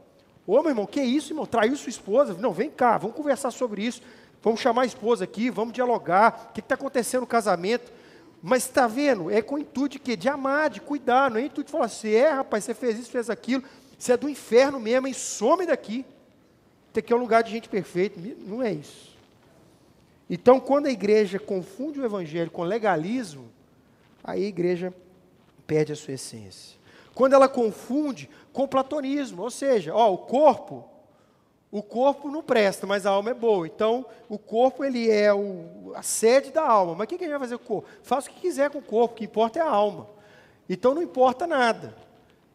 Ô 0.51 0.63
meu 0.63 0.71
irmão, 0.71 0.87
que 0.87 0.99
isso, 0.99 1.31
irmão? 1.31 1.45
Traiu 1.45 1.75
sua 1.75 1.91
esposa? 1.91 2.33
Não, 2.33 2.51
vem 2.51 2.71
cá, 2.71 2.97
vamos 2.97 3.15
conversar 3.15 3.51
sobre 3.51 3.83
isso. 3.83 4.01
Vamos 4.41 4.59
chamar 4.59 4.81
a 4.81 4.85
esposa 4.87 5.23
aqui, 5.23 5.47
vamos 5.51 5.75
dialogar. 5.75 6.47
O 6.49 6.53
que 6.53 6.59
está 6.59 6.73
acontecendo 6.73 7.21
no 7.21 7.27
casamento? 7.27 7.91
Mas 8.41 8.63
está 8.63 8.87
vendo? 8.87 9.29
É 9.29 9.43
com 9.43 9.55
o 9.55 9.59
intuito 9.59 9.89
de 9.89 9.99
quê? 9.99 10.15
De 10.15 10.27
amar, 10.27 10.71
de 10.71 10.81
cuidar. 10.81 11.29
Não 11.29 11.37
é 11.37 11.41
intuito 11.41 11.67
de 11.67 11.71
falar 11.71 11.85
assim, 11.85 12.09
é 12.09 12.29
rapaz, 12.29 12.63
você 12.63 12.73
fez 12.73 12.97
isso, 12.97 13.11
fez 13.11 13.29
aquilo. 13.29 13.63
Você 13.95 14.13
é 14.13 14.17
do 14.17 14.27
inferno 14.27 14.79
mesmo, 14.79 15.07
e 15.07 15.13
some 15.13 15.67
daqui. 15.67 16.03
Isso 16.89 16.97
aqui 16.97 17.13
é 17.13 17.15
um 17.15 17.19
lugar 17.19 17.43
de 17.43 17.51
gente 17.51 17.69
perfeita. 17.69 18.19
Não 18.39 18.63
é 18.63 18.71
isso. 18.73 19.15
Então, 20.27 20.59
quando 20.59 20.87
a 20.87 20.91
igreja 20.91 21.37
confunde 21.37 21.99
o 21.99 22.05
evangelho 22.05 22.49
com 22.49 22.63
legalismo, 22.63 23.51
aí 24.23 24.45
a 24.45 24.47
igreja 24.47 24.91
perde 25.67 25.93
a 25.93 25.95
sua 25.95 26.15
essência. 26.15 26.78
Quando 27.19 27.33
ela 27.33 27.49
confunde 27.49 28.29
com 28.53 28.65
platonismo, 28.65 29.43
ou 29.43 29.51
seja, 29.51 29.93
ó, 29.93 30.09
o 30.13 30.19
corpo 30.19 30.89
o 31.69 31.83
corpo 31.83 32.31
não 32.31 32.41
presta, 32.41 32.87
mas 32.87 33.05
a 33.05 33.11
alma 33.11 33.31
é 33.31 33.33
boa. 33.33 33.67
Então, 33.67 34.05
o 34.29 34.39
corpo 34.39 34.85
ele 34.85 35.11
é 35.11 35.33
o, 35.33 35.91
a 35.95 36.01
sede 36.01 36.49
da 36.49 36.65
alma. 36.65 36.95
Mas 36.95 37.05
o 37.05 37.09
que, 37.09 37.17
que 37.17 37.25
a 37.25 37.27
gente 37.27 37.37
vai 37.37 37.47
fazer 37.47 37.57
com 37.57 37.63
o 37.63 37.67
corpo? 37.67 37.89
Faça 38.03 38.29
o 38.29 38.33
que 38.33 38.39
quiser 38.39 38.69
com 38.69 38.79
o 38.79 38.81
corpo, 38.81 39.15
o 39.15 39.17
que 39.17 39.25
importa 39.25 39.59
é 39.59 39.61
a 39.61 39.69
alma. 39.69 40.07
Então 40.69 40.95
não 40.95 41.01
importa 41.01 41.45
nada. 41.45 41.93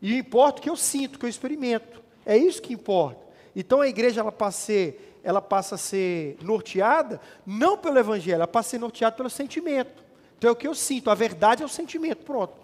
E 0.00 0.16
importa 0.16 0.60
o 0.60 0.62
que 0.62 0.70
eu 0.70 0.76
sinto, 0.76 1.16
o 1.16 1.18
que 1.18 1.26
eu 1.26 1.30
experimento. 1.30 2.02
É 2.24 2.34
isso 2.34 2.62
que 2.62 2.72
importa. 2.72 3.20
Então 3.54 3.82
a 3.82 3.86
igreja 3.86 4.22
ela 4.22 4.32
passa 4.32 4.62
a 4.62 4.64
ser, 4.64 5.20
ela 5.22 5.42
passa 5.42 5.74
a 5.74 5.78
ser 5.78 6.38
norteada 6.40 7.20
não 7.44 7.76
pelo 7.76 7.98
evangelho, 7.98 8.36
ela 8.36 8.48
passa 8.48 8.68
a 8.68 8.70
ser 8.70 8.78
norteada 8.78 9.14
pelo 9.14 9.28
sentimento. 9.28 10.02
Então 10.38 10.48
é 10.48 10.52
o 10.52 10.56
que 10.56 10.66
eu 10.66 10.74
sinto, 10.74 11.10
a 11.10 11.14
verdade 11.14 11.62
é 11.62 11.66
o 11.66 11.68
sentimento. 11.68 12.24
Pronto. 12.24 12.54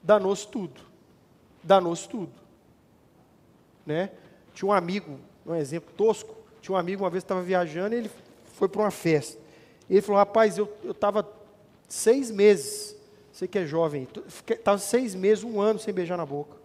Danou-se 0.00 0.46
tudo. 0.46 0.87
Danou-se 1.62 2.08
tudo. 2.08 2.32
Né? 3.86 4.10
Tinha 4.54 4.68
um 4.68 4.72
amigo 4.72 5.18
um 5.48 5.54
exemplo 5.54 5.92
tosco, 5.96 6.36
tinha 6.60 6.74
um 6.74 6.78
amigo 6.78 7.02
uma 7.02 7.10
vez 7.10 7.24
estava 7.24 7.42
viajando 7.42 7.94
e 7.94 7.98
ele 7.98 8.10
foi 8.54 8.68
para 8.68 8.82
uma 8.82 8.90
festa. 8.90 9.40
Ele 9.88 10.02
falou, 10.02 10.18
rapaz, 10.18 10.58
eu 10.58 10.70
estava 10.84 11.26
seis 11.88 12.30
meses, 12.30 12.94
você 13.32 13.48
que 13.48 13.58
é 13.58 13.64
jovem, 13.64 14.06
estava 14.50 14.78
seis 14.78 15.14
meses, 15.14 15.44
um 15.44 15.60
ano 15.60 15.78
sem 15.78 15.94
beijar 15.94 16.18
na 16.18 16.26
boca. 16.26 16.56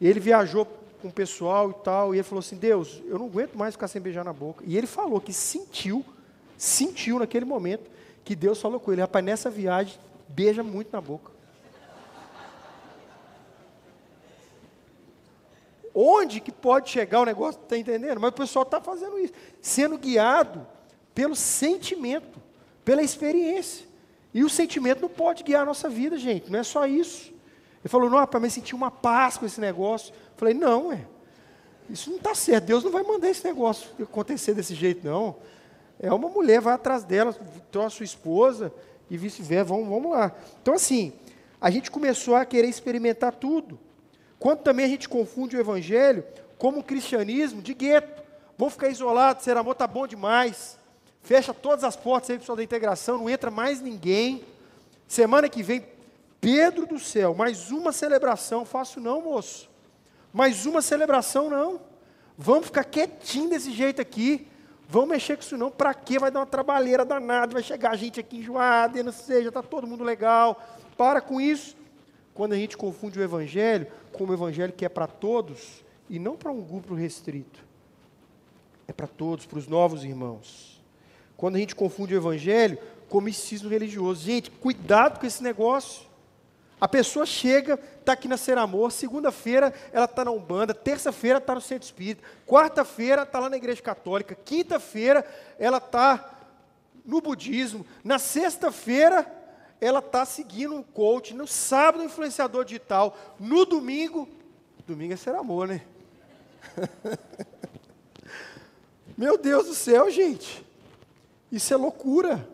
E 0.00 0.06
ele 0.06 0.18
viajou 0.18 0.66
com 1.02 1.08
o 1.08 1.12
pessoal 1.12 1.70
e 1.70 1.74
tal, 1.84 2.14
e 2.14 2.18
ele 2.18 2.22
falou 2.24 2.40
assim, 2.40 2.56
Deus, 2.56 3.02
eu 3.06 3.18
não 3.18 3.26
aguento 3.26 3.54
mais 3.54 3.74
ficar 3.74 3.88
sem 3.88 4.00
beijar 4.00 4.24
na 4.24 4.32
boca. 4.32 4.64
E 4.66 4.78
ele 4.78 4.86
falou 4.86 5.20
que 5.20 5.32
sentiu, 5.32 6.04
sentiu 6.56 7.18
naquele 7.18 7.44
momento, 7.44 7.90
que 8.24 8.34
Deus 8.34 8.60
falou 8.60 8.80
com 8.80 8.92
ele, 8.92 9.02
rapaz, 9.02 9.24
nessa 9.24 9.50
viagem, 9.50 9.98
beija 10.28 10.62
muito 10.62 10.90
na 10.90 11.00
boca. 11.00 11.30
Onde 15.98 16.40
que 16.40 16.52
pode 16.52 16.90
chegar 16.90 17.22
o 17.22 17.24
negócio? 17.24 17.58
Está 17.62 17.78
entendendo? 17.78 18.20
Mas 18.20 18.28
o 18.28 18.34
pessoal 18.34 18.64
está 18.64 18.82
fazendo 18.82 19.18
isso, 19.18 19.32
sendo 19.62 19.96
guiado 19.96 20.66
pelo 21.14 21.34
sentimento, 21.34 22.38
pela 22.84 23.02
experiência. 23.02 23.86
E 24.34 24.44
o 24.44 24.50
sentimento 24.50 25.00
não 25.00 25.08
pode 25.08 25.42
guiar 25.42 25.62
a 25.62 25.64
nossa 25.64 25.88
vida, 25.88 26.18
gente. 26.18 26.52
Não 26.52 26.58
é 26.58 26.62
só 26.62 26.86
isso. 26.86 27.32
Ele 27.82 27.88
falou, 27.88 28.10
não, 28.10 28.26
para 28.26 28.38
mim 28.38 28.50
sentir 28.50 28.74
uma 28.74 28.90
paz 28.90 29.38
com 29.38 29.46
esse 29.46 29.58
negócio. 29.58 30.12
Eu 30.12 30.36
falei, 30.36 30.52
não, 30.52 30.92
é. 30.92 31.06
Isso 31.88 32.10
não 32.10 32.18
está 32.18 32.34
certo. 32.34 32.64
Deus 32.66 32.84
não 32.84 32.90
vai 32.90 33.02
mandar 33.02 33.30
esse 33.30 33.42
negócio 33.46 33.88
acontecer 33.98 34.52
desse 34.52 34.74
jeito, 34.74 35.06
não. 35.06 35.36
É 35.98 36.12
uma 36.12 36.28
mulher, 36.28 36.60
vai 36.60 36.74
atrás 36.74 37.04
dela, 37.04 37.34
trouxe 37.70 37.96
sua 37.96 38.04
esposa 38.04 38.70
e 39.08 39.16
vice-versa. 39.16 39.64
Vamos, 39.64 39.88
vamos 39.88 40.12
lá. 40.12 40.36
Então, 40.60 40.74
assim, 40.74 41.14
a 41.58 41.70
gente 41.70 41.90
começou 41.90 42.36
a 42.36 42.44
querer 42.44 42.68
experimentar 42.68 43.34
tudo. 43.34 43.85
Quanto 44.38 44.62
também 44.62 44.84
a 44.84 44.88
gente 44.88 45.08
confunde 45.08 45.56
o 45.56 45.60
evangelho 45.60 46.24
como 46.58 46.80
o 46.80 46.82
cristianismo 46.82 47.62
de 47.62 47.74
gueto. 47.74 48.22
Vamos 48.58 48.74
ficar 48.74 48.88
isolados, 48.88 49.44
ser 49.44 49.56
amor 49.56 49.72
está 49.72 49.86
bom 49.86 50.06
demais. 50.06 50.78
Fecha 51.22 51.52
todas 51.52 51.84
as 51.84 51.96
portas 51.96 52.30
aí 52.30 52.38
pessoal 52.38 52.56
da 52.56 52.62
integração, 52.62 53.18
não 53.18 53.28
entra 53.28 53.50
mais 53.50 53.80
ninguém. 53.80 54.44
Semana 55.08 55.48
que 55.48 55.62
vem, 55.62 55.84
Pedro 56.40 56.86
do 56.86 56.98
céu, 56.98 57.34
mais 57.34 57.70
uma 57.70 57.92
celebração. 57.92 58.64
Faço 58.64 59.00
não, 59.00 59.22
moço. 59.22 59.68
Mais 60.32 60.66
uma 60.66 60.80
celebração 60.80 61.50
não. 61.50 61.80
Vamos 62.38 62.66
ficar 62.66 62.84
quietinho 62.84 63.50
desse 63.50 63.72
jeito 63.72 64.00
aqui. 64.00 64.46
Vamos 64.88 65.08
mexer 65.08 65.36
com 65.36 65.42
isso 65.42 65.56
não. 65.56 65.70
Para 65.70 65.92
quê? 65.92 66.18
Vai 66.18 66.30
dar 66.30 66.40
uma 66.40 66.46
trabalheira 66.46 67.04
danada, 67.04 67.52
vai 67.52 67.62
chegar 67.62 67.96
gente 67.96 68.20
aqui 68.20 68.38
enjoada, 68.38 69.02
não 69.02 69.12
sei, 69.12 69.42
já 69.42 69.48
está 69.48 69.62
todo 69.62 69.86
mundo 69.86 70.04
legal. 70.04 70.62
Para 70.96 71.20
com 71.20 71.40
isso. 71.40 71.75
Quando 72.36 72.52
a 72.52 72.56
gente 72.56 72.76
confunde 72.76 73.18
o 73.18 73.22
evangelho 73.22 73.86
como 74.12 74.30
o 74.30 74.34
evangelho 74.34 74.70
que 74.70 74.84
é 74.84 74.90
para 74.90 75.06
todos 75.06 75.82
e 76.08 76.18
não 76.18 76.36
para 76.36 76.52
um 76.52 76.60
grupo 76.60 76.94
restrito. 76.94 77.64
É 78.86 78.92
para 78.92 79.06
todos, 79.06 79.46
para 79.46 79.58
os 79.58 79.66
novos 79.66 80.04
irmãos. 80.04 80.84
Quando 81.34 81.56
a 81.56 81.58
gente 81.58 81.74
confunde 81.74 82.14
o 82.14 82.18
evangelho 82.18 82.78
com 83.08 83.22
misticismo 83.22 83.70
religioso. 83.70 84.22
Gente, 84.22 84.50
cuidado 84.50 85.18
com 85.18 85.26
esse 85.26 85.42
negócio. 85.42 86.06
A 86.78 86.86
pessoa 86.86 87.24
chega, 87.24 87.80
está 88.00 88.12
aqui 88.12 88.28
na 88.28 88.36
Ser 88.36 88.58
Amor, 88.58 88.92
segunda-feira 88.92 89.72
ela 89.90 90.04
está 90.04 90.22
na 90.22 90.30
Umbanda, 90.30 90.74
terça-feira 90.74 91.38
está 91.38 91.54
no 91.54 91.60
Centro 91.62 91.86
Espírita, 91.86 92.22
quarta-feira 92.46 93.22
está 93.22 93.38
lá 93.38 93.48
na 93.48 93.56
Igreja 93.56 93.80
Católica, 93.80 94.36
quinta-feira 94.44 95.24
ela 95.58 95.78
está 95.78 96.36
no 97.02 97.22
budismo, 97.22 97.86
na 98.04 98.18
sexta-feira 98.18 99.26
ela 99.80 99.98
está 99.98 100.24
seguindo 100.24 100.74
um 100.74 100.82
coach, 100.82 101.34
no 101.34 101.46
sábado 101.46 102.04
influenciador 102.04 102.64
digital, 102.64 103.16
no 103.38 103.64
domingo, 103.64 104.28
domingo 104.86 105.12
é 105.12 105.16
ser 105.16 105.34
amor, 105.34 105.68
né? 105.68 105.82
Meu 109.16 109.36
Deus 109.38 109.66
do 109.66 109.74
céu, 109.74 110.10
gente, 110.10 110.64
isso 111.50 111.72
é 111.72 111.76
loucura, 111.76 112.48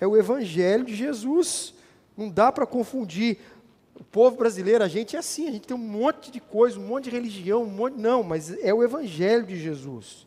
é 0.00 0.06
o 0.06 0.16
Evangelho 0.16 0.84
de 0.84 0.94
Jesus, 0.94 1.74
não 2.16 2.28
dá 2.28 2.52
para 2.52 2.66
confundir. 2.66 3.38
O 3.98 4.04
povo 4.04 4.36
brasileiro, 4.36 4.84
a 4.84 4.88
gente 4.88 5.16
é 5.16 5.18
assim, 5.18 5.48
a 5.48 5.50
gente 5.50 5.66
tem 5.66 5.76
um 5.76 5.80
monte 5.80 6.30
de 6.30 6.40
coisa, 6.40 6.78
um 6.78 6.86
monte 6.86 7.04
de 7.04 7.10
religião, 7.10 7.62
um 7.62 7.66
monte. 7.66 7.94
Não, 7.98 8.22
mas 8.22 8.52
é 8.62 8.72
o 8.72 8.82
Evangelho 8.82 9.44
de 9.44 9.56
Jesus. 9.56 10.26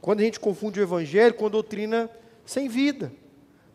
Quando 0.00 0.20
a 0.20 0.24
gente 0.24 0.38
confunde 0.38 0.78
o 0.78 0.82
Evangelho 0.82 1.34
com 1.34 1.48
doutrina 1.48 2.10
sem 2.44 2.68
vida. 2.68 3.10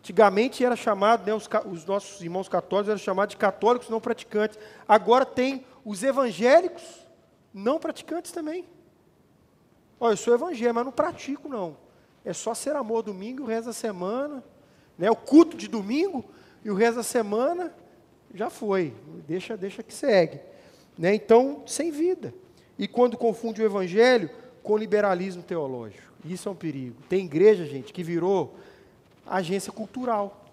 Antigamente 0.04 0.66
era 0.66 0.76
chamado, 0.76 1.26
né, 1.26 1.34
os, 1.34 1.48
os, 1.72 1.86
nossos 1.86 2.22
irmãos 2.22 2.50
católicos 2.50 2.90
eram 2.90 3.00
chamados 3.00 3.32
de 3.32 3.38
católicos 3.38 3.88
não 3.88 4.02
praticantes. 4.02 4.60
Agora 4.86 5.26
tem 5.26 5.66
os 5.86 6.04
evangélicos 6.04 6.84
não 7.54 7.80
praticantes 7.80 8.30
também. 8.34 8.66
Olha, 9.98 10.12
eu 10.12 10.18
sou 10.18 10.34
evangélico, 10.34 10.76
mas 10.76 10.84
não 10.84 10.92
pratico 10.92 11.48
não. 11.48 11.78
É 12.26 12.34
só 12.34 12.54
ser 12.54 12.76
amor 12.76 13.02
domingo, 13.02 13.44
o 13.44 13.46
resto 13.46 13.68
da 13.68 13.74
semana. 13.74 14.44
Né, 14.98 15.10
o 15.10 15.16
culto 15.16 15.56
de 15.56 15.70
domingo 15.70 16.26
e 16.66 16.70
o 16.70 16.76
resto 16.76 16.98
da 16.98 17.04
semana 17.04 17.74
já 18.34 18.50
foi. 18.50 18.94
Deixa, 19.26 19.56
deixa 19.56 19.82
que 19.82 19.94
segue. 19.94 20.42
Né, 20.98 21.16
então, 21.16 21.64
sem 21.66 21.92
vida. 21.92 22.34
E 22.78 22.90
quando 22.90 23.16
confunde 23.16 23.62
o 23.62 23.66
evangelho 23.66 24.30
com 24.62 24.76
liberalismo 24.76 25.42
teológico. 25.42 26.12
Isso 26.26 26.50
é 26.50 26.52
um 26.52 26.56
perigo. 26.56 26.98
Tem 27.08 27.24
igreja, 27.24 27.66
gente, 27.66 27.94
que 27.94 28.04
virou 28.04 28.54
agência 29.26 29.72
cultural. 29.72 30.46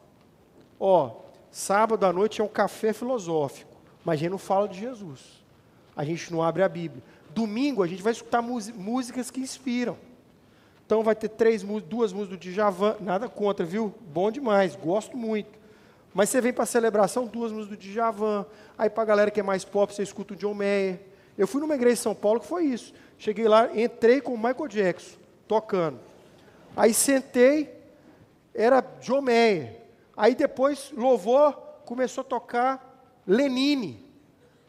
Ó, 0.78 1.12
sábado 1.50 2.04
à 2.06 2.12
noite 2.12 2.40
é 2.40 2.44
um 2.44 2.48
café 2.48 2.92
filosófico, 2.92 3.70
mas 4.04 4.14
a 4.14 4.16
gente 4.18 4.30
não 4.30 4.38
fala 4.38 4.68
de 4.68 4.78
Jesus. 4.78 5.40
A 5.96 6.04
gente 6.04 6.32
não 6.32 6.42
abre 6.42 6.62
a 6.62 6.68
Bíblia. 6.68 7.02
Domingo 7.30 7.82
a 7.82 7.86
gente 7.86 8.02
vai 8.02 8.12
escutar 8.12 8.42
músicas 8.42 9.30
que 9.30 9.40
inspiram. 9.40 9.96
Então 10.86 11.02
vai 11.02 11.14
ter 11.14 11.28
três 11.28 11.62
duas 11.62 12.12
músicas 12.12 12.38
do 12.38 12.42
Djavan, 12.42 12.96
nada 13.00 13.28
contra, 13.28 13.64
viu? 13.64 13.94
Bom 14.12 14.30
demais, 14.30 14.74
gosto 14.74 15.16
muito. 15.16 15.58
Mas 16.12 16.28
você 16.28 16.40
vem 16.40 16.52
para 16.52 16.64
a 16.64 16.66
celebração, 16.66 17.26
duas 17.26 17.52
músicas 17.52 17.78
do 17.78 17.80
Djavan. 17.80 18.44
Aí 18.76 18.90
para 18.90 19.02
a 19.04 19.06
galera 19.06 19.30
que 19.30 19.38
é 19.38 19.42
mais 19.42 19.64
pop, 19.64 19.94
você 19.94 20.02
escuta 20.02 20.34
o 20.34 20.36
John 20.36 20.54
Mayer. 20.54 21.00
Eu 21.38 21.46
fui 21.46 21.60
numa 21.60 21.74
igreja 21.74 21.94
em 21.94 22.02
São 22.02 22.14
Paulo 22.14 22.40
que 22.40 22.46
foi 22.46 22.64
isso. 22.64 22.92
Cheguei 23.16 23.46
lá, 23.46 23.70
entrei 23.72 24.20
com 24.20 24.34
o 24.34 24.36
Michael 24.36 24.66
Jackson, 24.66 25.16
tocando. 25.46 25.98
Aí 26.76 26.92
sentei, 26.92 27.72
era 28.54 28.80
John 29.00 29.22
Mayer. 29.22 29.80
Aí 30.16 30.34
depois, 30.34 30.92
louvor, 30.96 31.54
começou 31.84 32.22
a 32.22 32.24
tocar 32.24 33.20
Lenine. 33.26 34.08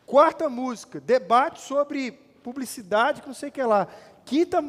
Quarta 0.05 0.49
música, 0.49 0.99
debate 0.99 1.61
sobre 1.61 2.11
publicidade, 2.43 3.21
que 3.21 3.27
não 3.27 3.33
sei 3.33 3.49
o 3.49 3.51
que 3.51 3.63
lá. 3.63 3.87
Quinta, 4.25 4.63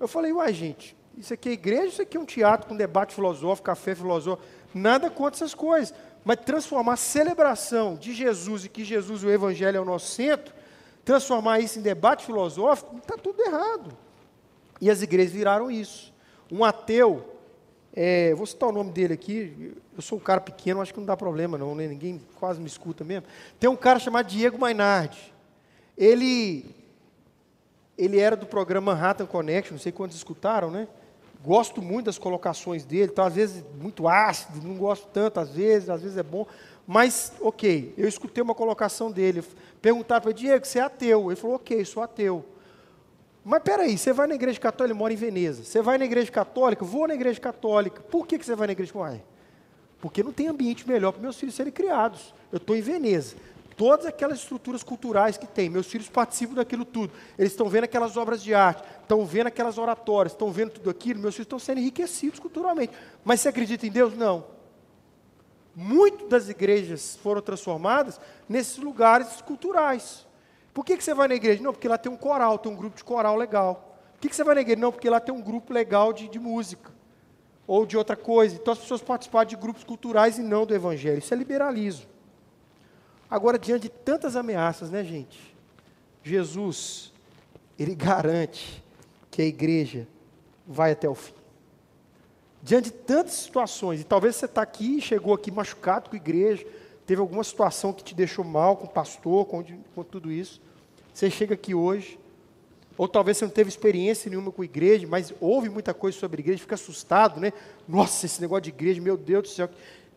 eu 0.00 0.08
falei, 0.08 0.32
uai 0.32 0.52
gente, 0.52 0.96
Isso 1.16 1.32
aqui 1.32 1.48
é 1.48 1.52
igreja, 1.52 1.86
isso 1.86 2.02
aqui 2.02 2.16
é 2.16 2.20
um 2.20 2.26
teatro 2.26 2.68
com 2.68 2.76
debate 2.76 3.14
filosófico, 3.14 3.66
café 3.66 3.94
filosófico. 3.94 4.46
Nada 4.74 5.08
contra 5.08 5.36
essas 5.36 5.54
coisas. 5.54 5.94
Mas 6.24 6.38
transformar 6.44 6.94
a 6.94 6.96
celebração 6.96 7.94
de 7.94 8.12
Jesus 8.12 8.64
e 8.64 8.68
que 8.68 8.84
Jesus, 8.84 9.22
o 9.22 9.30
Evangelho, 9.30 9.78
é 9.78 9.80
o 9.80 9.84
nosso 9.84 10.08
centro, 10.12 10.52
transformar 11.04 11.60
isso 11.60 11.78
em 11.78 11.82
debate 11.82 12.26
filosófico, 12.26 12.96
está 12.98 13.16
tudo 13.16 13.40
errado. 13.40 13.96
E 14.80 14.90
as 14.90 15.02
igrejas 15.02 15.32
viraram 15.32 15.70
isso. 15.70 16.12
Um 16.50 16.64
ateu, 16.64 17.35
é, 17.98 18.34
vou 18.34 18.44
citar 18.44 18.68
o 18.68 18.72
nome 18.72 18.92
dele 18.92 19.14
aqui, 19.14 19.74
eu 19.96 20.02
sou 20.02 20.18
um 20.18 20.20
cara 20.20 20.38
pequeno, 20.38 20.82
acho 20.82 20.92
que 20.92 21.00
não 21.00 21.06
dá 21.06 21.16
problema 21.16 21.56
não, 21.56 21.74
né? 21.74 21.86
ninguém 21.86 22.20
quase 22.38 22.60
me 22.60 22.66
escuta 22.66 23.02
mesmo. 23.02 23.26
Tem 23.58 23.70
um 23.70 23.76
cara 23.76 23.98
chamado 23.98 24.26
Diego 24.26 24.58
Mainardi. 24.58 25.32
Ele, 25.96 26.66
ele 27.96 28.18
era 28.18 28.36
do 28.36 28.44
programa 28.44 28.92
Manhattan 28.92 29.24
Connection, 29.24 29.72
não 29.72 29.80
sei 29.80 29.92
quantos 29.92 30.14
escutaram, 30.14 30.70
né? 30.70 30.86
Gosto 31.42 31.80
muito 31.80 32.06
das 32.06 32.18
colocações 32.18 32.84
dele, 32.84 33.10
então 33.10 33.24
às 33.24 33.34
vezes 33.34 33.64
muito 33.80 34.06
ácido, 34.06 34.66
não 34.66 34.76
gosto 34.76 35.08
tanto, 35.08 35.40
às 35.40 35.48
vezes, 35.48 35.88
às 35.88 36.02
vezes 36.02 36.18
é 36.18 36.22
bom. 36.22 36.46
Mas, 36.86 37.32
ok, 37.40 37.94
eu 37.96 38.06
escutei 38.06 38.42
uma 38.42 38.54
colocação 38.54 39.10
dele. 39.10 39.42
Perguntaram 39.80 40.20
para 40.20 40.32
Diego, 40.32 40.66
você 40.66 40.80
é 40.80 40.82
ateu? 40.82 41.30
Ele 41.30 41.40
falou, 41.40 41.56
ok, 41.56 41.82
sou 41.86 42.02
ateu. 42.02 42.44
Mas 43.48 43.62
peraí, 43.62 43.96
você 43.96 44.12
vai 44.12 44.26
na 44.26 44.34
igreja 44.34 44.58
católica, 44.58 44.92
ele 44.92 44.98
mora 44.98 45.12
em 45.12 45.16
Veneza. 45.16 45.62
Você 45.62 45.80
vai 45.80 45.96
na 45.96 46.04
igreja 46.04 46.32
católica? 46.32 46.84
Vou 46.84 47.06
na 47.06 47.14
igreja 47.14 47.38
católica. 47.38 48.00
Por 48.00 48.26
que, 48.26 48.40
que 48.40 48.44
você 48.44 48.56
vai 48.56 48.66
na 48.66 48.72
igreja 48.72 48.92
católica? 48.92 49.24
Porque 50.00 50.20
não 50.20 50.32
tem 50.32 50.48
ambiente 50.48 50.86
melhor 50.86 51.12
para 51.12 51.22
meus 51.22 51.38
filhos 51.38 51.54
serem 51.54 51.72
criados. 51.72 52.34
Eu 52.50 52.56
estou 52.56 52.74
em 52.74 52.80
Veneza. 52.80 53.36
Todas 53.76 54.04
aquelas 54.04 54.40
estruturas 54.40 54.82
culturais 54.82 55.36
que 55.38 55.46
tem, 55.46 55.68
meus 55.70 55.86
filhos 55.86 56.08
participam 56.08 56.54
daquilo 56.54 56.84
tudo. 56.84 57.12
Eles 57.38 57.52
estão 57.52 57.68
vendo 57.68 57.84
aquelas 57.84 58.16
obras 58.16 58.42
de 58.42 58.52
arte, 58.52 58.82
estão 59.00 59.24
vendo 59.24 59.46
aquelas 59.46 59.78
oratórias, 59.78 60.32
estão 60.32 60.50
vendo 60.50 60.70
tudo 60.70 60.90
aquilo, 60.90 61.20
meus 61.20 61.36
filhos 61.36 61.46
estão 61.46 61.60
sendo 61.60 61.78
enriquecidos 61.78 62.40
culturalmente. 62.40 62.92
Mas 63.24 63.42
você 63.42 63.50
acredita 63.50 63.86
em 63.86 63.92
Deus? 63.92 64.12
Não. 64.16 64.44
Muitas 65.72 66.28
das 66.28 66.48
igrejas 66.48 67.16
foram 67.22 67.40
transformadas 67.40 68.20
nesses 68.48 68.76
lugares 68.78 69.40
culturais. 69.40 70.25
Por 70.76 70.84
que, 70.84 70.94
que 70.94 71.02
você 71.02 71.14
vai 71.14 71.26
na 71.26 71.34
igreja? 71.34 71.62
Não, 71.62 71.72
porque 71.72 71.88
lá 71.88 71.96
tem 71.96 72.12
um 72.12 72.18
coral, 72.18 72.58
tem 72.58 72.70
um 72.70 72.76
grupo 72.76 72.98
de 72.98 73.02
coral 73.02 73.34
legal. 73.34 73.98
Por 74.12 74.20
que, 74.20 74.28
que 74.28 74.36
você 74.36 74.44
vai 74.44 74.56
na 74.56 74.60
igreja? 74.60 74.78
Não, 74.78 74.92
porque 74.92 75.08
lá 75.08 75.18
tem 75.18 75.34
um 75.34 75.40
grupo 75.40 75.72
legal 75.72 76.12
de, 76.12 76.28
de 76.28 76.38
música. 76.38 76.92
Ou 77.66 77.86
de 77.86 77.96
outra 77.96 78.14
coisa. 78.14 78.56
Então 78.56 78.74
as 78.74 78.80
pessoas 78.80 79.00
participam 79.00 79.42
de 79.46 79.56
grupos 79.56 79.84
culturais 79.84 80.36
e 80.36 80.42
não 80.42 80.66
do 80.66 80.74
evangelho. 80.74 81.16
Isso 81.16 81.32
é 81.32 81.36
liberalismo. 81.38 82.04
Agora, 83.30 83.58
diante 83.58 83.84
de 83.84 83.88
tantas 83.88 84.36
ameaças, 84.36 84.90
né, 84.90 85.02
gente? 85.02 85.56
Jesus, 86.22 87.10
ele 87.78 87.94
garante 87.96 88.84
que 89.30 89.40
a 89.40 89.46
igreja 89.46 90.06
vai 90.66 90.92
até 90.92 91.08
o 91.08 91.14
fim. 91.14 91.32
Diante 92.62 92.90
de 92.90 92.96
tantas 92.98 93.32
situações, 93.32 94.02
e 94.02 94.04
talvez 94.04 94.36
você 94.36 94.44
está 94.44 94.60
aqui, 94.60 95.00
chegou 95.00 95.32
aqui 95.32 95.50
machucado 95.50 96.10
com 96.10 96.16
a 96.16 96.18
igreja, 96.18 96.66
teve 97.06 97.22
alguma 97.22 97.42
situação 97.42 97.94
que 97.94 98.04
te 98.04 98.14
deixou 98.14 98.44
mal 98.44 98.76
com 98.76 98.84
o 98.84 98.90
pastor, 98.90 99.46
com, 99.46 99.64
com 99.94 100.04
tudo 100.04 100.30
isso. 100.30 100.65
Você 101.16 101.30
chega 101.30 101.54
aqui 101.54 101.74
hoje, 101.74 102.18
ou 102.94 103.08
talvez 103.08 103.38
você 103.38 103.46
não 103.46 103.50
teve 103.50 103.70
experiência 103.70 104.28
nenhuma 104.28 104.52
com 104.52 104.62
igreja, 104.62 105.06
mas 105.06 105.32
ouve 105.40 105.70
muita 105.70 105.94
coisa 105.94 106.18
sobre 106.18 106.42
igreja, 106.42 106.58
fica 106.58 106.74
assustado, 106.74 107.40
né? 107.40 107.54
Nossa, 107.88 108.26
esse 108.26 108.38
negócio 108.38 108.64
de 108.64 108.68
igreja, 108.68 109.00
meu 109.00 109.16
Deus 109.16 109.44
do 109.44 109.48
céu. 109.48 109.70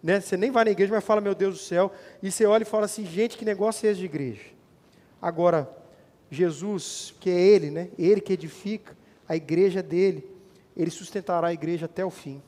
Né? 0.03 0.19
Você 0.19 0.35
nem 0.35 0.51
vai 0.51 0.65
na 0.65 0.71
igreja, 0.71 0.91
mas 0.93 1.01
fala, 1.01 1.21
meu 1.21 1.33
Deus 1.33 1.53
do 1.53 1.61
céu. 1.61 1.89
E 2.21 2.29
você 2.29 2.45
olha 2.45 2.63
e 2.63 2.65
fala 2.65 2.83
assim, 2.83 3.05
gente, 3.05 3.37
que 3.37 3.45
negócio 3.45 3.87
é 3.87 3.91
esse 3.91 4.01
de 4.01 4.07
igreja? 4.07 4.41
Agora, 5.21 5.73
Jesus, 6.29 7.13
que 7.17 7.29
é 7.29 7.39
Ele, 7.39 7.71
né? 7.71 7.87
Ele 7.97 8.19
que 8.19 8.33
edifica 8.33 8.93
a 9.25 9.37
igreja 9.37 9.81
dele, 9.81 10.29
Ele 10.75 10.91
sustentará 10.91 11.47
a 11.47 11.53
igreja 11.53 11.85
até 11.85 12.03
o 12.03 12.09
fim. 12.09 12.41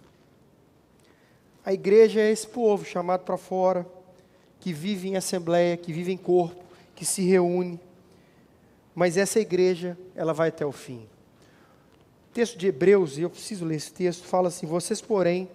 A 1.64 1.72
igreja 1.72 2.20
é 2.20 2.30
esse 2.30 2.48
povo 2.48 2.84
chamado 2.84 3.24
para 3.24 3.38
fora, 3.38 3.88
que 4.60 4.74
vive 4.74 5.08
em 5.08 5.16
assembleia, 5.16 5.78
que 5.78 5.94
vive 5.94 6.12
em 6.12 6.18
corpo, 6.18 6.62
que 6.94 7.06
se 7.06 7.22
reúne 7.22 7.80
mas 8.94 9.18
essa 9.18 9.40
igreja, 9.40 9.98
ela 10.16 10.34
vai 10.34 10.50
até 10.50 10.66
o 10.66 10.72
fim. 10.72 11.08
O 12.30 12.34
texto 12.34 12.58
de 12.58 12.68
Hebreus, 12.68 13.18
e 13.18 13.22
eu 13.22 13.30
preciso 13.30 13.66
ler 13.66 13.76
esse 13.76 13.92
texto, 13.92 14.24
fala 14.24 14.50
assim: 14.50 14.66
Vocês, 14.66 15.02
porém, 15.02 15.50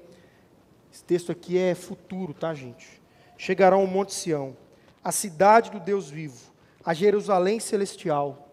esse 0.93 1.05
texto 1.05 1.33
aqui 1.33 1.59
é 1.59 1.75
futuro, 1.75 2.33
tá, 2.33 2.55
gente? 2.55 3.01
Chegarão 3.37 3.81
ao 3.81 3.87
Monte 3.87 4.15
Sião, 4.15 4.57
a 5.05 5.13
cidade 5.13 5.71
do 5.71 5.79
Deus 5.79 6.09
vivo, 6.11 6.41
a 6.85 6.95
Jerusalém 6.95 7.61
celestial, 7.61 8.51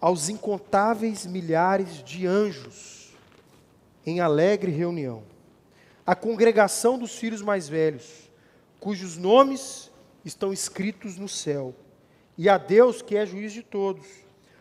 aos 0.00 0.28
incontáveis 0.28 1.24
milhares 1.24 2.02
de 2.02 2.26
anjos, 2.26 3.12
em 4.04 4.18
alegre 4.18 4.72
reunião, 4.72 5.22
a 6.04 6.16
congregação 6.16 6.98
dos 6.98 7.14
filhos 7.14 7.40
mais 7.40 7.68
velhos, 7.68 8.28
cujos 8.80 9.16
nomes 9.16 9.92
estão 10.24 10.52
escritos 10.52 11.16
no 11.16 11.28
céu 11.28 11.72
e 12.36 12.48
a 12.48 12.56
Deus 12.58 13.02
que 13.02 13.16
é 13.16 13.26
juiz 13.26 13.52
de 13.52 13.62
todos, 13.62 14.06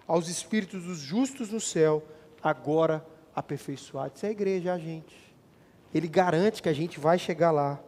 aos 0.08 0.28
espíritos 0.28 0.84
dos 0.84 1.00
justos 1.00 1.50
no 1.50 1.62
céu, 1.62 2.04
agora 2.44 3.06
aperfeiçoados. 3.36 4.18
Isso 4.18 4.26
é 4.26 4.30
a 4.30 4.32
igreja, 4.32 4.70
é 4.70 4.74
a 4.74 4.78
gente. 4.78 5.16
Ele 5.94 6.08
garante 6.08 6.62
que 6.62 6.70
a 6.70 6.74
gente 6.74 7.00
vai 7.00 7.18
chegar 7.18 7.52
lá. 7.52 7.80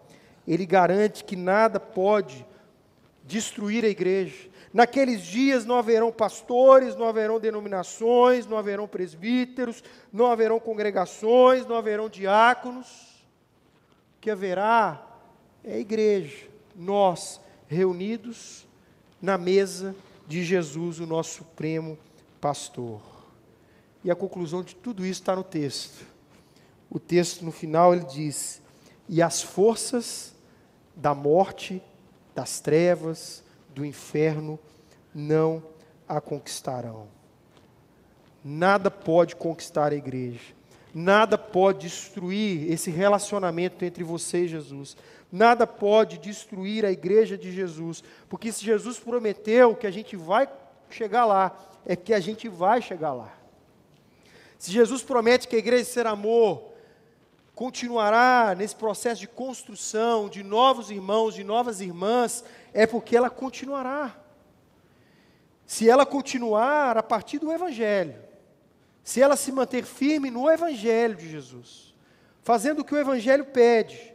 Ele 0.47 0.65
garante 0.65 1.23
que 1.23 1.35
nada 1.35 1.79
pode 1.79 2.45
destruir 3.23 3.85
a 3.85 3.89
igreja. 3.89 4.49
Naqueles 4.73 5.21
dias 5.21 5.65
não 5.65 5.75
haverão 5.75 6.11
pastores, 6.11 6.95
não 6.95 7.07
haverão 7.07 7.39
denominações, 7.39 8.45
não 8.45 8.57
haverão 8.57 8.87
presbíteros, 8.87 9.83
não 10.11 10.27
haverão 10.27 10.59
congregações, 10.59 11.65
não 11.65 11.75
haverão 11.75 12.09
diáconos. 12.09 12.87
O 14.17 14.19
que 14.19 14.31
haverá 14.31 15.05
é 15.63 15.75
a 15.75 15.79
igreja, 15.79 16.47
nós 16.75 17.39
reunidos 17.67 18.67
na 19.23 19.37
mesa 19.37 19.95
de 20.27 20.43
Jesus, 20.43 20.99
o 20.99 21.07
nosso 21.07 21.37
supremo 21.37 21.97
pastor. 22.41 22.99
E 24.03 24.11
a 24.11 24.15
conclusão 24.15 24.61
de 24.61 24.75
tudo 24.75 25.05
isso 25.05 25.21
está 25.21 25.33
no 25.33 25.45
texto. 25.45 26.05
O 26.89 26.99
texto, 26.99 27.45
no 27.45 27.51
final, 27.51 27.95
ele 27.95 28.03
diz: 28.03 28.61
E 29.07 29.21
as 29.21 29.41
forças 29.41 30.35
da 30.93 31.15
morte, 31.15 31.81
das 32.35 32.59
trevas, 32.59 33.41
do 33.73 33.85
inferno, 33.85 34.59
não 35.15 35.63
a 36.05 36.19
conquistarão. 36.19 37.07
Nada 38.43 38.91
pode 38.91 39.37
conquistar 39.37 39.93
a 39.93 39.95
igreja. 39.95 40.53
Nada 40.93 41.37
pode 41.37 41.87
destruir 41.87 42.69
esse 42.69 42.91
relacionamento 42.91 43.85
entre 43.85 44.03
você 44.03 44.43
e 44.43 44.49
Jesus. 44.49 44.97
Nada 45.35 45.65
pode 45.65 46.19
destruir 46.19 46.85
a 46.85 46.91
igreja 46.91 47.35
de 47.35 47.51
Jesus, 47.51 48.03
porque 48.29 48.51
se 48.51 48.63
Jesus 48.63 48.99
prometeu 48.99 49.75
que 49.75 49.87
a 49.87 49.89
gente 49.89 50.15
vai 50.15 50.47
chegar 50.91 51.25
lá, 51.25 51.57
é 51.83 51.95
que 51.95 52.13
a 52.13 52.19
gente 52.19 52.47
vai 52.47 52.83
chegar 52.83 53.13
lá. 53.13 53.33
Se 54.59 54.71
Jesus 54.71 55.01
promete 55.01 55.47
que 55.47 55.55
a 55.55 55.59
igreja 55.59 55.85
ser 55.85 56.05
amor 56.05 56.71
continuará 57.55 58.53
nesse 58.55 58.75
processo 58.75 59.21
de 59.21 59.27
construção 59.27 60.29
de 60.29 60.43
novos 60.43 60.91
irmãos, 60.91 61.33
de 61.33 61.43
novas 61.43 61.81
irmãs, 61.81 62.43
é 62.71 62.85
porque 62.85 63.17
ela 63.17 63.31
continuará. 63.31 64.15
Se 65.65 65.89
ela 65.89 66.05
continuar 66.05 66.95
a 66.95 67.01
partir 67.01 67.39
do 67.39 67.51
Evangelho, 67.51 68.21
se 69.03 69.19
ela 69.19 69.35
se 69.35 69.51
manter 69.51 69.83
firme 69.83 70.29
no 70.29 70.47
Evangelho 70.47 71.15
de 71.15 71.27
Jesus, 71.27 71.91
fazendo 72.43 72.81
o 72.81 72.85
que 72.85 72.93
o 72.93 72.99
Evangelho 72.99 73.45
pede, 73.45 74.12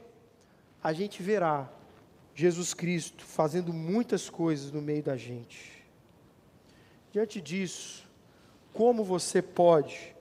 a 0.83 0.93
gente 0.93 1.23
verá 1.23 1.69
Jesus 2.35 2.73
Cristo 2.73 3.25
fazendo 3.25 3.73
muitas 3.73 4.31
coisas 4.31 4.71
no 4.71 4.81
meio 4.81 5.03
da 5.03 5.17
gente. 5.17 5.85
Diante 7.11 7.41
disso, 7.41 8.09
como 8.73 9.03
você 9.03 9.43
pode, 9.43 10.15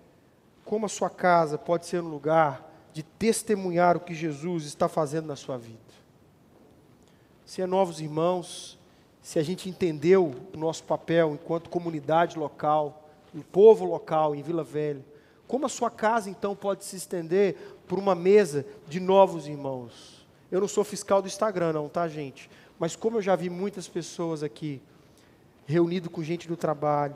como 0.66 0.86
a 0.86 0.90
sua 0.90 1.10
casa 1.10 1.58
pode 1.58 1.86
ser 1.86 2.02
um 2.02 2.10
lugar 2.10 2.68
de 2.92 3.04
testemunhar 3.04 3.96
o 3.96 4.00
que 4.00 4.16
Jesus 4.16 4.66
está 4.66 4.88
fazendo 4.88 5.28
na 5.28 5.36
sua 5.36 5.58
vida? 5.58 5.78
Se 7.46 7.62
é 7.62 7.68
novos 7.68 8.02
irmãos, 8.02 8.80
se 9.22 9.38
a 9.38 9.44
gente 9.44 9.70
entendeu 9.70 10.34
o 10.54 10.58
nosso 10.58 10.84
papel 10.86 11.34
enquanto 11.34 11.70
comunidade 11.70 12.40
local, 12.40 13.08
um 13.36 13.42
povo 13.42 13.86
local 13.86 14.34
em 14.34 14.42
Vila 14.42 14.64
Velha, 14.64 15.06
como 15.48 15.68
a 15.68 15.70
sua 15.70 15.92
casa 15.92 16.30
então 16.30 16.56
pode 16.56 16.84
se 16.84 16.96
estender 16.96 17.56
por 17.88 18.00
uma 18.00 18.16
mesa 18.16 18.66
de 18.88 19.00
novos 19.00 19.48
irmãos? 19.48 20.17
Eu 20.52 20.62
não 20.62 20.68
sou 20.68 20.84
fiscal 20.84 21.22
do 21.22 21.28
Instagram, 21.28 21.74
não, 21.74 21.90
tá, 21.90 22.08
gente? 22.08 22.50
Mas 22.80 22.96
como 22.96 23.18
eu 23.18 23.22
já 23.22 23.36
vi 23.36 23.50
muitas 23.50 23.88
pessoas 23.88 24.44
aqui, 24.44 24.82
reunido 25.66 26.10
com 26.10 26.24
gente 26.24 26.48
do 26.48 26.56
trabalho, 26.56 27.16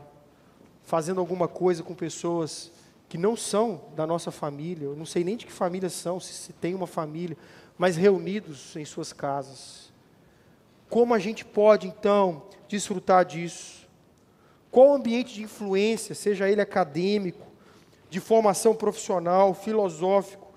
fazendo 0.83 1.19
alguma 1.19 1.47
coisa 1.47 1.83
com 1.83 1.93
pessoas 1.93 2.71
que 3.07 3.17
não 3.17 3.35
são 3.35 3.81
da 3.95 4.05
nossa 4.07 4.31
família, 4.31 4.85
eu 4.85 4.95
não 4.95 5.05
sei 5.05 5.23
nem 5.23 5.37
de 5.37 5.45
que 5.45 5.51
família 5.51 5.89
são, 5.89 6.19
se, 6.19 6.33
se 6.33 6.53
tem 6.53 6.73
uma 6.73 6.87
família, 6.87 7.37
mas 7.77 7.95
reunidos 7.95 8.75
em 8.75 8.85
suas 8.85 9.13
casas. 9.13 9.91
Como 10.89 11.13
a 11.13 11.19
gente 11.19 11.45
pode, 11.45 11.87
então, 11.87 12.43
desfrutar 12.67 13.23
disso? 13.23 13.87
Qual 14.69 14.89
o 14.89 14.93
ambiente 14.93 15.33
de 15.33 15.43
influência, 15.43 16.15
seja 16.15 16.49
ele 16.49 16.61
acadêmico, 16.61 17.47
de 18.09 18.19
formação 18.19 18.75
profissional, 18.75 19.53
filosófico, 19.53 20.51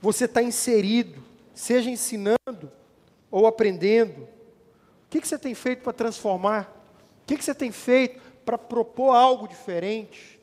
você 0.00 0.24
está 0.24 0.42
inserido, 0.42 1.22
seja 1.56 1.90
ensinando 1.90 2.70
ou 3.30 3.46
aprendendo. 3.46 4.22
O 4.22 5.08
que, 5.10 5.20
que 5.20 5.26
você 5.26 5.38
tem 5.38 5.54
feito 5.54 5.82
para 5.82 5.92
transformar? 5.92 6.70
O 7.22 7.26
que, 7.26 7.36
que 7.36 7.44
você 7.44 7.54
tem 7.54 7.72
feito 7.72 8.20
para 8.44 8.58
propor 8.58 9.12
algo 9.12 9.48
diferente? 9.48 10.38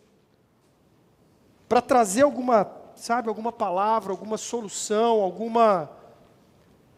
Para 1.70 1.82
trazer 1.82 2.24
alguma, 2.24 2.70
sabe, 2.96 3.30
alguma 3.30 3.52
palavra, 3.52 4.12
alguma 4.12 4.38
solução, 4.38 5.22
alguma, 5.22 5.90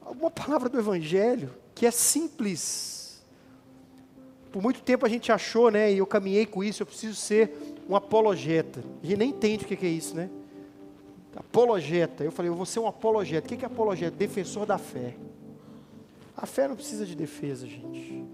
alguma 0.01 0.31
palavra 0.31 0.69
do 0.69 0.79
Evangelho 0.79 1.53
que 1.75 1.85
é 1.85 1.91
simples. 1.91 3.21
Por 4.49 4.61
muito 4.61 4.81
tempo 4.81 5.05
a 5.05 5.09
gente 5.09 5.29
achou, 5.29 5.69
né, 5.69 5.91
e 5.91 5.97
eu 5.97 6.07
caminhei 6.07 6.45
com 6.45 6.63
isso, 6.63 6.81
eu 6.81 6.87
preciso 6.87 7.15
ser 7.15 7.75
um 7.89 7.95
apologeta. 7.95 8.81
A 9.03 9.05
gente 9.05 9.17
nem 9.17 9.29
entende 9.31 9.65
o 9.65 9.67
que 9.67 9.85
é 9.85 9.89
isso, 9.89 10.15
né? 10.15 10.29
Apologeta. 11.35 12.23
Eu 12.23 12.31
falei, 12.31 12.49
eu 12.49 12.55
vou 12.55 12.65
ser 12.65 12.79
um 12.79 12.87
apologeta. 12.87 13.53
O 13.53 13.57
que 13.57 13.65
é 13.65 13.67
apologeta? 13.67 14.15
Defensor 14.15 14.65
da 14.65 14.77
fé. 14.77 15.15
A 16.37 16.45
fé 16.45 16.67
não 16.67 16.75
precisa 16.75 17.05
de 17.05 17.15
defesa, 17.15 17.65
gente. 17.65 18.25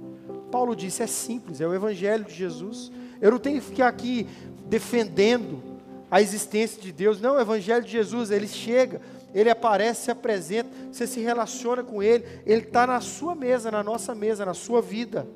Paulo 0.51 0.75
disse, 0.75 1.03
é 1.03 1.07
simples, 1.07 1.61
é 1.61 1.67
o 1.67 1.73
evangelho 1.73 2.25
de 2.25 2.33
Jesus. 2.33 2.91
Eu 3.21 3.31
não 3.31 3.39
tenho 3.39 3.61
que 3.61 3.67
ficar 3.67 3.87
aqui 3.87 4.27
defendendo 4.67 5.61
a 6.09 6.21
existência 6.21 6.81
de 6.81 6.91
Deus. 6.91 7.21
Não, 7.21 7.35
o 7.35 7.39
evangelho 7.39 7.83
de 7.83 7.91
Jesus, 7.91 8.31
ele 8.31 8.47
chega, 8.47 9.01
ele 9.33 9.49
aparece, 9.49 10.05
se 10.05 10.11
apresenta, 10.11 10.69
você 10.91 11.05
se 11.05 11.19
relaciona 11.19 11.83
com 11.83 12.01
ele, 12.01 12.25
ele 12.45 12.63
está 12.63 12.87
na 12.87 12.99
sua 12.99 13.35
mesa, 13.35 13.69
na 13.69 13.83
nossa 13.83 14.15
mesa, 14.15 14.45
na 14.45 14.53
sua 14.53 14.81
vida. 14.81 15.27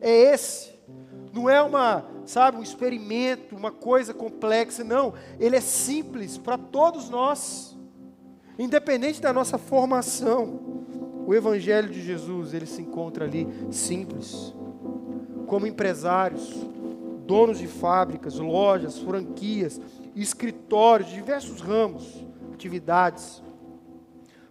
É 0.00 0.10
esse. 0.10 0.71
Não 1.32 1.48
é 1.48 1.62
uma, 1.62 2.04
sabe, 2.26 2.58
um 2.58 2.62
experimento, 2.62 3.56
uma 3.56 3.70
coisa 3.70 4.12
complexa, 4.12 4.84
não. 4.84 5.14
Ele 5.40 5.56
é 5.56 5.60
simples 5.60 6.36
para 6.36 6.58
todos 6.58 7.08
nós. 7.08 7.76
Independente 8.58 9.20
da 9.20 9.32
nossa 9.32 9.56
formação, 9.56 10.60
o 11.26 11.34
evangelho 11.34 11.88
de 11.88 12.02
Jesus, 12.02 12.52
ele 12.52 12.66
se 12.66 12.82
encontra 12.82 13.24
ali 13.24 13.48
simples. 13.70 14.54
Como 15.46 15.66
empresários, 15.66 16.54
donos 17.26 17.58
de 17.58 17.66
fábricas, 17.66 18.38
lojas, 18.38 18.98
franquias, 18.98 19.80
escritórios, 20.14 21.08
diversos 21.08 21.62
ramos, 21.62 22.24
atividades, 22.52 23.42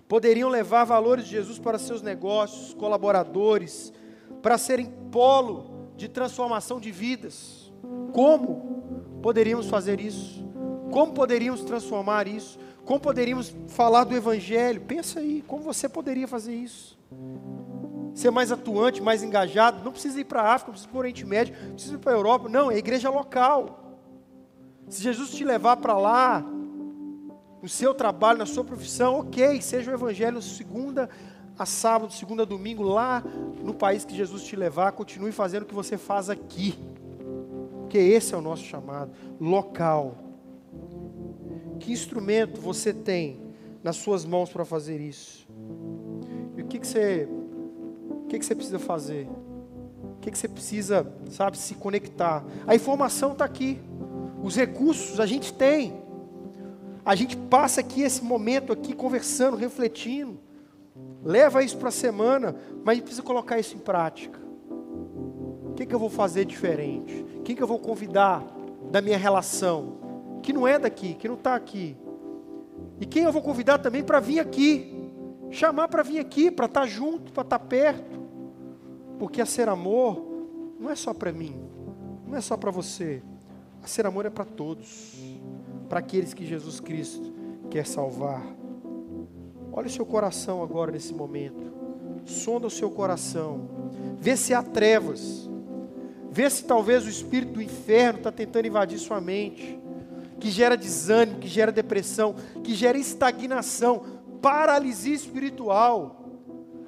poderiam 0.08 0.50
levar 0.50 0.84
valores 0.84 1.26
de 1.26 1.32
Jesus 1.32 1.60
para 1.60 1.78
seus 1.78 2.02
negócios, 2.02 2.74
colaboradores, 2.74 3.94
para 4.42 4.58
serem 4.58 4.88
polo 5.12 5.71
de 6.02 6.10
transformação 6.10 6.80
de 6.80 6.92
vidas. 6.92 7.72
Como 8.12 9.20
poderíamos 9.22 9.68
fazer 9.68 10.00
isso? 10.00 10.44
Como 10.92 11.14
poderíamos 11.14 11.62
transformar 11.62 12.28
isso? 12.28 12.60
Como 12.84 13.00
poderíamos 13.00 13.54
falar 13.68 14.04
do 14.04 14.16
Evangelho? 14.16 14.82
Pensa 14.82 15.20
aí, 15.20 15.44
como 15.48 15.64
você 15.64 15.88
poderia 15.88 16.28
fazer 16.28 16.56
isso? 16.56 16.98
Ser 18.16 18.32
mais 18.32 18.52
atuante, 18.52 19.00
mais 19.00 19.22
engajado. 19.22 19.84
Não 19.86 19.92
precisa 19.92 20.20
ir 20.20 20.26
para 20.26 20.42
a 20.42 20.54
África, 20.56 20.72
não 20.72 20.74
precisa 20.74 20.90
ir 20.90 20.92
para 20.92 20.98
o 20.98 21.00
Oriente 21.00 21.26
Médio, 21.26 21.56
não 21.68 21.74
precisa 21.74 21.96
ir 21.96 22.00
para 22.00 22.12
a 22.12 22.16
Europa. 22.16 22.50
Não, 22.50 22.72
é 22.72 22.76
a 22.76 22.80
igreja 22.80 23.10
local. 23.12 24.00
Se 24.90 25.04
Jesus 25.04 25.30
te 25.30 25.46
levar 25.46 25.78
para 25.78 25.96
lá, 25.98 26.44
no 27.62 27.70
seu 27.70 27.94
trabalho, 27.94 28.40
na 28.40 28.48
sua 28.48 28.64
profissão, 28.64 29.20
ok, 29.20 29.62
seja 29.62 29.92
o 29.92 29.94
Evangelho 29.94 30.42
segunda 30.42 31.08
a 31.62 31.66
sábado, 31.66 32.12
segunda 32.12 32.44
domingo, 32.44 32.82
lá 32.82 33.24
no 33.64 33.72
país 33.72 34.04
que 34.04 34.16
Jesus 34.16 34.44
te 34.44 34.56
levar, 34.56 34.94
continue 34.94 35.32
fazendo 35.32 35.62
o 35.62 35.66
que 35.68 35.76
você 35.76 35.96
faz 35.96 36.28
aqui. 36.28 36.74
Porque 37.82 38.00
esse 38.00 38.34
é 38.34 38.38
o 38.38 38.42
nosso 38.42 38.64
chamado, 38.64 39.12
local. 39.40 40.16
Que 41.80 41.92
instrumento 41.92 42.60
você 42.60 42.92
tem 42.92 43.40
nas 43.84 43.96
suas 43.98 44.26
mãos 44.26 44.50
para 44.50 44.66
fazer 44.66 45.00
isso? 45.00 45.48
E 46.58 46.64
o 46.64 46.66
que, 46.66 46.80
que 46.80 46.88
você 46.88 47.30
o 48.10 48.26
que, 48.28 48.40
que 48.40 48.46
você 48.46 48.56
precisa 48.56 48.80
fazer? 48.80 49.30
O 50.18 50.20
que, 50.20 50.32
que 50.32 50.38
você 50.38 50.48
precisa, 50.48 51.14
sabe, 51.30 51.60
se 51.60 51.76
conectar? 51.76 52.44
A 52.66 52.74
informação 52.74 53.34
está 53.34 53.46
aqui. 53.46 53.80
Os 54.42 54.56
recursos 54.56 55.20
a 55.20 55.28
gente 55.28 55.54
tem. 55.54 55.94
A 57.06 57.14
gente 57.14 57.38
passa 57.38 57.82
aqui 57.82 58.02
esse 58.02 58.24
momento 58.24 58.74
aqui 58.74 58.96
conversando, 58.96 59.56
refletindo. 59.58 60.40
Leva 61.24 61.64
isso 61.64 61.78
para 61.78 61.90
a 61.90 61.92
semana, 61.92 62.56
mas 62.84 63.00
precisa 63.00 63.22
colocar 63.22 63.60
isso 63.60 63.76
em 63.76 63.80
prática. 63.80 64.40
O 64.70 65.74
que, 65.76 65.86
que 65.86 65.94
eu 65.94 66.00
vou 66.00 66.10
fazer 66.10 66.46
diferente? 66.46 67.26
Quem 67.44 67.56
que 67.56 67.62
eu 67.62 67.68
vou 67.68 67.80
convidar 67.80 68.44
da 68.92 69.02
minha 69.02 69.18
relação? 69.18 70.40
Que 70.42 70.52
não 70.52 70.68
é 70.68 70.80
daqui, 70.80 71.14
que 71.14 71.28
não 71.28 71.36
está 71.36 71.56
aqui. 71.56 71.96
E 73.00 73.06
quem 73.06 73.24
eu 73.24 73.32
vou 73.32 73.42
convidar 73.42 73.78
também 73.78 74.04
para 74.04 74.20
vir 74.20 74.40
aqui. 74.40 74.98
Chamar 75.50 75.88
para 75.88 76.02
vir 76.02 76.20
aqui, 76.20 76.50
para 76.50 76.66
estar 76.66 76.82
tá 76.82 76.88
junto, 76.88 77.32
para 77.32 77.44
estar 77.44 77.60
tá 77.60 77.66
perto. 77.66 78.20
Porque 79.20 79.42
a 79.42 79.46
ser 79.46 79.70
amor 79.70 80.32
não 80.80 80.90
é 80.90 80.96
só 80.96 81.14
para 81.14 81.32
mim, 81.32 81.56
não 82.26 82.36
é 82.36 82.42
só 82.42 82.58
para 82.58 82.72
você. 82.72 83.22
A 83.84 83.88
ser 83.88 84.06
amor 84.06 84.26
é 84.26 84.30
para 84.30 84.46
todos, 84.46 85.16
para 85.88 86.00
aqueles 86.00 86.34
que 86.34 86.46
Jesus 86.46 86.80
Cristo 86.80 87.32
quer 87.70 87.86
salvar. 87.86 88.61
Olha 89.74 89.88
o 89.88 89.92
seu 89.92 90.06
coração 90.06 90.62
agora 90.62 90.92
nesse 90.92 91.14
momento. 91.14 91.72
Sonda 92.26 92.68
o 92.68 92.72
seu 92.72 92.92
coração. 92.92 93.70
Vê 94.20 94.36
se 94.36 94.54
há 94.54 94.62
trevas. 94.62 95.50
Vê 96.30 96.50
se 96.50 96.66
talvez 96.66 97.06
o 97.06 97.10
espírito 97.10 97.54
do 97.54 97.62
inferno 97.62 98.20
está 98.20 98.32
tentando 98.32 98.68
invadir 98.68 99.00
sua 99.00 99.22
mente. 99.22 99.80
Que 100.40 100.50
gera 100.50 100.76
desânimo, 100.76 101.40
que 101.40 101.48
gera 101.48 101.72
depressão, 101.72 102.36
que 102.64 102.74
gera 102.74 102.98
estagnação, 102.98 104.04
paralisia 104.42 105.14
espiritual, 105.16 106.26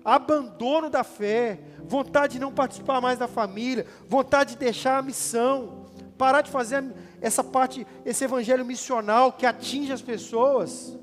abandono 0.04 0.90
da 0.90 1.04
fé, 1.04 1.60
vontade 1.86 2.34
de 2.34 2.40
não 2.40 2.52
participar 2.52 3.00
mais 3.00 3.20
da 3.20 3.28
família, 3.28 3.86
vontade 4.10 4.54
de 4.54 4.58
deixar 4.58 4.98
a 4.98 5.04
missão, 5.04 5.86
parar 6.18 6.42
de 6.42 6.50
fazer 6.50 6.84
essa 7.22 7.44
parte, 7.44 7.86
esse 8.04 8.24
evangelho 8.24 8.66
missional 8.66 9.32
que 9.32 9.46
atinge 9.46 9.92
as 9.92 10.02
pessoas 10.02 10.98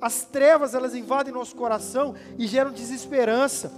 as 0.00 0.24
trevas 0.24 0.74
elas 0.74 0.94
invadem 0.94 1.32
nosso 1.32 1.54
coração 1.56 2.14
e 2.38 2.46
geram 2.46 2.70
desesperança. 2.70 3.72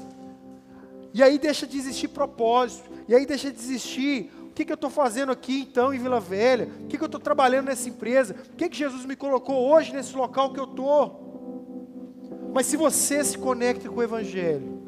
E 1.13 1.23
aí 1.23 1.39
deixa 1.39 1.67
de 1.67 1.77
existir 1.77 2.09
propósito. 2.09 2.91
E 3.09 3.15
aí 3.15 3.27
deixa 3.27 3.51
de 3.51 3.59
existir. 3.59 4.31
O 4.45 4.53
que, 4.53 4.65
que 4.65 4.73
eu 4.73 4.75
estou 4.75 4.91
fazendo 4.91 5.33
aqui 5.33 5.63
então 5.63 5.93
em 5.93 5.99
Vila 5.99 6.21
Velha? 6.21 6.69
O 6.83 6.87
que, 6.87 6.97
que 6.97 7.03
eu 7.03 7.07
estou 7.07 7.21
trabalhando 7.21 7.67
nessa 7.67 7.89
empresa? 7.89 8.37
O 8.53 8.57
que, 8.57 8.69
que 8.69 8.77
Jesus 8.77 9.05
me 9.05 9.17
colocou 9.17 9.69
hoje 9.71 9.93
nesse 9.93 10.15
local 10.15 10.53
que 10.53 10.61
eu 10.61 10.65
estou? 10.65 12.51
Mas 12.53 12.67
se 12.67 12.77
você 12.77 13.25
se 13.25 13.39
conecta 13.39 13.89
com 13.89 13.97
o 13.97 14.03
Evangelho, 14.03 14.81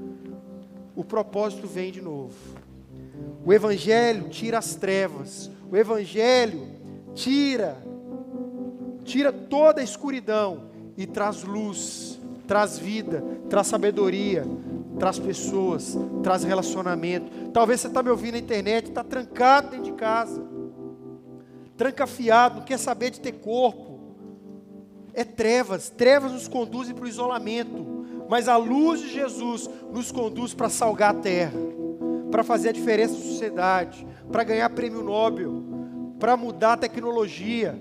o 0.95 1.05
propósito 1.05 1.67
vem 1.67 1.91
de 1.91 2.03
novo. 2.03 2.35
O 3.45 3.53
Evangelho 3.53 4.29
tira 4.29 4.59
as 4.59 4.75
trevas. 4.75 5.51
O 5.71 5.77
Evangelho 5.77 6.69
tira, 7.15 7.77
tira 9.05 9.33
toda 9.33 9.81
a 9.81 9.85
escuridão 9.85 10.72
e 10.97 11.07
traz 11.07 11.43
luz, 11.43 12.21
traz 12.47 12.79
vida, 12.79 13.25
traz 13.49 13.67
sabedoria, 13.67 14.45
traz 14.99 15.19
pessoas, 15.19 15.97
traz 16.23 16.45
relacionamento. 16.45 17.51
Talvez 17.51 17.81
você 17.81 17.89
está 17.89 18.03
me 18.03 18.11
ouvindo 18.11 18.35
na 18.35 18.39
internet, 18.39 18.89
está 18.89 19.03
trancado 19.03 19.71
dentro 19.71 19.87
de 19.87 19.93
casa, 19.93 20.43
trancafiado, 21.77 22.57
não 22.57 22.65
quer 22.65 22.79
saber 22.79 23.11
de 23.11 23.21
ter 23.21 23.33
corpo. 23.33 24.01
É 25.15 25.25
trevas, 25.25 25.91
trevas 25.91 26.33
nos 26.33 26.49
conduzem 26.49 26.95
para 26.95 27.05
o 27.05 27.09
isolamento, 27.09 28.07
mas 28.29 28.49
a 28.49 28.57
luz 28.57 29.01
de 29.01 29.13
Jesus 29.13 29.69
nos 29.93 30.11
conduz 30.11 30.55
para 30.55 30.71
salgar 30.71 31.11
a 31.11 31.19
terra, 31.19 31.59
para 32.31 32.43
fazer 32.43 32.71
a 32.71 32.73
diferença 32.73 33.15
na 33.15 33.21
sociedade, 33.21 34.07
para 34.31 34.45
ganhar 34.45 34.71
prêmio 34.71 35.03
Nobel, 35.03 35.63
para 36.19 36.37
mudar 36.37 36.75
a 36.75 36.77
tecnologia, 36.79 37.79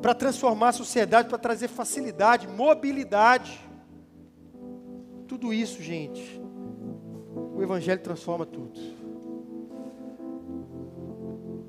para 0.00 0.14
transformar 0.14 0.68
a 0.68 0.72
sociedade, 0.72 1.28
para 1.28 1.38
trazer 1.38 1.68
facilidade, 1.68 2.48
mobilidade. 2.48 3.60
Tudo 5.28 5.52
isso, 5.52 5.82
gente, 5.82 6.40
o 7.54 7.62
Evangelho 7.62 8.00
transforma 8.00 8.46
tudo. 8.46 8.80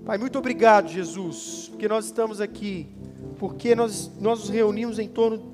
Pai, 0.05 0.17
muito 0.17 0.39
obrigado, 0.39 0.89
Jesus, 0.89 1.67
porque 1.69 1.87
nós 1.87 2.05
estamos 2.05 2.41
aqui, 2.41 2.87
porque 3.37 3.75
nós, 3.75 4.11
nós 4.19 4.39
nos 4.39 4.49
reunimos 4.49 4.97
em 4.97 5.07
torno 5.07 5.53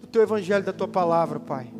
do 0.00 0.06
Teu 0.06 0.22
Evangelho, 0.22 0.64
da 0.64 0.72
Tua 0.72 0.86
palavra, 0.86 1.40
Pai. 1.40 1.72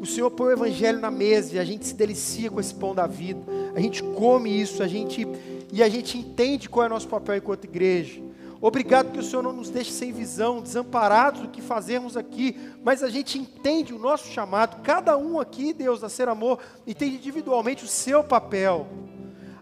O 0.00 0.06
Senhor 0.06 0.30
põe 0.30 0.48
o 0.48 0.52
Evangelho 0.52 1.00
na 1.00 1.10
mesa 1.10 1.56
e 1.56 1.58
a 1.58 1.64
gente 1.64 1.86
se 1.86 1.94
delicia 1.94 2.50
com 2.50 2.60
esse 2.60 2.74
pão 2.74 2.94
da 2.94 3.06
vida, 3.06 3.40
a 3.74 3.80
gente 3.80 4.02
come 4.02 4.48
isso, 4.48 4.82
a 4.82 4.86
gente, 4.86 5.26
e 5.72 5.82
a 5.82 5.88
gente 5.88 6.16
entende 6.16 6.68
qual 6.68 6.84
é 6.84 6.86
o 6.86 6.90
nosso 6.90 7.08
papel 7.08 7.36
enquanto 7.36 7.64
igreja. 7.64 8.27
Obrigado 8.60 9.12
que 9.12 9.20
o 9.20 9.22
Senhor 9.22 9.42
não 9.42 9.52
nos 9.52 9.70
deixe 9.70 9.92
sem 9.92 10.12
visão, 10.12 10.60
desamparados 10.60 11.42
do 11.42 11.48
que 11.48 11.62
fazemos 11.62 12.16
aqui, 12.16 12.58
mas 12.82 13.04
a 13.04 13.08
gente 13.08 13.38
entende 13.38 13.94
o 13.94 13.98
nosso 13.98 14.26
chamado, 14.32 14.82
cada 14.82 15.16
um 15.16 15.38
aqui, 15.38 15.72
Deus, 15.72 16.02
a 16.02 16.08
ser 16.08 16.28
amor, 16.28 16.58
entende 16.84 17.16
individualmente 17.16 17.84
o 17.84 17.88
seu 17.88 18.24
papel. 18.24 18.88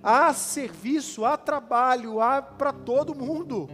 Há 0.02 0.32
serviço, 0.32 1.26
há 1.26 1.36
trabalho, 1.36 2.20
há 2.20 2.40
para 2.40 2.72
todo 2.72 3.14
mundo. 3.14 3.68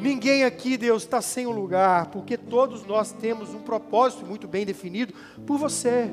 Ninguém 0.00 0.44
aqui, 0.44 0.76
Deus, 0.76 1.04
está 1.04 1.22
sem 1.22 1.46
um 1.46 1.52
lugar, 1.52 2.06
porque 2.06 2.36
todos 2.36 2.84
nós 2.84 3.12
temos 3.12 3.54
um 3.54 3.60
propósito 3.60 4.26
muito 4.26 4.48
bem 4.48 4.66
definido 4.66 5.14
por 5.46 5.56
você. 5.56 6.10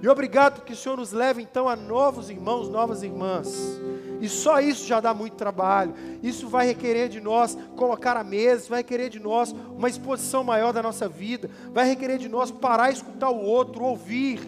E 0.00 0.08
obrigado 0.08 0.62
que 0.62 0.72
o 0.72 0.76
Senhor 0.76 0.96
nos 0.96 1.10
leve 1.10 1.42
então 1.42 1.68
a 1.68 1.74
novos 1.74 2.30
irmãos, 2.30 2.68
novas 2.68 3.02
irmãs. 3.02 3.80
E 4.20 4.28
só 4.28 4.60
isso 4.60 4.86
já 4.86 5.00
dá 5.00 5.12
muito 5.12 5.34
trabalho. 5.34 5.94
Isso 6.22 6.48
vai 6.48 6.66
requerer 6.66 7.08
de 7.08 7.20
nós 7.20 7.56
colocar 7.76 8.16
a 8.16 8.24
mesa, 8.24 8.68
vai 8.68 8.78
requerer 8.80 9.10
de 9.10 9.20
nós 9.20 9.54
uma 9.76 9.88
exposição 9.88 10.42
maior 10.42 10.72
da 10.72 10.82
nossa 10.82 11.08
vida, 11.08 11.50
vai 11.72 11.86
requerer 11.86 12.18
de 12.18 12.28
nós 12.28 12.50
parar 12.50 12.90
escutar 12.90 13.30
o 13.30 13.40
outro, 13.40 13.84
ouvir, 13.84 14.40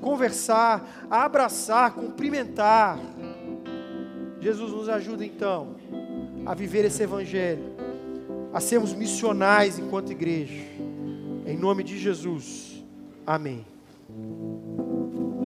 conversar, 0.00 1.06
abraçar, 1.10 1.94
cumprimentar. 1.94 2.98
Jesus 4.40 4.72
nos 4.72 4.88
ajuda 4.88 5.24
então 5.24 5.76
a 6.44 6.54
viver 6.54 6.84
esse 6.84 7.02
evangelho, 7.02 7.74
a 8.52 8.60
sermos 8.60 8.92
missionais 8.92 9.78
enquanto 9.78 10.12
igreja. 10.12 10.62
Em 11.46 11.56
nome 11.56 11.82
de 11.82 11.98
Jesus. 11.98 12.84
Amém. 13.26 13.64